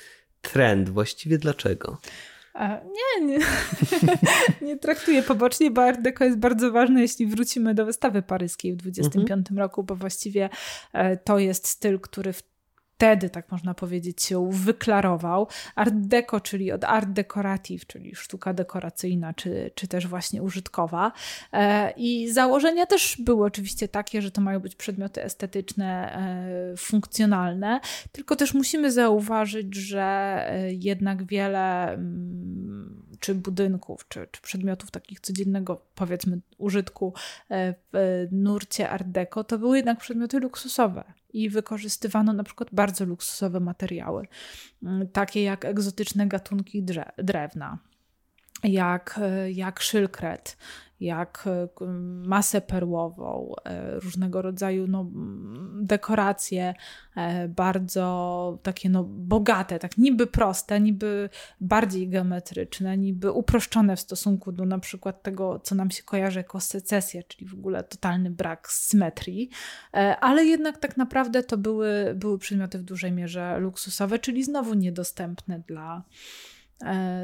trend. 0.41 0.89
Właściwie 0.89 1.37
dlaczego? 1.37 1.97
Nie, 2.59 3.25
nie, 3.25 3.39
nie 4.67 4.77
traktuję 4.77 5.23
pobocznie, 5.23 5.71
bo 5.71 5.83
Art 5.83 6.01
Deco 6.01 6.23
jest 6.23 6.37
bardzo 6.37 6.71
ważne, 6.71 7.01
jeśli 7.01 7.27
wrócimy 7.27 7.73
do 7.73 7.85
wystawy 7.85 8.21
paryskiej 8.21 8.73
w 8.73 8.77
2025 8.77 9.31
mhm. 9.31 9.59
roku, 9.59 9.83
bo 9.83 9.95
właściwie 9.95 10.49
e, 10.93 11.17
to 11.17 11.39
jest 11.39 11.67
styl, 11.67 11.99
który 11.99 12.33
w 12.33 12.54
wtedy, 12.95 13.29
tak 13.29 13.51
można 13.51 13.73
powiedzieć, 13.73 14.23
się 14.23 14.49
wyklarował. 14.51 15.47
Art 15.75 15.93
deco, 15.95 16.39
czyli 16.39 16.71
od 16.71 16.83
art 16.83 17.09
decorative, 17.09 17.87
czyli 17.87 18.15
sztuka 18.15 18.53
dekoracyjna, 18.53 19.33
czy, 19.33 19.71
czy 19.75 19.87
też 19.87 20.07
właśnie 20.07 20.43
użytkowa. 20.43 21.11
E, 21.53 21.91
I 21.97 22.31
założenia 22.31 22.85
też 22.85 23.17
były 23.19 23.45
oczywiście 23.45 23.87
takie, 23.87 24.21
że 24.21 24.31
to 24.31 24.41
mają 24.41 24.59
być 24.59 24.75
przedmioty 24.75 25.23
estetyczne, 25.23 26.15
e, 26.73 26.77
funkcjonalne, 26.77 27.79
tylko 28.11 28.35
też 28.35 28.53
musimy 28.53 28.91
zauważyć, 28.91 29.75
że 29.75 30.01
e, 30.49 30.73
jednak 30.73 31.25
wiele 31.25 31.93
mm, 31.93 33.05
czy 33.19 33.35
budynków, 33.35 34.07
czy, 34.09 34.27
czy 34.31 34.41
przedmiotów 34.41 34.91
takich 34.91 35.19
codziennego, 35.19 35.81
powiedzmy, 35.95 36.39
użytku 36.57 37.13
w 37.93 38.27
nurcie 38.31 38.89
art 38.89 39.07
deco, 39.07 39.43
to 39.43 39.57
były 39.57 39.77
jednak 39.77 39.99
przedmioty 39.99 40.39
luksusowe 40.39 41.03
i 41.35 41.49
wykorzystywano 41.49 42.33
na 42.33 42.43
przykład 42.43 42.69
bardzo 42.71 43.05
luksusowe 43.05 43.59
materiały, 43.59 44.27
mm, 44.83 45.07
takie 45.07 45.43
jak 45.43 45.65
egzotyczne 45.65 46.27
gatunki 46.27 46.83
drewna, 47.17 47.79
jak, 48.63 49.19
jak 49.53 49.79
szylkret, 49.79 50.57
jak 50.99 51.43
e, 51.47 51.85
masę 52.25 52.61
perłową, 52.61 53.53
e, 53.65 53.99
różnego 53.99 54.41
rodzaju 54.41 54.87
no, 54.87 55.11
dekoracje, 55.81 56.73
e, 57.15 57.47
bardzo 57.47 58.59
takie 58.63 58.89
no, 58.89 59.03
bogate, 59.03 59.79
tak 59.79 59.97
niby 59.97 60.27
proste, 60.27 60.81
niby 60.81 61.29
bardziej 61.61 62.09
geometryczne, 62.09 62.97
niby 62.97 63.31
uproszczone 63.31 63.95
w 63.95 63.99
stosunku 63.99 64.51
do 64.51 64.65
na 64.65 64.79
przykład 64.79 65.23
tego, 65.23 65.59
co 65.59 65.75
nam 65.75 65.91
się 65.91 66.03
kojarzy 66.03 66.39
jako 66.39 66.59
secesja, 66.59 67.23
czyli 67.23 67.45
w 67.47 67.53
ogóle 67.53 67.83
totalny 67.83 68.29
brak 68.29 68.71
symetrii, 68.71 69.49
ale 70.21 70.45
jednak 70.45 70.77
tak 70.77 70.97
naprawdę 70.97 71.43
to 71.43 71.57
były, 71.57 72.13
były 72.15 72.37
przedmioty 72.37 72.77
w 72.77 72.83
dużej 72.83 73.11
mierze 73.11 73.59
luksusowe, 73.59 74.19
czyli 74.19 74.43
znowu 74.43 74.73
niedostępne 74.73 75.59
dla 75.67 76.03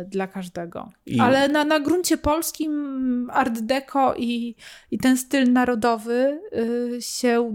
dla 0.08 0.28
każdego. 0.28 0.90
I... 1.06 1.20
Ale 1.20 1.48
na, 1.48 1.66
na 1.66 1.80
gruncie 1.80 2.18
polskim 2.18 3.30
art 3.34 3.60
deco 3.60 4.16
i, 4.16 4.56
i 4.92 4.98
ten 4.98 5.18
styl 5.18 5.52
narodowy 5.54 6.42
y, 6.96 7.02
się 7.02 7.52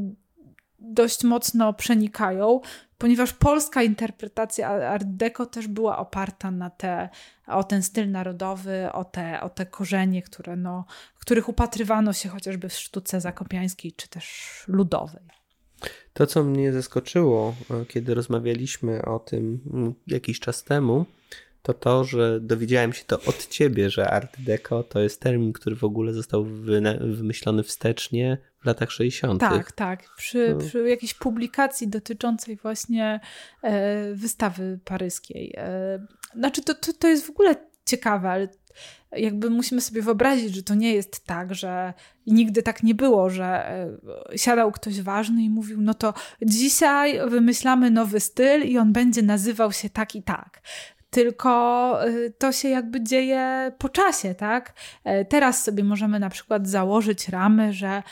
dość 0.79 1.25
mocno 1.25 1.73
przenikają, 1.73 2.61
ponieważ 2.99 3.33
polska 3.33 3.83
interpretacja 3.83 4.69
art 4.69 5.07
deco 5.07 5.47
też 5.47 5.69
była 5.69 5.99
oparta 5.99 6.51
na 6.51 6.71
te, 6.71 7.09
o 7.47 7.65
ten 7.65 7.83
styl 7.83 8.11
narodowy, 8.11 8.89
o 8.93 9.05
te, 9.05 9.41
o 9.41 9.49
te 9.49 9.67
korzenie, 9.67 10.23
które 10.23 10.57
no, 10.57 10.85
których 11.19 11.49
upatrywano 11.49 12.13
się 12.13 12.29
chociażby 12.29 12.69
w 12.69 12.73
sztuce 12.73 13.21
zakopiańskiej 13.21 13.93
czy 13.93 14.09
też 14.09 14.65
ludowej. 14.69 15.23
To, 16.13 16.27
co 16.27 16.45
mnie 16.45 16.73
zaskoczyło, 16.73 17.55
e, 17.71 17.87
kiedy 17.87 18.15
rozmawialiśmy 18.15 19.05
o 19.05 19.19
tym 19.19 19.61
mm, 19.73 19.95
jakiś 20.07 20.41
czas 20.41 20.65
temu, 20.65 21.07
to 21.67 21.75
to, 21.75 22.05
że 22.05 22.41
dowiedziałem 22.41 22.93
się 22.93 23.05
to 23.05 23.21
od 23.21 23.49
ciebie, 23.49 23.91
że 23.91 24.11
Art 24.11 24.37
Deco 24.39 24.83
to 24.83 25.01
jest 25.01 25.21
termin, 25.21 25.53
który 25.53 25.77
w 25.77 25.85
ogóle 25.85 26.13
został 26.13 26.45
wymyślony 27.01 27.63
wstecznie 27.63 28.39
w 28.63 28.67
latach 28.67 28.91
60. 28.91 29.41
Tak, 29.41 29.73
tak. 29.73 30.09
Przy, 30.17 30.57
no. 30.59 30.67
przy 30.67 30.89
jakiejś 30.89 31.15
publikacji 31.15 31.89
dotyczącej 31.89 32.57
właśnie 32.57 33.21
e, 33.63 34.15
wystawy 34.15 34.79
paryskiej. 34.85 35.55
E, 35.57 36.07
znaczy, 36.35 36.63
to, 36.63 36.75
to, 36.75 36.93
to 36.93 37.09
jest 37.09 37.27
w 37.27 37.31
ogóle 37.31 37.55
ciekawe, 37.85 38.31
ale 38.31 38.49
jakby 39.13 39.51
musimy 39.51 39.81
sobie 39.81 40.03
wyobrazić, 40.03 40.55
że 40.55 40.63
to 40.63 40.75
nie 40.75 40.95
jest 40.95 41.25
tak, 41.25 41.55
że 41.55 41.95
i 42.27 42.33
nigdy 42.33 42.63
tak 42.63 42.83
nie 42.83 42.95
było, 42.95 43.31
że 43.31 43.71
e, 43.71 44.39
siadał 44.39 44.73
ktoś 44.73 45.01
ważny 45.01 45.43
i 45.43 45.51
mówił, 45.51 45.81
no 45.81 45.95
to 45.95 46.15
dzisiaj 46.43 47.31
wymyślamy 47.31 47.91
nowy 47.91 48.21
styl 48.21 48.63
i 48.63 48.79
on 48.79 48.93
będzie 48.93 49.23
nazywał 49.23 49.73
się 49.73 49.91
tak 49.91 50.15
i 50.15 50.23
tak 50.23 50.61
tylko 51.11 52.01
y, 52.09 52.35
to 52.39 52.53
się 52.53 52.69
jakby 52.69 53.03
dzieje 53.03 53.73
po 53.79 53.89
czasie, 53.89 54.35
tak? 54.35 54.75
E, 55.05 55.25
teraz 55.25 55.65
sobie 55.65 55.85
możemy 55.85 56.21
na 56.21 56.31
przykład 56.31 56.69
założyć 56.69 57.29
ramy, 57.29 57.73
że 57.73 58.03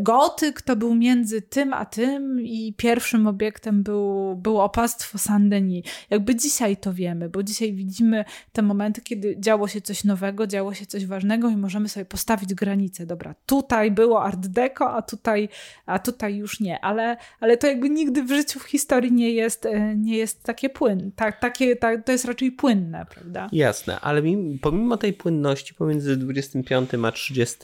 gotyk 0.00 0.62
to 0.62 0.76
był 0.76 0.94
między 0.94 1.42
tym 1.42 1.72
a 1.72 1.84
tym 1.84 2.40
i 2.40 2.74
pierwszym 2.76 3.26
obiektem 3.26 3.82
był, 3.82 4.36
było 4.36 4.64
opastwo 4.64 5.18
Saint-Denis. 5.18 5.82
Jakby 6.10 6.34
dzisiaj 6.34 6.76
to 6.76 6.92
wiemy, 6.92 7.28
bo 7.28 7.42
dzisiaj 7.42 7.72
widzimy 7.72 8.24
te 8.52 8.62
momenty, 8.62 9.00
kiedy 9.00 9.36
działo 9.38 9.68
się 9.68 9.80
coś 9.80 10.04
nowego, 10.04 10.46
działo 10.46 10.74
się 10.74 10.86
coś 10.86 11.06
ważnego 11.06 11.48
i 11.48 11.56
możemy 11.56 11.88
sobie 11.88 12.06
postawić 12.06 12.54
granice. 12.54 13.06
Dobra, 13.06 13.34
tutaj 13.46 13.90
było 13.90 14.24
art 14.24 14.46
deco, 14.46 14.90
a 14.90 15.02
tutaj, 15.02 15.48
a 15.86 15.98
tutaj 15.98 16.36
już 16.36 16.60
nie. 16.60 16.80
Ale, 16.80 17.16
ale 17.40 17.56
to 17.56 17.66
jakby 17.66 17.90
nigdy 17.90 18.22
w 18.22 18.28
życiu, 18.28 18.60
w 18.60 18.64
historii 18.64 19.12
nie 19.12 19.30
jest, 19.30 19.66
e, 19.66 19.96
nie 19.96 20.16
jest 20.16 20.42
takie 20.42 20.70
płynne. 20.70 21.10
Tak, 21.16 21.40
takie, 21.40 21.76
tak, 21.76 22.04
to 22.04 22.12
jest 22.12 22.24
raczej 22.24 22.43
płynne, 22.52 23.06
prawda? 23.10 23.48
Jasne, 23.52 24.00
ale 24.00 24.22
pomimo 24.62 24.96
tej 24.96 25.12
płynności 25.12 25.74
pomiędzy 25.74 26.16
25 26.16 26.90
a 27.04 27.12
30 27.12 27.58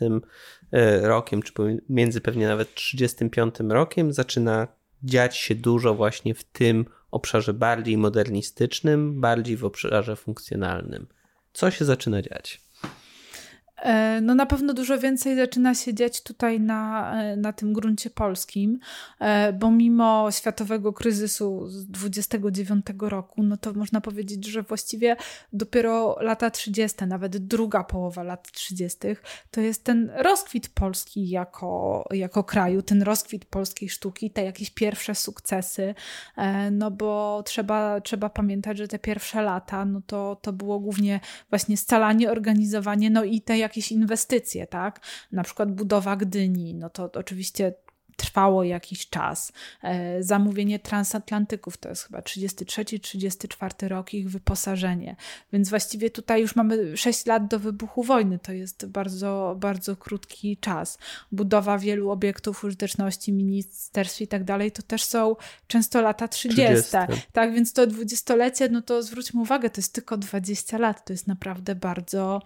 E, 0.72 1.08
rokiem, 1.08 1.42
czy 1.42 1.52
między 1.88 2.20
pewnie 2.20 2.46
nawet 2.46 2.74
35 2.74 3.54
rokiem, 3.68 4.12
zaczyna 4.12 4.68
dziać 5.02 5.36
się 5.36 5.54
dużo 5.54 5.94
właśnie 5.94 6.34
w 6.34 6.44
tym 6.44 6.84
obszarze 7.10 7.54
bardziej 7.54 7.98
modernistycznym, 7.98 9.20
bardziej 9.20 9.56
w 9.56 9.64
obszarze 9.64 10.16
funkcjonalnym. 10.16 11.06
Co 11.52 11.70
się 11.70 11.84
zaczyna 11.84 12.22
dziać? 12.22 12.60
E, 13.80 14.20
no 14.20 14.34
na 14.34 14.46
pewno 14.46 14.74
dużo 14.74 14.98
więcej 14.98 15.36
zaczyna 15.36 15.74
się 15.74 15.94
dziać 15.94 16.22
tutaj 16.22 16.60
na, 16.60 17.12
e, 17.22 17.36
na 17.36 17.52
tym 17.52 17.72
gruncie 17.72 18.10
polskim, 18.10 18.78
e, 19.18 19.52
bo 19.52 19.70
mimo 19.70 20.30
światowego 20.30 20.92
kryzysu 20.92 21.68
z 21.68 21.86
29 21.86 22.86
roku, 23.00 23.42
no 23.42 23.56
to 23.56 23.72
można 23.72 24.00
powiedzieć, 24.00 24.46
że 24.46 24.62
właściwie 24.62 25.16
dopiero 25.52 26.16
lata 26.20 26.50
30., 26.50 27.06
nawet 27.06 27.36
druga 27.36 27.84
połowa 27.84 28.22
lat 28.22 28.52
30., 28.52 28.98
to 29.50 29.60
jest 29.60 29.84
ten 29.84 30.10
rozkwit 30.16 30.68
Polski 30.68 31.28
jako, 31.28 32.04
jako 32.10 32.44
kraju, 32.44 32.82
ten 32.82 33.02
rozkwit 33.02 33.44
polskiej 33.44 33.88
sztuki, 33.88 34.30
te 34.30 34.44
jakieś 34.44 34.70
pierwsze 34.70 35.14
sukcesy, 35.14 35.94
no 36.72 36.90
bo 36.90 37.42
trzeba, 37.46 38.00
trzeba 38.00 38.30
pamiętać, 38.30 38.78
że 38.78 38.88
te 38.88 38.98
pierwsze 38.98 39.42
lata, 39.42 39.84
no 39.84 40.00
to, 40.06 40.36
to 40.42 40.52
było 40.52 40.80
głównie 40.80 41.20
właśnie 41.50 41.76
scalanie, 41.76 42.30
organizowanie, 42.30 43.10
no 43.10 43.24
i 43.24 43.40
te 43.40 43.58
jak 43.58 43.69
jakieś 43.70 43.92
inwestycje, 43.92 44.66
tak? 44.66 45.00
Na 45.32 45.42
przykład 45.42 45.72
budowa 45.72 46.16
Gdyni, 46.16 46.74
no 46.74 46.90
to 46.90 47.10
oczywiście 47.14 47.72
trwało 48.20 48.64
jakiś 48.64 49.08
czas. 49.08 49.52
E, 49.82 50.22
zamówienie 50.22 50.78
transatlantyków 50.78 51.76
to 51.76 51.88
jest 51.88 52.02
chyba 52.04 52.20
33-34 52.20 53.88
rok 53.88 54.14
ich 54.14 54.30
wyposażenie. 54.30 55.16
Więc 55.52 55.70
właściwie 55.70 56.10
tutaj 56.10 56.40
już 56.40 56.56
mamy 56.56 56.96
6 56.96 57.26
lat 57.26 57.46
do 57.46 57.58
wybuchu 57.58 58.02
wojny. 58.02 58.38
To 58.38 58.52
jest 58.52 58.86
bardzo, 58.86 59.56
bardzo 59.60 59.96
krótki 59.96 60.56
czas. 60.56 60.98
Budowa 61.32 61.78
wielu 61.78 62.10
obiektów 62.10 62.64
użyteczności, 62.64 63.32
ministerstw 63.32 64.20
i 64.20 64.28
tak 64.28 64.44
dalej, 64.44 64.72
to 64.72 64.82
też 64.82 65.04
są 65.04 65.36
często 65.66 66.02
lata 66.02 66.28
30. 66.28 66.62
30. 66.62 66.90
Tak, 67.32 67.54
więc 67.54 67.72
to 67.72 67.86
dwudziestolecie, 67.86 68.68
no 68.68 68.82
to 68.82 69.02
zwróćmy 69.02 69.40
uwagę, 69.40 69.70
to 69.70 69.80
jest 69.80 69.92
tylko 69.92 70.16
20 70.16 70.78
lat. 70.78 71.04
To 71.04 71.12
jest 71.12 71.26
naprawdę 71.26 71.74
bardzo, 71.74 72.42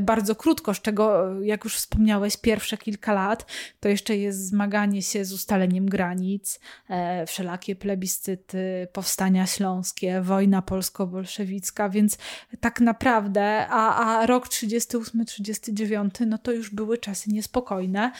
bardzo 0.00 0.34
krótko, 0.34 0.74
z 0.74 0.80
czego, 0.80 1.34
jak 1.42 1.64
już 1.64 1.76
wspomniałeś, 1.76 2.36
pierwsze 2.36 2.78
kilka 2.78 3.12
lat 3.12 3.46
to 3.80 3.88
jeszcze 3.88 4.16
jest 4.16 4.48
zmaganie 4.48 5.02
się 5.02 5.24
z 5.24 5.32
ustaleniem 5.32 5.86
granic, 5.86 6.60
e, 6.88 7.26
wszelakie 7.26 7.76
plebiscyty, 7.76 8.88
powstania 8.92 9.46
śląskie, 9.46 10.20
wojna 10.20 10.62
polsko-bolszewicka, 10.62 11.88
więc 11.88 12.18
tak 12.60 12.80
naprawdę, 12.80 13.66
a, 13.68 14.06
a 14.06 14.26
rok 14.26 14.48
38-39, 14.48 16.26
no 16.26 16.38
to 16.38 16.52
już 16.52 16.70
były 16.70 16.98
czasy 16.98 17.30
niespokojne. 17.30 18.12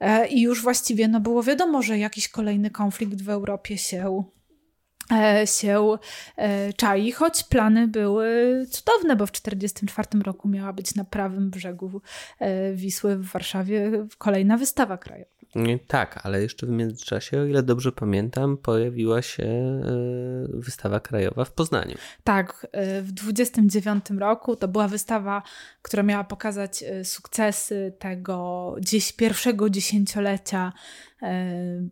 E, 0.00 0.28
I 0.28 0.40
już 0.40 0.62
właściwie 0.62 1.08
no 1.08 1.20
było 1.20 1.42
wiadomo, 1.42 1.82
że 1.82 1.98
jakiś 1.98 2.28
kolejny 2.28 2.70
konflikt 2.70 3.22
w 3.22 3.28
Europie 3.28 3.78
się 3.78 4.04
E, 4.08 4.43
się 5.44 5.98
e, 6.36 6.72
czai, 6.72 7.12
choć 7.12 7.44
plany 7.44 7.88
były 7.88 8.26
cudowne, 8.70 9.16
bo 9.16 9.26
w 9.26 9.30
1944 9.30 10.24
roku 10.24 10.48
miała 10.48 10.72
być 10.72 10.94
na 10.94 11.04
prawym 11.04 11.50
brzegu 11.50 12.02
e, 12.38 12.72
Wisły 12.72 13.16
w 13.16 13.24
Warszawie 13.24 14.06
kolejna 14.18 14.56
wystawa 14.56 14.98
krajowa. 14.98 15.33
Tak, 15.86 16.20
ale 16.22 16.42
jeszcze 16.42 16.66
w 16.66 16.70
międzyczasie, 16.70 17.40
o 17.40 17.44
ile 17.44 17.62
dobrze 17.62 17.92
pamiętam, 17.92 18.56
pojawiła 18.56 19.22
się 19.22 19.80
wystawa 20.48 21.00
krajowa 21.00 21.44
w 21.44 21.52
Poznaniu. 21.52 21.94
Tak, 22.24 22.66
w 23.02 23.12
29 23.12 24.04
roku 24.18 24.56
to 24.56 24.68
była 24.68 24.88
wystawa, 24.88 25.42
która 25.82 26.02
miała 26.02 26.24
pokazać 26.24 26.84
sukcesy 27.04 27.92
tego 27.98 28.76
dziś 28.80 29.12
pierwszego 29.12 29.70
dziesięciolecia 29.70 30.72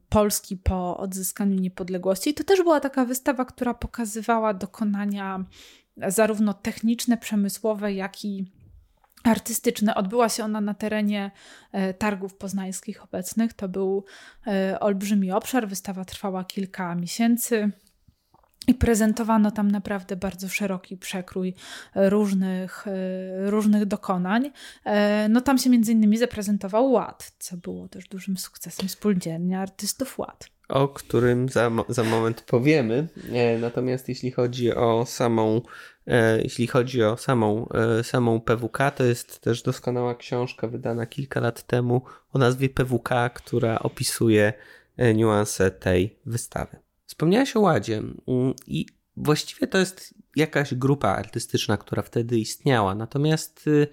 Polski 0.09 0.57
po 0.57 0.97
odzyskaniu 0.97 1.55
niepodległości. 1.55 2.31
I 2.31 2.35
to 2.35 2.45
też 2.45 2.63
była 2.63 2.81
taka 2.81 3.05
wystawa, 3.05 3.45
która 3.45 3.75
pokazywała 3.75 4.55
dokonania 4.55 5.45
zarówno 6.09 6.55
techniczne, 6.55 7.19
przemysłowe, 7.19 7.93
jak 7.93 8.25
i 8.25 8.45
artystyczne. 9.25 9.95
Odbyła 9.95 10.29
się 10.29 10.45
ona 10.45 10.61
na 10.61 10.75
terenie 10.75 11.31
e, 11.73 11.95
targów 11.95 12.35
poznańskich 12.35 13.05
obecnych. 13.05 13.53
To 13.53 13.69
był 13.69 14.05
e, 14.47 14.81
olbrzymi 14.81 15.33
obszar. 15.33 15.69
Wystawa 15.69 16.05
trwała 16.05 16.45
kilka 16.45 16.95
miesięcy. 16.95 17.71
I 18.69 18.75
prezentowano 18.75 19.51
tam 19.51 19.71
naprawdę 19.71 20.17
bardzo 20.17 20.49
szeroki 20.49 20.97
przekrój 20.97 21.55
różnych, 21.95 22.87
e, 22.87 23.51
różnych 23.51 23.87
dokonań. 23.87 24.51
No 25.29 25.41
tam 25.41 25.59
się 25.59 25.71
między 25.71 25.93
innymi 25.93 26.19
zaprezentował 26.19 26.93
ład, 26.93 27.33
co 27.39 27.57
było 27.57 27.89
też 27.89 28.09
dużym 28.09 28.37
sukcesem 28.37 28.89
spółdzielni 28.89 29.55
artystów 29.55 30.19
ład. 30.19 30.49
O 30.69 30.89
którym 30.89 31.49
za, 31.49 31.71
za 31.89 32.05
moment 32.05 32.41
powiemy. 32.41 33.09
Natomiast 33.61 34.09
jeśli 34.09 34.31
chodzi 34.31 34.75
o 34.75 35.07
samą, 35.07 35.61
jeśli 36.43 36.67
chodzi 36.67 37.03
o 37.03 37.17
samą, 37.17 37.69
samą 38.03 38.41
PWK, 38.41 38.91
to 38.91 39.05
jest 39.05 39.41
też 39.41 39.63
doskonała 39.63 40.15
książka 40.15 40.69
wydana 40.69 41.07
kilka 41.07 41.41
lat 41.41 41.67
temu 41.67 42.03
o 42.33 42.39
nazwie 42.39 42.69
PWK, 42.69 43.31
która 43.31 43.79
opisuje 43.79 44.53
niuanse 45.15 45.71
tej 45.71 46.19
wystawy. 46.27 46.77
Wspomniałeś 47.07 47.57
o 47.57 47.61
Ładzie 47.61 47.97
mm, 47.99 48.55
i 48.67 48.87
właściwie 49.17 49.67
to 49.67 49.79
jest 49.79 50.15
jakaś 50.37 50.75
grupa 50.75 51.09
artystyczna, 51.09 51.77
która 51.77 52.03
wtedy 52.03 52.39
istniała. 52.39 52.95
Natomiast 52.95 53.67
y, 53.67 53.89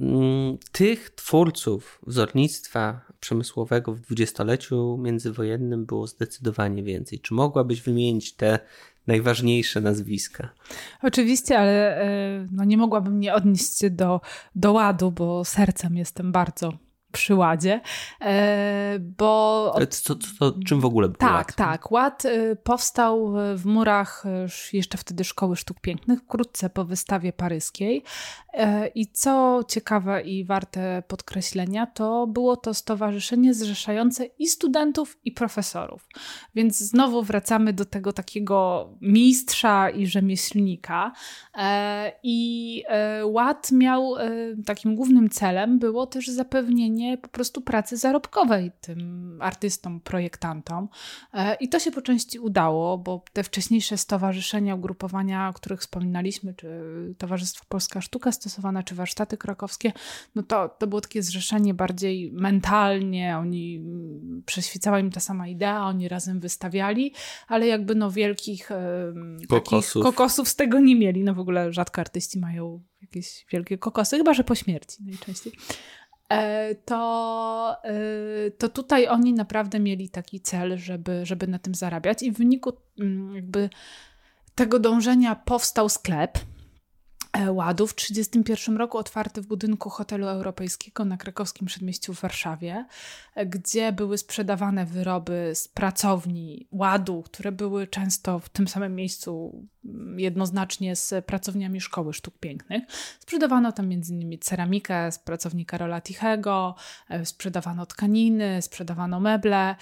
mm, 0.00 0.58
tych 0.72 1.10
twórców 1.10 2.00
wzornictwa 2.06 3.00
przemysłowego 3.20 3.92
w 3.92 4.00
dwudziestoleciu 4.00 4.98
międzywojennym 4.98 5.86
było 5.86 6.06
zdecydowanie 6.06 6.82
więcej. 6.82 7.20
Czy 7.20 7.34
mogłabyś 7.34 7.82
wymienić 7.82 8.34
te 8.34 8.58
najważniejsze 9.06 9.80
nazwiska? 9.80 10.48
Oczywiście, 11.02 11.58
ale 11.58 12.02
y, 12.42 12.48
no 12.52 12.64
nie 12.64 12.76
mogłabym 12.76 13.20
nie 13.20 13.34
odnieść 13.34 13.78
się 13.78 13.90
do, 13.90 14.20
do 14.54 14.72
ładu, 14.72 15.12
bo 15.12 15.44
sercem 15.44 15.96
jestem 15.96 16.32
bardzo 16.32 16.85
przyładzie, 17.16 17.80
e, 18.20 18.98
bo... 18.98 19.74
Co, 19.90 20.14
co, 20.16 20.28
co, 20.38 20.52
czym 20.66 20.80
w 20.80 20.84
ogóle 20.84 21.08
był 21.08 21.16
Tak, 21.16 21.32
ład? 21.32 21.54
tak. 21.54 21.90
Ład 21.90 22.24
e, 22.24 22.56
powstał 22.56 23.32
w 23.56 23.66
murach 23.66 24.26
e, 24.26 24.46
jeszcze 24.72 24.98
wtedy 24.98 25.24
Szkoły 25.24 25.56
Sztuk 25.56 25.80
Pięknych, 25.80 26.20
wkrótce 26.20 26.70
po 26.70 26.84
wystawie 26.84 27.32
paryskiej 27.32 28.02
i 28.94 29.06
co 29.06 29.60
ciekawe 29.68 30.22
i 30.22 30.44
warte 30.44 31.02
podkreślenia, 31.08 31.86
to 31.86 32.26
było 32.26 32.56
to 32.56 32.74
stowarzyszenie 32.74 33.54
zrzeszające 33.54 34.24
i 34.24 34.46
studentów, 34.46 35.18
i 35.24 35.32
profesorów. 35.32 36.08
Więc 36.54 36.78
znowu 36.78 37.22
wracamy 37.22 37.72
do 37.72 37.84
tego 37.84 38.12
takiego 38.12 38.88
mistrza 39.00 39.90
i 39.90 40.06
rzemieślnika. 40.06 41.12
I 42.22 42.82
ład 43.24 43.72
miał 43.72 44.14
takim 44.66 44.94
głównym 44.94 45.30
celem 45.30 45.78
było 45.78 46.06
też 46.06 46.26
zapewnienie 46.28 47.05
po 47.22 47.28
prostu 47.28 47.60
pracy 47.60 47.96
zarobkowej 47.96 48.70
tym 48.80 49.38
artystom, 49.42 50.00
projektantom. 50.00 50.88
E, 51.34 51.54
I 51.54 51.68
to 51.68 51.78
się 51.78 51.90
po 51.90 52.02
części 52.02 52.38
udało, 52.38 52.98
bo 52.98 53.24
te 53.32 53.42
wcześniejsze 53.42 53.98
stowarzyszenia, 53.98 54.74
ugrupowania, 54.74 55.48
o 55.48 55.52
których 55.52 55.80
wspominaliśmy, 55.80 56.54
czy 56.54 56.68
Towarzystwo 57.18 57.64
Polska 57.68 58.00
Sztuka 58.00 58.32
Stosowana, 58.32 58.82
czy 58.82 58.94
warsztaty 58.94 59.36
krakowskie, 59.36 59.92
no 60.34 60.42
to, 60.42 60.68
to 60.68 60.86
było 60.86 61.00
takie 61.00 61.22
zrzeszenie 61.22 61.74
bardziej 61.74 62.32
mentalnie, 62.32 63.38
oni 63.38 63.84
przeświecała 64.46 65.00
im 65.00 65.10
ta 65.10 65.20
sama 65.20 65.48
idea, 65.48 65.86
oni 65.86 66.08
razem 66.08 66.40
wystawiali, 66.40 67.12
ale 67.48 67.66
jakby 67.66 67.94
no 67.94 68.10
wielkich 68.10 68.70
kokosów. 69.48 70.02
kokosów 70.02 70.48
z 70.48 70.56
tego 70.56 70.80
nie 70.80 70.96
mieli. 70.96 71.24
No 71.24 71.34
w 71.34 71.38
ogóle 71.38 71.72
rzadko 71.72 72.00
artyści 72.00 72.38
mają 72.38 72.82
jakieś 73.02 73.46
wielkie 73.52 73.78
kokosy, 73.78 74.16
chyba 74.16 74.34
że 74.34 74.44
po 74.44 74.54
śmierci 74.54 75.04
najczęściej. 75.04 75.52
E, 76.32 76.74
to, 76.74 77.76
e, 77.84 78.50
to 78.50 78.68
tutaj 78.68 79.08
oni 79.08 79.32
naprawdę 79.32 79.80
mieli 79.80 80.08
taki 80.08 80.40
cel, 80.40 80.78
żeby, 80.78 81.26
żeby 81.26 81.46
na 81.46 81.58
tym 81.58 81.74
zarabiać 81.74 82.22
i 82.22 82.32
w 82.32 82.38
wyniku 82.38 82.72
mm, 82.98 83.34
jakby 83.34 83.70
tego 84.54 84.78
dążenia 84.78 85.34
powstał 85.34 85.88
sklep, 85.88 86.38
ładu 87.50 87.86
w 87.86 87.94
1931 87.94 88.76
roku 88.76 88.98
otwarty 88.98 89.42
w 89.42 89.46
budynku 89.46 89.90
hotelu 89.90 90.26
europejskiego 90.26 91.04
na 91.04 91.16
krakowskim 91.16 91.66
przedmieściu 91.66 92.14
w 92.14 92.20
Warszawie, 92.20 92.86
e, 93.34 93.46
gdzie 93.46 93.92
były 93.92 94.18
sprzedawane 94.18 94.86
wyroby 94.86 95.52
z 95.54 95.68
pracowni 95.68 96.66
ładu, 96.70 97.22
które 97.22 97.52
były 97.52 97.86
często 97.86 98.38
w 98.38 98.48
tym 98.48 98.68
samym 98.68 98.94
miejscu 98.94 99.62
mm, 99.84 100.20
jednoznacznie 100.20 100.96
z 100.96 101.24
pracowniami 101.24 101.80
Szkoły 101.80 102.12
Sztuk 102.12 102.38
Pięknych. 102.38 102.82
Sprzedawano 103.20 103.72
tam 103.72 103.84
m.in. 103.84 104.38
ceramikę 104.40 105.12
z 105.12 105.18
pracowni 105.18 105.66
Karola 105.66 106.00
Tichego, 106.00 106.74
e, 107.08 107.26
sprzedawano 107.26 107.86
tkaniny, 107.86 108.62
sprzedawano 108.62 109.20
meble 109.20 109.76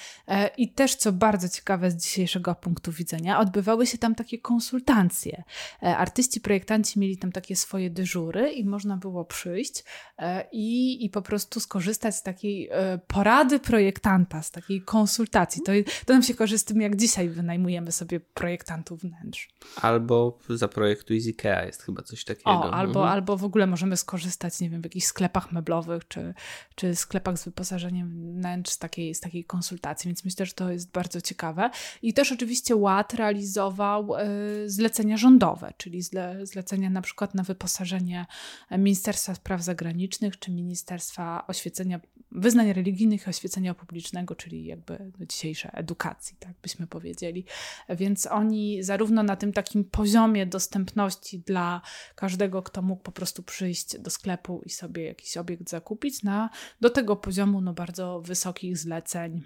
i 0.57 0.73
też, 0.73 0.95
co 0.95 1.13
bardzo 1.13 1.49
ciekawe 1.49 1.91
z 1.91 1.97
dzisiejszego 1.97 2.55
punktu 2.55 2.93
widzenia, 2.93 3.39
odbywały 3.39 3.87
się 3.87 3.99
tam 3.99 4.15
takie 4.15 4.39
konsultacje. 4.39 5.43
Artyści, 5.81 6.41
projektanci 6.41 6.99
mieli 6.99 7.19
tam 7.19 7.33
takie 7.33 7.44
takie 7.45 7.57
swoje 7.57 7.91
dyżury 7.91 8.53
i 8.53 8.65
można 8.65 8.97
było 8.97 9.25
przyjść 9.25 9.85
e, 10.19 10.49
i, 10.53 11.05
i 11.05 11.11
po 11.11 11.23
prostu 11.23 11.61
skorzystać 11.61 12.17
z 12.17 12.23
takiej 12.23 12.69
e, 12.73 12.99
porady 13.07 13.61
projektanta, 13.61 14.43
z 14.43 14.51
takiej 14.51 14.83
konsultacji. 14.83 15.63
To, 15.63 15.73
to 16.07 16.13
nam 16.13 16.23
się 16.23 16.35
korzy 16.35 16.59
z 16.59 16.65
tym, 16.65 16.81
jak 16.81 16.97
dzisiaj 16.97 17.29
wynajmujemy 17.29 17.93
sobie 17.93 18.21
projektantów 18.21 19.01
wnętrz. 19.01 19.49
Albo 19.83 20.39
zaprojektuj 20.49 21.21
z 21.21 21.29
IKEA, 21.29 21.67
jest 21.67 21.83
chyba 21.83 22.03
coś 22.03 22.25
takiego. 22.25 22.51
O, 22.51 22.75
albo, 22.75 23.01
mhm. 23.01 23.13
albo 23.13 23.37
w 23.37 23.45
ogóle 23.45 23.67
możemy 23.67 23.97
skorzystać, 23.97 24.61
nie 24.61 24.71
wiem, 24.71 24.81
w 24.81 24.85
jakichś 24.85 25.07
sklepach 25.07 25.53
meblowych, 25.53 26.09
czy, 26.09 26.35
czy 26.75 26.95
sklepach 26.95 27.39
z 27.39 27.45
wyposażeniem 27.45 28.35
wnętrz 28.35 28.71
z 28.71 28.79
takiej, 28.79 29.15
z 29.15 29.21
takiej 29.21 29.45
konsultacji, 29.45 30.09
więc 30.09 30.25
myślę, 30.25 30.47
że 30.47 30.53
to 30.53 30.71
jest 30.71 30.91
bardzo 30.93 31.21
ciekawe. 31.21 31.71
I 32.03 32.15
też 32.15 32.33
oczywiście 32.33 32.77
ład 32.77 33.15
realizował 33.15 34.15
y, 34.15 34.71
zlecenia 34.71 35.17
rządowe, 35.17 35.73
czyli 35.77 36.03
zle, 36.03 36.47
zlecenia 36.47 36.91
na 36.91 37.03
przykład 37.03 37.34
na 37.35 37.43
wyposażenie 37.43 38.27
Ministerstwa 38.71 39.35
Spraw 39.35 39.63
Zagranicznych 39.63 40.39
czy 40.39 40.51
Ministerstwa 40.51 41.47
Oświecenia, 41.47 42.01
Wyznań 42.33 42.73
Religijnych 42.73 43.27
i 43.27 43.31
Oświecenia 43.31 43.75
Publicznego, 43.75 44.35
czyli 44.35 44.65
jakby 44.65 45.13
dzisiejsze 45.29 45.73
edukacji, 45.73 46.37
tak 46.39 46.53
byśmy 46.63 46.87
powiedzieli. 46.87 47.45
Więc 47.89 48.27
oni 48.27 48.83
zarówno 48.83 49.23
na 49.23 49.37
tym 49.37 49.53
takim 49.53 49.85
poziomie 49.85 50.47
dostępności 50.47 51.39
dla 51.39 51.81
każdego, 52.15 52.63
kto 52.63 52.83
mógł 52.83 53.03
po 53.03 53.13
prostu 53.13 53.43
przyjść 53.43 53.99
do 53.99 54.11
sklepu 54.11 54.63
i 54.65 54.71
sobie 54.71 55.05
jakiś 55.05 55.37
obiekt 55.37 55.71
zakupić, 55.71 56.23
na, 56.23 56.51
do 56.81 56.91
tego 56.91 57.17
poziomu 57.17 57.61
no, 57.61 57.73
bardzo 57.73 58.21
wysokich 58.21 58.79
zleceń 58.79 59.43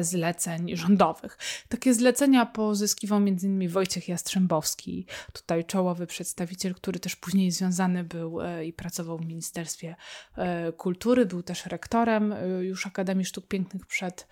zleceń 0.00 0.76
rządowych. 0.76 1.38
Takie 1.68 1.94
zlecenia 1.94 2.46
pozyskiwał 2.46 3.18
m.in. 3.18 3.68
Wojciech 3.68 4.08
Jastrzębowski, 4.08 5.06
tutaj 5.32 5.64
czołowy 5.64 6.06
przedstawiciel, 6.06 6.74
który 6.74 7.00
też 7.00 7.16
później 7.16 7.50
związany 7.50 8.04
był 8.04 8.40
e, 8.40 8.66
i 8.66 8.72
pracował 8.72 9.18
w 9.18 9.26
Ministerstwie 9.26 9.96
e, 10.36 10.72
Kultury, 10.72 11.26
był 11.26 11.42
też 11.42 11.66
rektorem 11.66 12.34
już 12.60 12.86
Akademii 12.86 13.24
Sztuk 13.24 13.48
Pięknych 13.48 13.86
przed, 13.86 14.28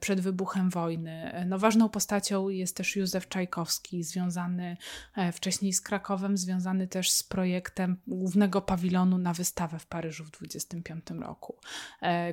przed 0.00 0.20
wybuchem 0.20 0.70
wojny. 0.70 1.44
No, 1.46 1.58
ważną 1.58 1.88
postacią 1.88 2.48
jest 2.48 2.76
też 2.76 2.96
Józef 2.96 3.28
Czajkowski, 3.28 4.04
związany 4.04 4.76
wcześniej 5.32 5.72
z 5.72 5.80
Krakowem, 5.80 6.36
związany 6.36 6.88
też 6.88 7.10
z 7.10 7.22
projektem 7.22 7.96
głównego 8.06 8.60
pawilonu 8.60 9.18
na 9.18 9.34
wystawę 9.34 9.78
w 9.78 9.86
Paryżu 9.86 10.24
w 10.24 10.30
1925 10.30 11.22
roku. 11.22 11.56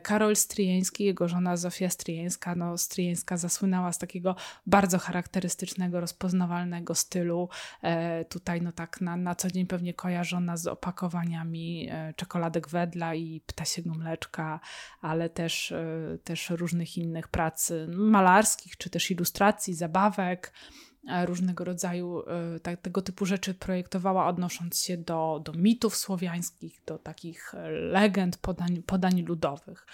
Karol 0.03 0.35
Stryjeński, 0.35 1.03
jego 1.03 1.27
żona 1.27 1.57
Zofia 1.57 1.89
Stryjeńska, 1.89 2.32
Stryjeńska, 2.33 2.55
no 2.55 2.77
Stryjeńska 2.77 3.37
zasłynęła 3.37 3.91
z 3.91 3.97
takiego 3.97 4.35
bardzo 4.65 4.99
charakterystycznego, 4.99 5.99
rozpoznawalnego 5.99 6.95
stylu. 6.95 7.49
E, 7.81 8.25
tutaj 8.25 8.61
no 8.61 8.71
tak 8.71 9.01
na, 9.01 9.17
na 9.17 9.35
co 9.35 9.51
dzień 9.51 9.67
pewnie 9.67 9.93
kojarzona 9.93 10.57
z 10.57 10.67
opakowaniami 10.67 11.89
e, 11.91 12.13
czekoladek 12.13 12.69
wedla 12.69 13.15
i 13.15 13.41
ptasiego 13.45 13.93
mleczka, 13.93 14.59
ale 15.01 15.29
też, 15.29 15.71
e, 15.71 16.17
też 16.23 16.49
różnych 16.49 16.97
innych 16.97 17.27
prac 17.27 17.71
malarskich, 17.87 18.77
czy 18.77 18.89
też 18.89 19.11
ilustracji, 19.11 19.73
zabawek 19.73 20.53
e, 21.09 21.25
różnego 21.25 21.63
rodzaju 21.63 22.19
e, 22.19 22.59
tak, 22.59 22.81
tego 22.81 23.01
typu 23.01 23.25
rzeczy 23.25 23.53
projektowała, 23.53 24.27
odnosząc 24.27 24.83
się 24.83 24.97
do, 24.97 25.41
do 25.45 25.53
mitów 25.53 25.95
słowiańskich, 25.95 26.81
do 26.85 26.97
takich 26.97 27.53
legend, 27.91 28.37
podań, 28.37 28.83
podań 28.83 29.21
ludowych. 29.21 29.87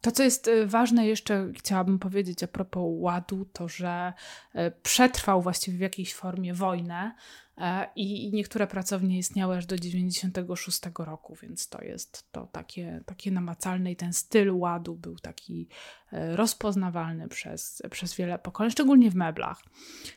To, 0.00 0.12
co 0.12 0.22
jest 0.22 0.48
y, 0.48 0.66
ważne 0.66 1.06
jeszcze, 1.06 1.52
chciałabym 1.54 1.98
powiedzieć 1.98 2.42
a 2.42 2.48
propos 2.48 2.82
ładu, 2.86 3.44
to 3.52 3.68
że 3.68 4.12
y, 4.54 4.58
przetrwał 4.82 5.42
właściwie 5.42 5.78
w 5.78 5.80
jakiejś 5.80 6.14
formie 6.14 6.54
wojnę 6.54 7.14
e, 7.58 7.88
i 7.96 8.30
niektóre 8.32 8.66
pracownie 8.66 9.18
istniały 9.18 9.56
aż 9.56 9.66
do 9.66 9.78
96 9.78 10.80
roku, 10.98 11.34
więc 11.42 11.68
to 11.68 11.82
jest 11.84 12.32
to 12.32 12.46
takie, 12.46 13.00
takie 13.06 13.30
namacalne 13.30 13.92
i 13.92 13.96
ten 13.96 14.12
styl 14.12 14.50
ładu 14.50 14.94
był 14.94 15.16
taki 15.16 15.68
e, 16.12 16.36
rozpoznawalny 16.36 17.28
przez, 17.28 17.82
przez 17.90 18.14
wiele 18.14 18.38
pokoleń, 18.38 18.70
szczególnie 18.70 19.10
w 19.10 19.14
meblach. 19.14 19.62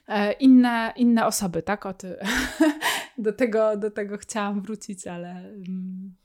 E, 0.07 0.31
inne, 0.31 0.93
inne 0.95 1.25
osoby, 1.25 1.63
tak? 1.63 1.85
O 1.85 1.93
ty, 1.93 2.15
do, 3.17 3.33
tego, 3.33 3.77
do 3.77 3.91
tego 3.91 4.17
chciałam 4.17 4.61
wrócić, 4.61 5.07
ale 5.07 5.29
mm, 5.29 6.15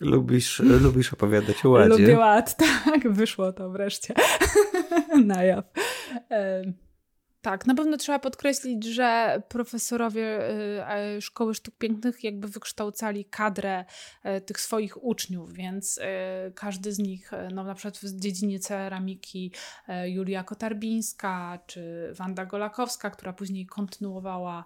Lubisz, 0.00 0.58
lubisz 0.58 1.12
opowiadać 1.12 1.64
o 1.64 1.70
ładzie. 1.70 1.88
Lubię 1.88 2.18
ład, 2.18 2.56
tak. 2.84 3.12
Wyszło 3.12 3.52
to 3.52 3.70
wreszcie 3.70 4.14
na 5.24 5.42
jaw. 5.42 5.64
Tak, 7.46 7.66
na 7.66 7.74
pewno 7.74 7.96
trzeba 7.96 8.18
podkreślić, 8.18 8.84
że 8.84 9.42
profesorowie 9.48 10.50
y, 11.16 11.22
Szkoły 11.22 11.54
Sztuk 11.54 11.74
Pięknych 11.78 12.24
jakby 12.24 12.48
wykształcali 12.48 13.24
kadrę 13.24 13.84
y, 14.36 14.40
tych 14.40 14.60
swoich 14.60 15.04
uczniów, 15.04 15.52
więc 15.52 15.98
y, 15.98 16.02
każdy 16.54 16.92
z 16.92 16.98
nich, 16.98 17.30
no 17.54 17.64
na 17.64 17.74
przykład 17.74 17.98
w 17.98 18.20
dziedzinie 18.20 18.58
ceramiki 18.58 19.52
Julia 20.06 20.44
Kotarbińska 20.44 21.58
czy 21.66 22.12
Wanda 22.16 22.46
Golakowska, 22.46 23.10
która 23.10 23.32
później 23.32 23.66
kontynuowała 23.66 24.64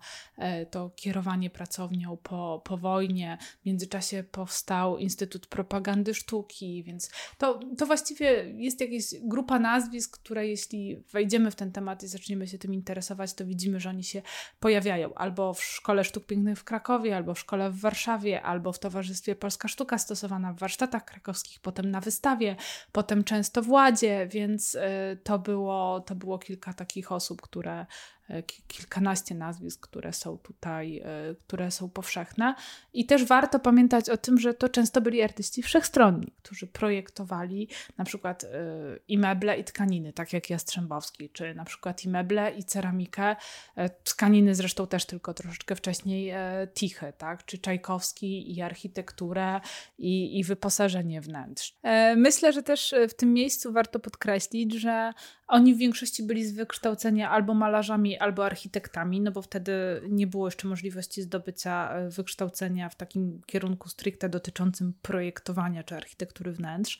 to 0.70 0.90
kierowanie 0.96 1.50
pracownią 1.50 2.16
po, 2.16 2.62
po 2.64 2.76
wojnie. 2.76 3.38
W 3.62 3.66
międzyczasie 3.66 4.24
powstał 4.30 4.98
Instytut 4.98 5.46
Propagandy 5.46 6.14
Sztuki, 6.14 6.82
więc 6.82 7.10
to, 7.38 7.60
to 7.78 7.86
właściwie 7.86 8.30
jest 8.56 8.80
jakaś 8.80 9.04
grupa 9.22 9.58
nazwisk, 9.58 10.18
które 10.18 10.48
jeśli 10.48 10.96
wejdziemy 11.12 11.50
w 11.50 11.56
ten 11.56 11.72
temat 11.72 12.02
i 12.02 12.08
zaczniemy 12.08 12.46
się 12.46 12.58
tym 12.58 12.69
tym 12.70 12.74
interesować, 12.74 13.34
to 13.34 13.44
widzimy, 13.44 13.80
że 13.80 13.90
oni 13.90 14.04
się 14.04 14.22
pojawiają 14.60 15.14
albo 15.14 15.54
w 15.54 15.62
Szkole 15.62 16.04
Sztuk 16.04 16.26
Pięknych 16.26 16.58
w 16.58 16.64
Krakowie, 16.64 17.16
albo 17.16 17.34
w 17.34 17.38
szkole 17.38 17.70
w 17.70 17.80
Warszawie, 17.80 18.42
albo 18.42 18.72
w 18.72 18.78
Towarzystwie 18.78 19.36
Polska 19.36 19.68
Sztuka 19.68 19.98
stosowana 19.98 20.52
w 20.52 20.58
warsztatach 20.58 21.04
krakowskich, 21.04 21.60
potem 21.60 21.90
na 21.90 22.00
wystawie, 22.00 22.56
potem 22.92 23.24
często 23.24 23.62
w 23.62 23.68
Ładzie, 23.68 24.28
więc 24.30 24.74
y, 24.74 24.80
to 25.24 25.38
było, 25.38 26.00
to 26.00 26.14
było 26.14 26.38
kilka 26.38 26.72
takich 26.72 27.12
osób, 27.12 27.42
które 27.42 27.86
kilkanaście 28.68 29.34
nazwisk, 29.34 29.80
które 29.80 30.12
są 30.12 30.38
tutaj, 30.38 30.98
e, 30.98 31.34
które 31.34 31.70
są 31.70 31.90
powszechne. 31.90 32.54
I 32.92 33.06
też 33.06 33.24
warto 33.24 33.58
pamiętać 33.58 34.10
o 34.10 34.16
tym, 34.16 34.38
że 34.38 34.54
to 34.54 34.68
często 34.68 35.00
byli 35.00 35.22
artyści 35.22 35.62
wszechstronni, 35.62 36.32
którzy 36.42 36.66
projektowali 36.66 37.68
na 37.98 38.04
przykład 38.04 38.44
e, 38.44 38.48
i 39.08 39.18
meble, 39.18 39.58
i 39.58 39.64
tkaniny, 39.64 40.12
tak 40.12 40.32
jak 40.32 40.50
Jastrzębowski, 40.50 41.30
czy 41.30 41.54
na 41.54 41.64
przykład 41.64 42.04
i 42.04 42.08
meble, 42.08 42.50
i 42.50 42.64
ceramikę. 42.64 43.36
Tkaniny 44.04 44.54
zresztą 44.54 44.86
też 44.86 45.04
tylko 45.04 45.34
troszeczkę 45.34 45.76
wcześniej 45.76 46.32
Tichy, 46.74 47.12
tak? 47.18 47.44
czy 47.44 47.58
Czajkowski, 47.58 48.56
i 48.56 48.62
architekturę, 48.62 49.60
i, 49.98 50.38
i 50.38 50.44
wyposażenie 50.44 51.20
wnętrz. 51.20 51.74
Myślę, 52.16 52.52
że 52.52 52.62
też 52.62 52.94
w 53.08 53.14
tym 53.14 53.32
miejscu 53.32 53.72
warto 53.72 54.00
podkreślić, 54.00 54.74
że 54.74 55.12
oni 55.50 55.74
w 55.74 55.78
większości 55.78 56.22
byli 56.22 56.44
z 56.44 56.52
wykształcenia 56.52 57.30
albo 57.30 57.54
malarzami, 57.54 58.18
albo 58.20 58.44
architektami, 58.44 59.20
no 59.20 59.32
bo 59.32 59.42
wtedy 59.42 60.02
nie 60.08 60.26
było 60.26 60.46
jeszcze 60.46 60.68
możliwości 60.68 61.22
zdobycia 61.22 61.92
e, 61.92 62.10
wykształcenia 62.10 62.88
w 62.88 62.94
takim 62.94 63.40
kierunku 63.46 63.88
stricte 63.88 64.28
dotyczącym 64.28 64.94
projektowania 65.02 65.82
czy 65.82 65.96
architektury 65.96 66.52
wnętrz, 66.52 66.98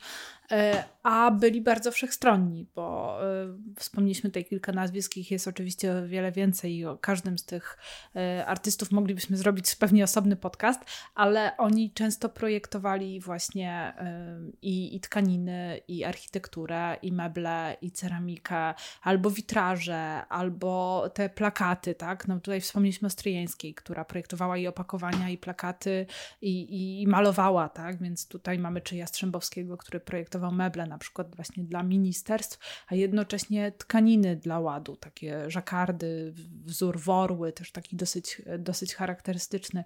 a 1.03 1.31
byli 1.31 1.61
bardzo 1.61 1.91
wszechstronni, 1.91 2.67
bo 2.75 3.17
e, 3.23 3.57
wspomnieliśmy 3.79 4.29
tutaj 4.29 4.45
kilka 4.45 4.71
nazwisk, 4.71 5.17
ich 5.17 5.31
jest 5.31 5.47
oczywiście 5.47 6.03
wiele 6.07 6.31
więcej 6.31 6.75
i 6.75 6.85
o 6.85 6.97
każdym 6.97 7.37
z 7.37 7.45
tych 7.45 7.77
artystów 8.45 8.91
moglibyśmy 8.91 9.37
zrobić 9.37 9.75
pewnie 9.75 10.03
osobny 10.03 10.35
podcast, 10.35 10.79
ale 11.15 11.57
oni 11.57 11.91
często 11.91 12.29
projektowali 12.29 13.19
właśnie 13.19 13.93
i, 14.61 14.95
i 14.95 14.99
tkaniny, 14.99 15.81
i 15.87 16.03
architekturę, 16.03 16.97
i 17.01 17.11
meble, 17.11 17.77
i 17.81 17.91
ceramikę, 17.91 18.73
albo 19.01 19.29
witraże, 19.31 20.25
albo 20.29 21.03
te 21.13 21.29
plakaty, 21.29 21.95
tak? 21.95 22.27
No 22.27 22.35
tutaj 22.35 22.61
wspomnieliśmy 22.61 23.05
o 23.05 23.09
Stryjeńskiej, 23.09 23.73
która 23.73 24.05
projektowała 24.05 24.57
i 24.57 24.67
opakowania, 24.67 25.29
i 25.29 25.37
plakaty, 25.37 26.05
i, 26.41 27.01
i 27.01 27.07
malowała, 27.07 27.69
tak? 27.69 28.03
Więc 28.03 28.27
tutaj 28.27 28.59
mamy 28.59 28.81
czy 28.81 28.95
Jastrzębowskiego, 28.95 29.77
który 29.77 29.99
projektował 29.99 30.40
meble 30.51 30.85
na 30.85 30.97
przykład 30.97 31.35
właśnie 31.35 31.63
dla 31.63 31.83
ministerstw, 31.83 32.83
a 32.87 32.95
jednocześnie 32.95 33.71
tkaniny 33.71 34.35
dla 34.35 34.59
ładu, 34.59 34.95
takie 34.95 35.49
żakardy, 35.51 36.33
wzór 36.65 36.99
worły, 36.99 37.51
też 37.51 37.71
taki 37.71 37.95
dosyć, 37.95 38.41
dosyć 38.59 38.95
charakterystyczny 38.95 39.83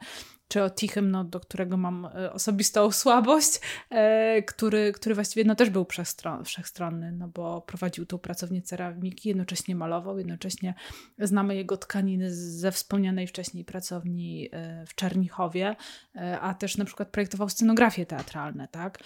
czy 0.48 0.64
o 0.64 0.70
Tichym, 0.70 1.12
no, 1.12 1.24
do 1.24 1.40
którego 1.40 1.78
mam 1.78 2.06
e, 2.06 2.34
osobistą 2.34 2.92
słabość, 3.02 3.60
e, 3.90 4.44
który, 4.44 4.92
który 4.92 5.16
właściwie 5.16 5.44
no, 5.44 5.56
też 5.56 5.70
był 5.70 5.86
wszechstronny, 6.44 7.12
no, 7.12 7.28
bo 7.28 7.62
prowadził 7.62 8.06
tą 8.06 8.18
pracownię 8.18 8.62
ceramiki, 8.62 9.30
jednocześnie 9.30 9.76
malował, 9.76 10.18
jednocześnie 10.18 10.74
znamy 11.20 11.56
jego 11.56 11.78
tkaniny 11.78 12.36
ze 12.36 12.72
wspomnianej 12.72 13.28
wcześniej 13.28 13.66
pracowni 13.66 14.50
e, 14.52 14.86
w 14.86 14.96
Czernichowie, 14.96 15.76
a 16.42 16.54
też 16.54 16.78
na 16.78 16.86
przykład 16.86 17.10
projektował 17.10 17.50
scenografie 17.50 18.06
teatralne, 18.06 18.68
tak? 18.68 19.00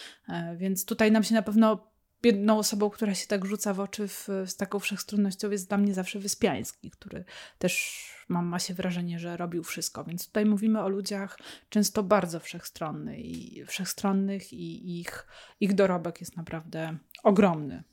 Więc 0.58 0.86
tutaj 0.86 1.12
nam 1.12 1.24
się 1.24 1.36
na 1.36 1.42
pewno 1.42 1.89
jedną 2.24 2.58
osobą, 2.58 2.90
która 2.90 3.16
się 3.16 3.28
tak 3.28 3.46
rzuca 3.46 3.74
w 3.74 3.80
oczy 3.80 4.08
w, 4.08 4.28
z 4.46 4.56
taką 4.56 4.80
wszechstronnością 4.80 5.52
jest 5.52 5.68
dla 5.70 5.78
mnie 5.78 5.94
zawsze 5.94 6.20
Wyspiański, 6.20 6.92
który 6.92 7.24
też 7.60 8.04
mam, 8.30 8.46
ma 8.46 8.60
się 8.60 8.74
wrażenie, 8.74 9.20
że 9.20 9.38
robił 9.38 9.64
wszystko. 9.64 10.04
Więc 10.04 10.28
tutaj 10.28 10.46
mówimy 10.46 10.82
o 10.82 10.90
ludziach 10.90 11.40
często 11.70 12.04
bardzo 12.04 12.40
wszechstronnych 12.40 13.20
i 13.20 13.66
wszechstronnych 13.66 14.54
i 14.54 15.00
ich, 15.00 15.28
ich 15.60 15.74
dorobek 15.74 16.20
jest 16.22 16.38
naprawdę 16.38 16.98
ogromny. 17.24 17.84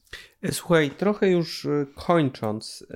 E, 0.42 0.52
słuchaj, 0.52 0.90
trochę 0.90 1.30
już 1.30 1.66
e, 1.66 1.86
kończąc, 1.94 2.86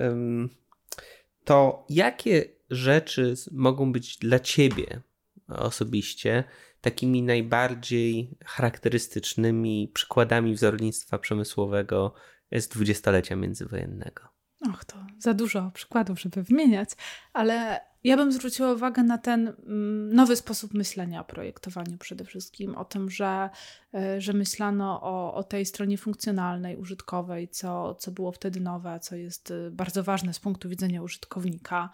to 1.43 1.85
jakie 1.89 2.45
rzeczy 2.69 3.33
mogą 3.51 3.91
być 3.91 4.17
dla 4.17 4.39
ciebie 4.39 5.01
osobiście 5.47 6.43
takimi 6.81 7.23
najbardziej 7.23 8.37
charakterystycznymi 8.45 9.91
przykładami 9.93 10.55
wzornictwa 10.55 11.17
przemysłowego 11.17 12.13
z 12.51 12.67
dwudziestolecia 12.67 13.35
międzywojennego? 13.35 14.21
Och, 14.69 14.85
to 14.85 14.95
za 15.19 15.33
dużo 15.33 15.71
przykładów, 15.73 16.19
żeby 16.19 16.43
wymieniać, 16.43 16.89
ale 17.33 17.81
ja 18.03 18.17
bym 18.17 18.31
zwróciła 18.31 18.73
uwagę 18.73 19.03
na 19.03 19.17
ten 19.17 19.47
mm, 19.47 20.13
nowy 20.13 20.35
sposób 20.35 20.73
myślenia 20.73 21.21
o 21.21 21.23
projektowaniu 21.23 21.97
przede 21.97 22.25
wszystkim, 22.25 22.75
o 22.75 22.85
tym, 22.85 23.09
że, 23.09 23.49
e, 23.93 24.21
że 24.21 24.33
myślano 24.33 25.01
o, 25.01 25.33
o 25.33 25.43
tej 25.43 25.65
stronie 25.65 25.97
funkcjonalnej, 25.97 26.77
użytkowej, 26.77 27.47
co, 27.49 27.95
co 27.95 28.11
było 28.11 28.31
wtedy 28.31 28.59
nowe, 28.59 28.99
co 28.99 29.15
jest 29.15 29.51
e, 29.51 29.71
bardzo 29.71 30.03
ważne 30.03 30.33
z 30.33 30.39
punktu 30.39 30.69
widzenia 30.69 31.01
użytkownika. 31.01 31.89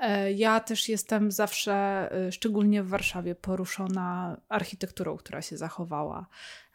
E, 0.00 0.32
ja 0.32 0.60
też 0.60 0.88
jestem 0.88 1.32
zawsze, 1.32 1.72
e, 2.12 2.32
szczególnie 2.32 2.82
w 2.82 2.88
Warszawie, 2.88 3.34
poruszona 3.34 4.36
architekturą, 4.48 5.16
która 5.16 5.42
się 5.42 5.56
zachowała. 5.56 6.26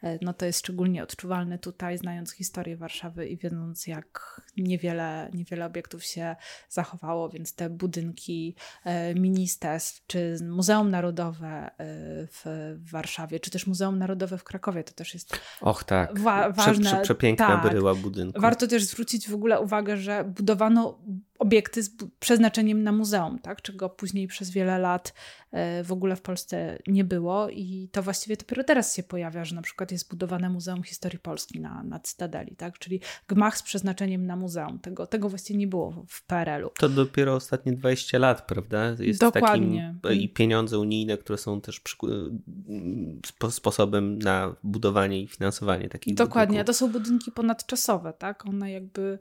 E, 0.02 0.18
no 0.22 0.32
to 0.32 0.46
jest 0.46 0.58
szczególnie 0.58 1.02
odczuwalne 1.02 1.58
tutaj, 1.58 1.98
znając 1.98 2.32
historię 2.32 2.76
Warszawy 2.76 3.28
i 3.28 3.36
wiedząc, 3.36 3.86
jak 3.86 4.40
niewiele, 4.56 5.30
niewiele 5.34 5.66
obiektów 5.66 6.04
się 6.04 6.36
zachowało, 6.68 7.28
więc 7.28 7.54
te 7.54 7.70
budynki 7.70 8.54
ministerstw, 9.14 10.06
czy 10.06 10.36
Muzeum 10.48 10.90
Narodowe 10.90 11.70
w 12.32 12.74
Warszawie, 12.90 13.40
czy 13.40 13.50
też 13.50 13.66
Muzeum 13.66 13.98
Narodowe 13.98 14.38
w 14.38 14.44
Krakowie, 14.44 14.84
to 14.84 14.92
też 14.92 15.14
jest 15.14 15.40
Och 15.60 15.84
tak, 15.84 16.20
wa 16.20 16.50
ważne. 16.50 16.84
Prze, 16.84 16.92
prze, 16.92 17.02
przepiękna 17.02 17.46
tak. 17.46 17.70
bryła 17.70 17.94
budynku. 17.94 18.40
Warto 18.40 18.66
też 18.66 18.84
zwrócić 18.84 19.28
w 19.28 19.34
ogóle 19.34 19.60
uwagę, 19.60 19.96
że 19.96 20.24
budowano 20.24 20.98
obiekty 21.38 21.82
z 21.82 21.90
przeznaczeniem 22.20 22.82
na 22.82 22.92
muzeum, 22.92 23.38
tak? 23.38 23.62
czego 23.62 23.90
później 23.90 24.26
przez 24.26 24.50
wiele 24.50 24.78
lat 24.78 25.14
e, 25.52 25.84
w 25.84 25.92
ogóle 25.92 26.16
w 26.16 26.22
Polsce 26.22 26.78
nie 26.86 27.04
było 27.04 27.48
i 27.48 27.88
to 27.92 28.02
właściwie 28.02 28.36
dopiero 28.36 28.64
teraz 28.64 28.96
się 28.96 29.02
pojawia, 29.02 29.44
że 29.44 29.54
na 29.54 29.62
przykład 29.62 29.85
jest 29.92 30.10
budowane 30.10 30.50
Muzeum 30.50 30.82
Historii 30.82 31.18
Polski 31.18 31.60
na, 31.60 31.82
na 31.82 32.00
Cytadeli, 32.00 32.56
tak? 32.56 32.78
czyli 32.78 33.00
gmach 33.28 33.58
z 33.58 33.62
przeznaczeniem 33.62 34.26
na 34.26 34.36
muzeum. 34.36 34.78
Tego, 34.78 35.06
tego 35.06 35.28
właściwie 35.28 35.58
nie 35.58 35.66
było 35.66 36.04
w 36.08 36.26
PRL-u. 36.26 36.70
To 36.78 36.88
dopiero 36.88 37.34
ostatnie 37.34 37.72
20 37.72 38.18
lat, 38.18 38.46
prawda? 38.46 38.96
Jest 38.98 39.20
Dokładnie. 39.20 39.94
Takim, 40.02 40.20
I 40.20 40.28
pieniądze 40.28 40.78
unijne, 40.78 41.18
które 41.18 41.38
są 41.38 41.60
też 41.60 41.80
przy, 41.80 41.96
sposobem 43.50 44.18
na 44.18 44.56
budowanie 44.62 45.22
i 45.22 45.26
finansowanie 45.26 45.88
takich 45.88 46.14
Dokładnie, 46.14 46.58
budynków. 46.58 46.66
to 46.66 46.78
są 46.78 46.92
budynki 46.92 47.32
ponadczasowe, 47.32 48.12
tak? 48.12 48.46
One 48.46 48.72
jakby, 48.72 49.18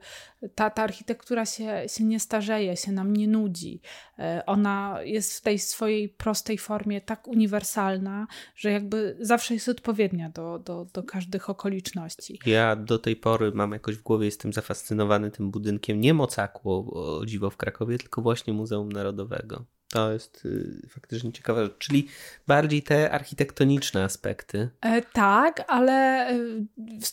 ta, 0.55 0.70
ta 0.70 0.84
architektura 0.84 1.45
się, 1.45 1.84
się 1.88 2.03
nie 2.03 2.20
starzeje, 2.20 2.78
się 2.78 2.91
nam 2.91 3.16
nie 3.16 3.28
nudzi. 3.28 3.82
E, 4.20 4.43
ona 4.45 4.97
jest 5.03 5.38
w 5.38 5.41
tej 5.41 5.59
swojej 5.59 6.09
prostej 6.09 6.57
formie 6.57 7.01
tak 7.01 7.28
uniwersalna, 7.28 8.28
że 8.55 8.72
jakby 8.72 9.18
zawsze 9.20 9.53
jest 9.53 9.70
odpowiednia 9.70 10.30
do, 10.30 10.55
do, 10.60 10.86
do 10.93 11.03
każdych 11.03 11.49
okoliczności. 11.49 12.39
Ja 12.45 12.76
do 12.76 12.99
tej 12.99 13.16
pory 13.16 13.51
mam 13.51 13.72
jakoś 13.72 13.95
w 13.95 14.03
głowie, 14.03 14.26
jestem 14.26 14.53
zafascynowany 14.53 15.32
tym 15.32 15.51
budynkiem 15.51 16.01
nie 16.01 16.14
Mocakło, 16.14 16.86
o 16.93 17.26
dziwo 17.26 17.49
w 17.49 17.58
Krakowie, 17.58 17.97
tylko 17.97 18.22
właśnie 18.22 18.53
Muzeum 18.53 18.91
Narodowego. 18.91 19.66
To 19.95 20.11
jest 20.11 20.45
y, 20.45 20.87
faktycznie 20.89 21.31
ciekawe, 21.31 21.69
czyli 21.79 22.07
bardziej 22.47 22.83
te 22.83 23.11
architektoniczne 23.11 24.03
aspekty. 24.03 24.69
E, 24.81 25.01
tak, 25.01 25.63
ale 25.67 26.29
y, 26.33 26.65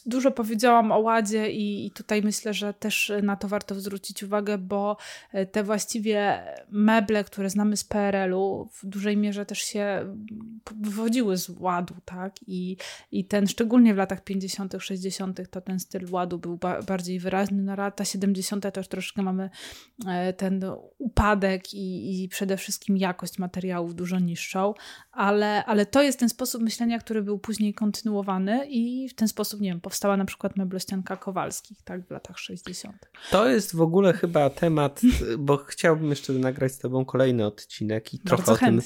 dużo 0.06 0.30
powiedziałam 0.30 0.92
o 0.92 0.98
ładzie 0.98 1.50
i, 1.50 1.86
i, 1.86 1.90
tutaj 1.90 2.22
myślę, 2.22 2.54
że 2.54 2.74
też 2.74 3.12
na 3.22 3.36
to 3.36 3.48
warto 3.48 3.74
zwrócić 3.74 4.22
uwagę, 4.22 4.58
bo 4.58 4.96
te 5.52 5.64
właściwie 5.64 6.42
meble, 6.70 7.24
które 7.24 7.50
znamy 7.50 7.76
z 7.76 7.84
PRL-u, 7.84 8.68
w 8.72 8.86
dużej 8.86 9.16
mierze 9.16 9.46
też 9.46 9.58
się 9.58 10.14
wywodziły 10.80 11.36
z 11.36 11.48
ładu, 11.48 11.94
tak? 12.04 12.34
I, 12.46 12.76
i 13.12 13.24
ten 13.24 13.46
szczególnie 13.46 13.94
w 13.94 13.96
latach 13.96 14.24
50., 14.24 14.74
60., 14.78 15.50
to 15.50 15.60
ten 15.60 15.80
styl 15.80 16.06
ładu 16.10 16.38
był 16.38 16.56
ba 16.56 16.82
bardziej 16.82 17.18
wyraźny. 17.18 17.62
Na 17.62 17.76
lata 17.76 18.04
70. 18.04 18.72
to 18.72 18.80
już 18.80 18.88
troszkę 18.88 19.22
mamy 19.22 19.50
ten 20.36 20.64
upadek 20.98 21.74
i, 21.74 22.22
i 22.24 22.28
przede 22.28 22.56
wszystkim 22.56 22.71
wszystkim 22.72 22.96
jakość 22.96 23.38
materiałów 23.38 23.94
dużo 23.94 24.18
niższą, 24.18 24.74
ale, 25.12 25.64
ale 25.64 25.86
to 25.86 26.02
jest 26.02 26.18
ten 26.18 26.28
sposób 26.28 26.62
myślenia, 26.62 26.98
który 26.98 27.22
był 27.22 27.38
później 27.38 27.74
kontynuowany 27.74 28.66
i 28.68 29.08
w 29.08 29.14
ten 29.14 29.28
sposób, 29.28 29.60
nie 29.60 29.70
wiem, 29.70 29.80
powstała 29.80 30.16
na 30.16 30.24
przykład 30.24 30.56
meblościanka 30.56 31.16
Kowalskich, 31.16 31.82
tak, 31.82 32.06
w 32.06 32.10
latach 32.10 32.38
60. 32.38 33.10
To 33.30 33.48
jest 33.48 33.76
w 33.76 33.80
ogóle 33.80 34.12
chyba 34.12 34.50
temat, 34.50 35.00
bo 35.38 35.56
chciałbym 35.56 36.10
jeszcze 36.10 36.32
nagrać 36.32 36.72
z 36.72 36.78
tobą 36.78 37.04
kolejny 37.04 37.46
odcinek 37.46 38.14
i 38.14 38.18
trochę 38.18 38.52
o 38.52 38.56
tym. 38.56 38.80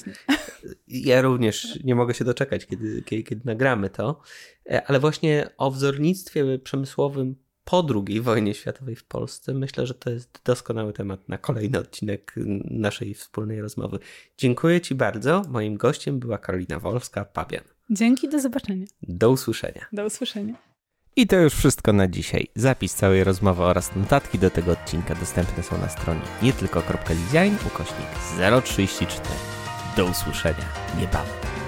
Ja 0.87 1.21
również 1.21 1.83
nie 1.83 1.95
mogę 1.95 2.13
się 2.13 2.25
doczekać, 2.25 2.65
kiedy, 2.65 3.01
kiedy, 3.01 3.23
kiedy 3.23 3.41
nagramy 3.45 3.89
to, 3.89 4.21
e, 4.69 4.87
ale 4.87 4.99
właśnie 4.99 5.49
o 5.57 5.71
wzornictwie 5.71 6.59
przemysłowym 6.59 7.35
po 7.69 7.87
II 8.07 8.21
wojnie 8.21 8.53
światowej 8.53 8.95
w 8.95 9.03
Polsce, 9.03 9.53
myślę, 9.53 9.87
że 9.87 9.93
to 9.93 10.09
jest 10.09 10.39
doskonały 10.45 10.93
temat 10.93 11.29
na 11.29 11.37
kolejny 11.37 11.79
odcinek 11.79 12.35
naszej 12.65 13.13
wspólnej 13.13 13.61
rozmowy. 13.61 13.99
Dziękuję 14.37 14.81
Ci 14.81 14.95
bardzo. 14.95 15.41
Moim 15.49 15.77
gościem 15.77 16.19
była 16.19 16.37
Karolina 16.37 16.79
Wolska-Pabian. 16.79 17.63
Dzięki, 17.89 18.29
do 18.29 18.39
zobaczenia. 18.39 18.85
Do 19.01 19.31
usłyszenia. 19.31 19.85
Do 19.93 20.05
usłyszenia. 20.05 20.53
I 21.15 21.27
to 21.27 21.35
już 21.35 21.53
wszystko 21.53 21.93
na 21.93 22.07
dzisiaj. 22.07 22.47
Zapis 22.55 22.95
całej 22.95 23.23
rozmowy 23.23 23.63
oraz 23.63 23.95
notatki 23.95 24.39
do 24.39 24.49
tego 24.49 24.71
odcinka 24.71 25.15
dostępne 25.15 25.63
są 25.63 25.77
na 25.77 25.89
stronie 25.89 26.21
nietylko.design 26.41 27.55
ukośnik 27.67 28.07
034. 28.63 29.29
Do 29.97 30.05
usłyszenia 30.05 30.65
niebawem. 30.99 31.66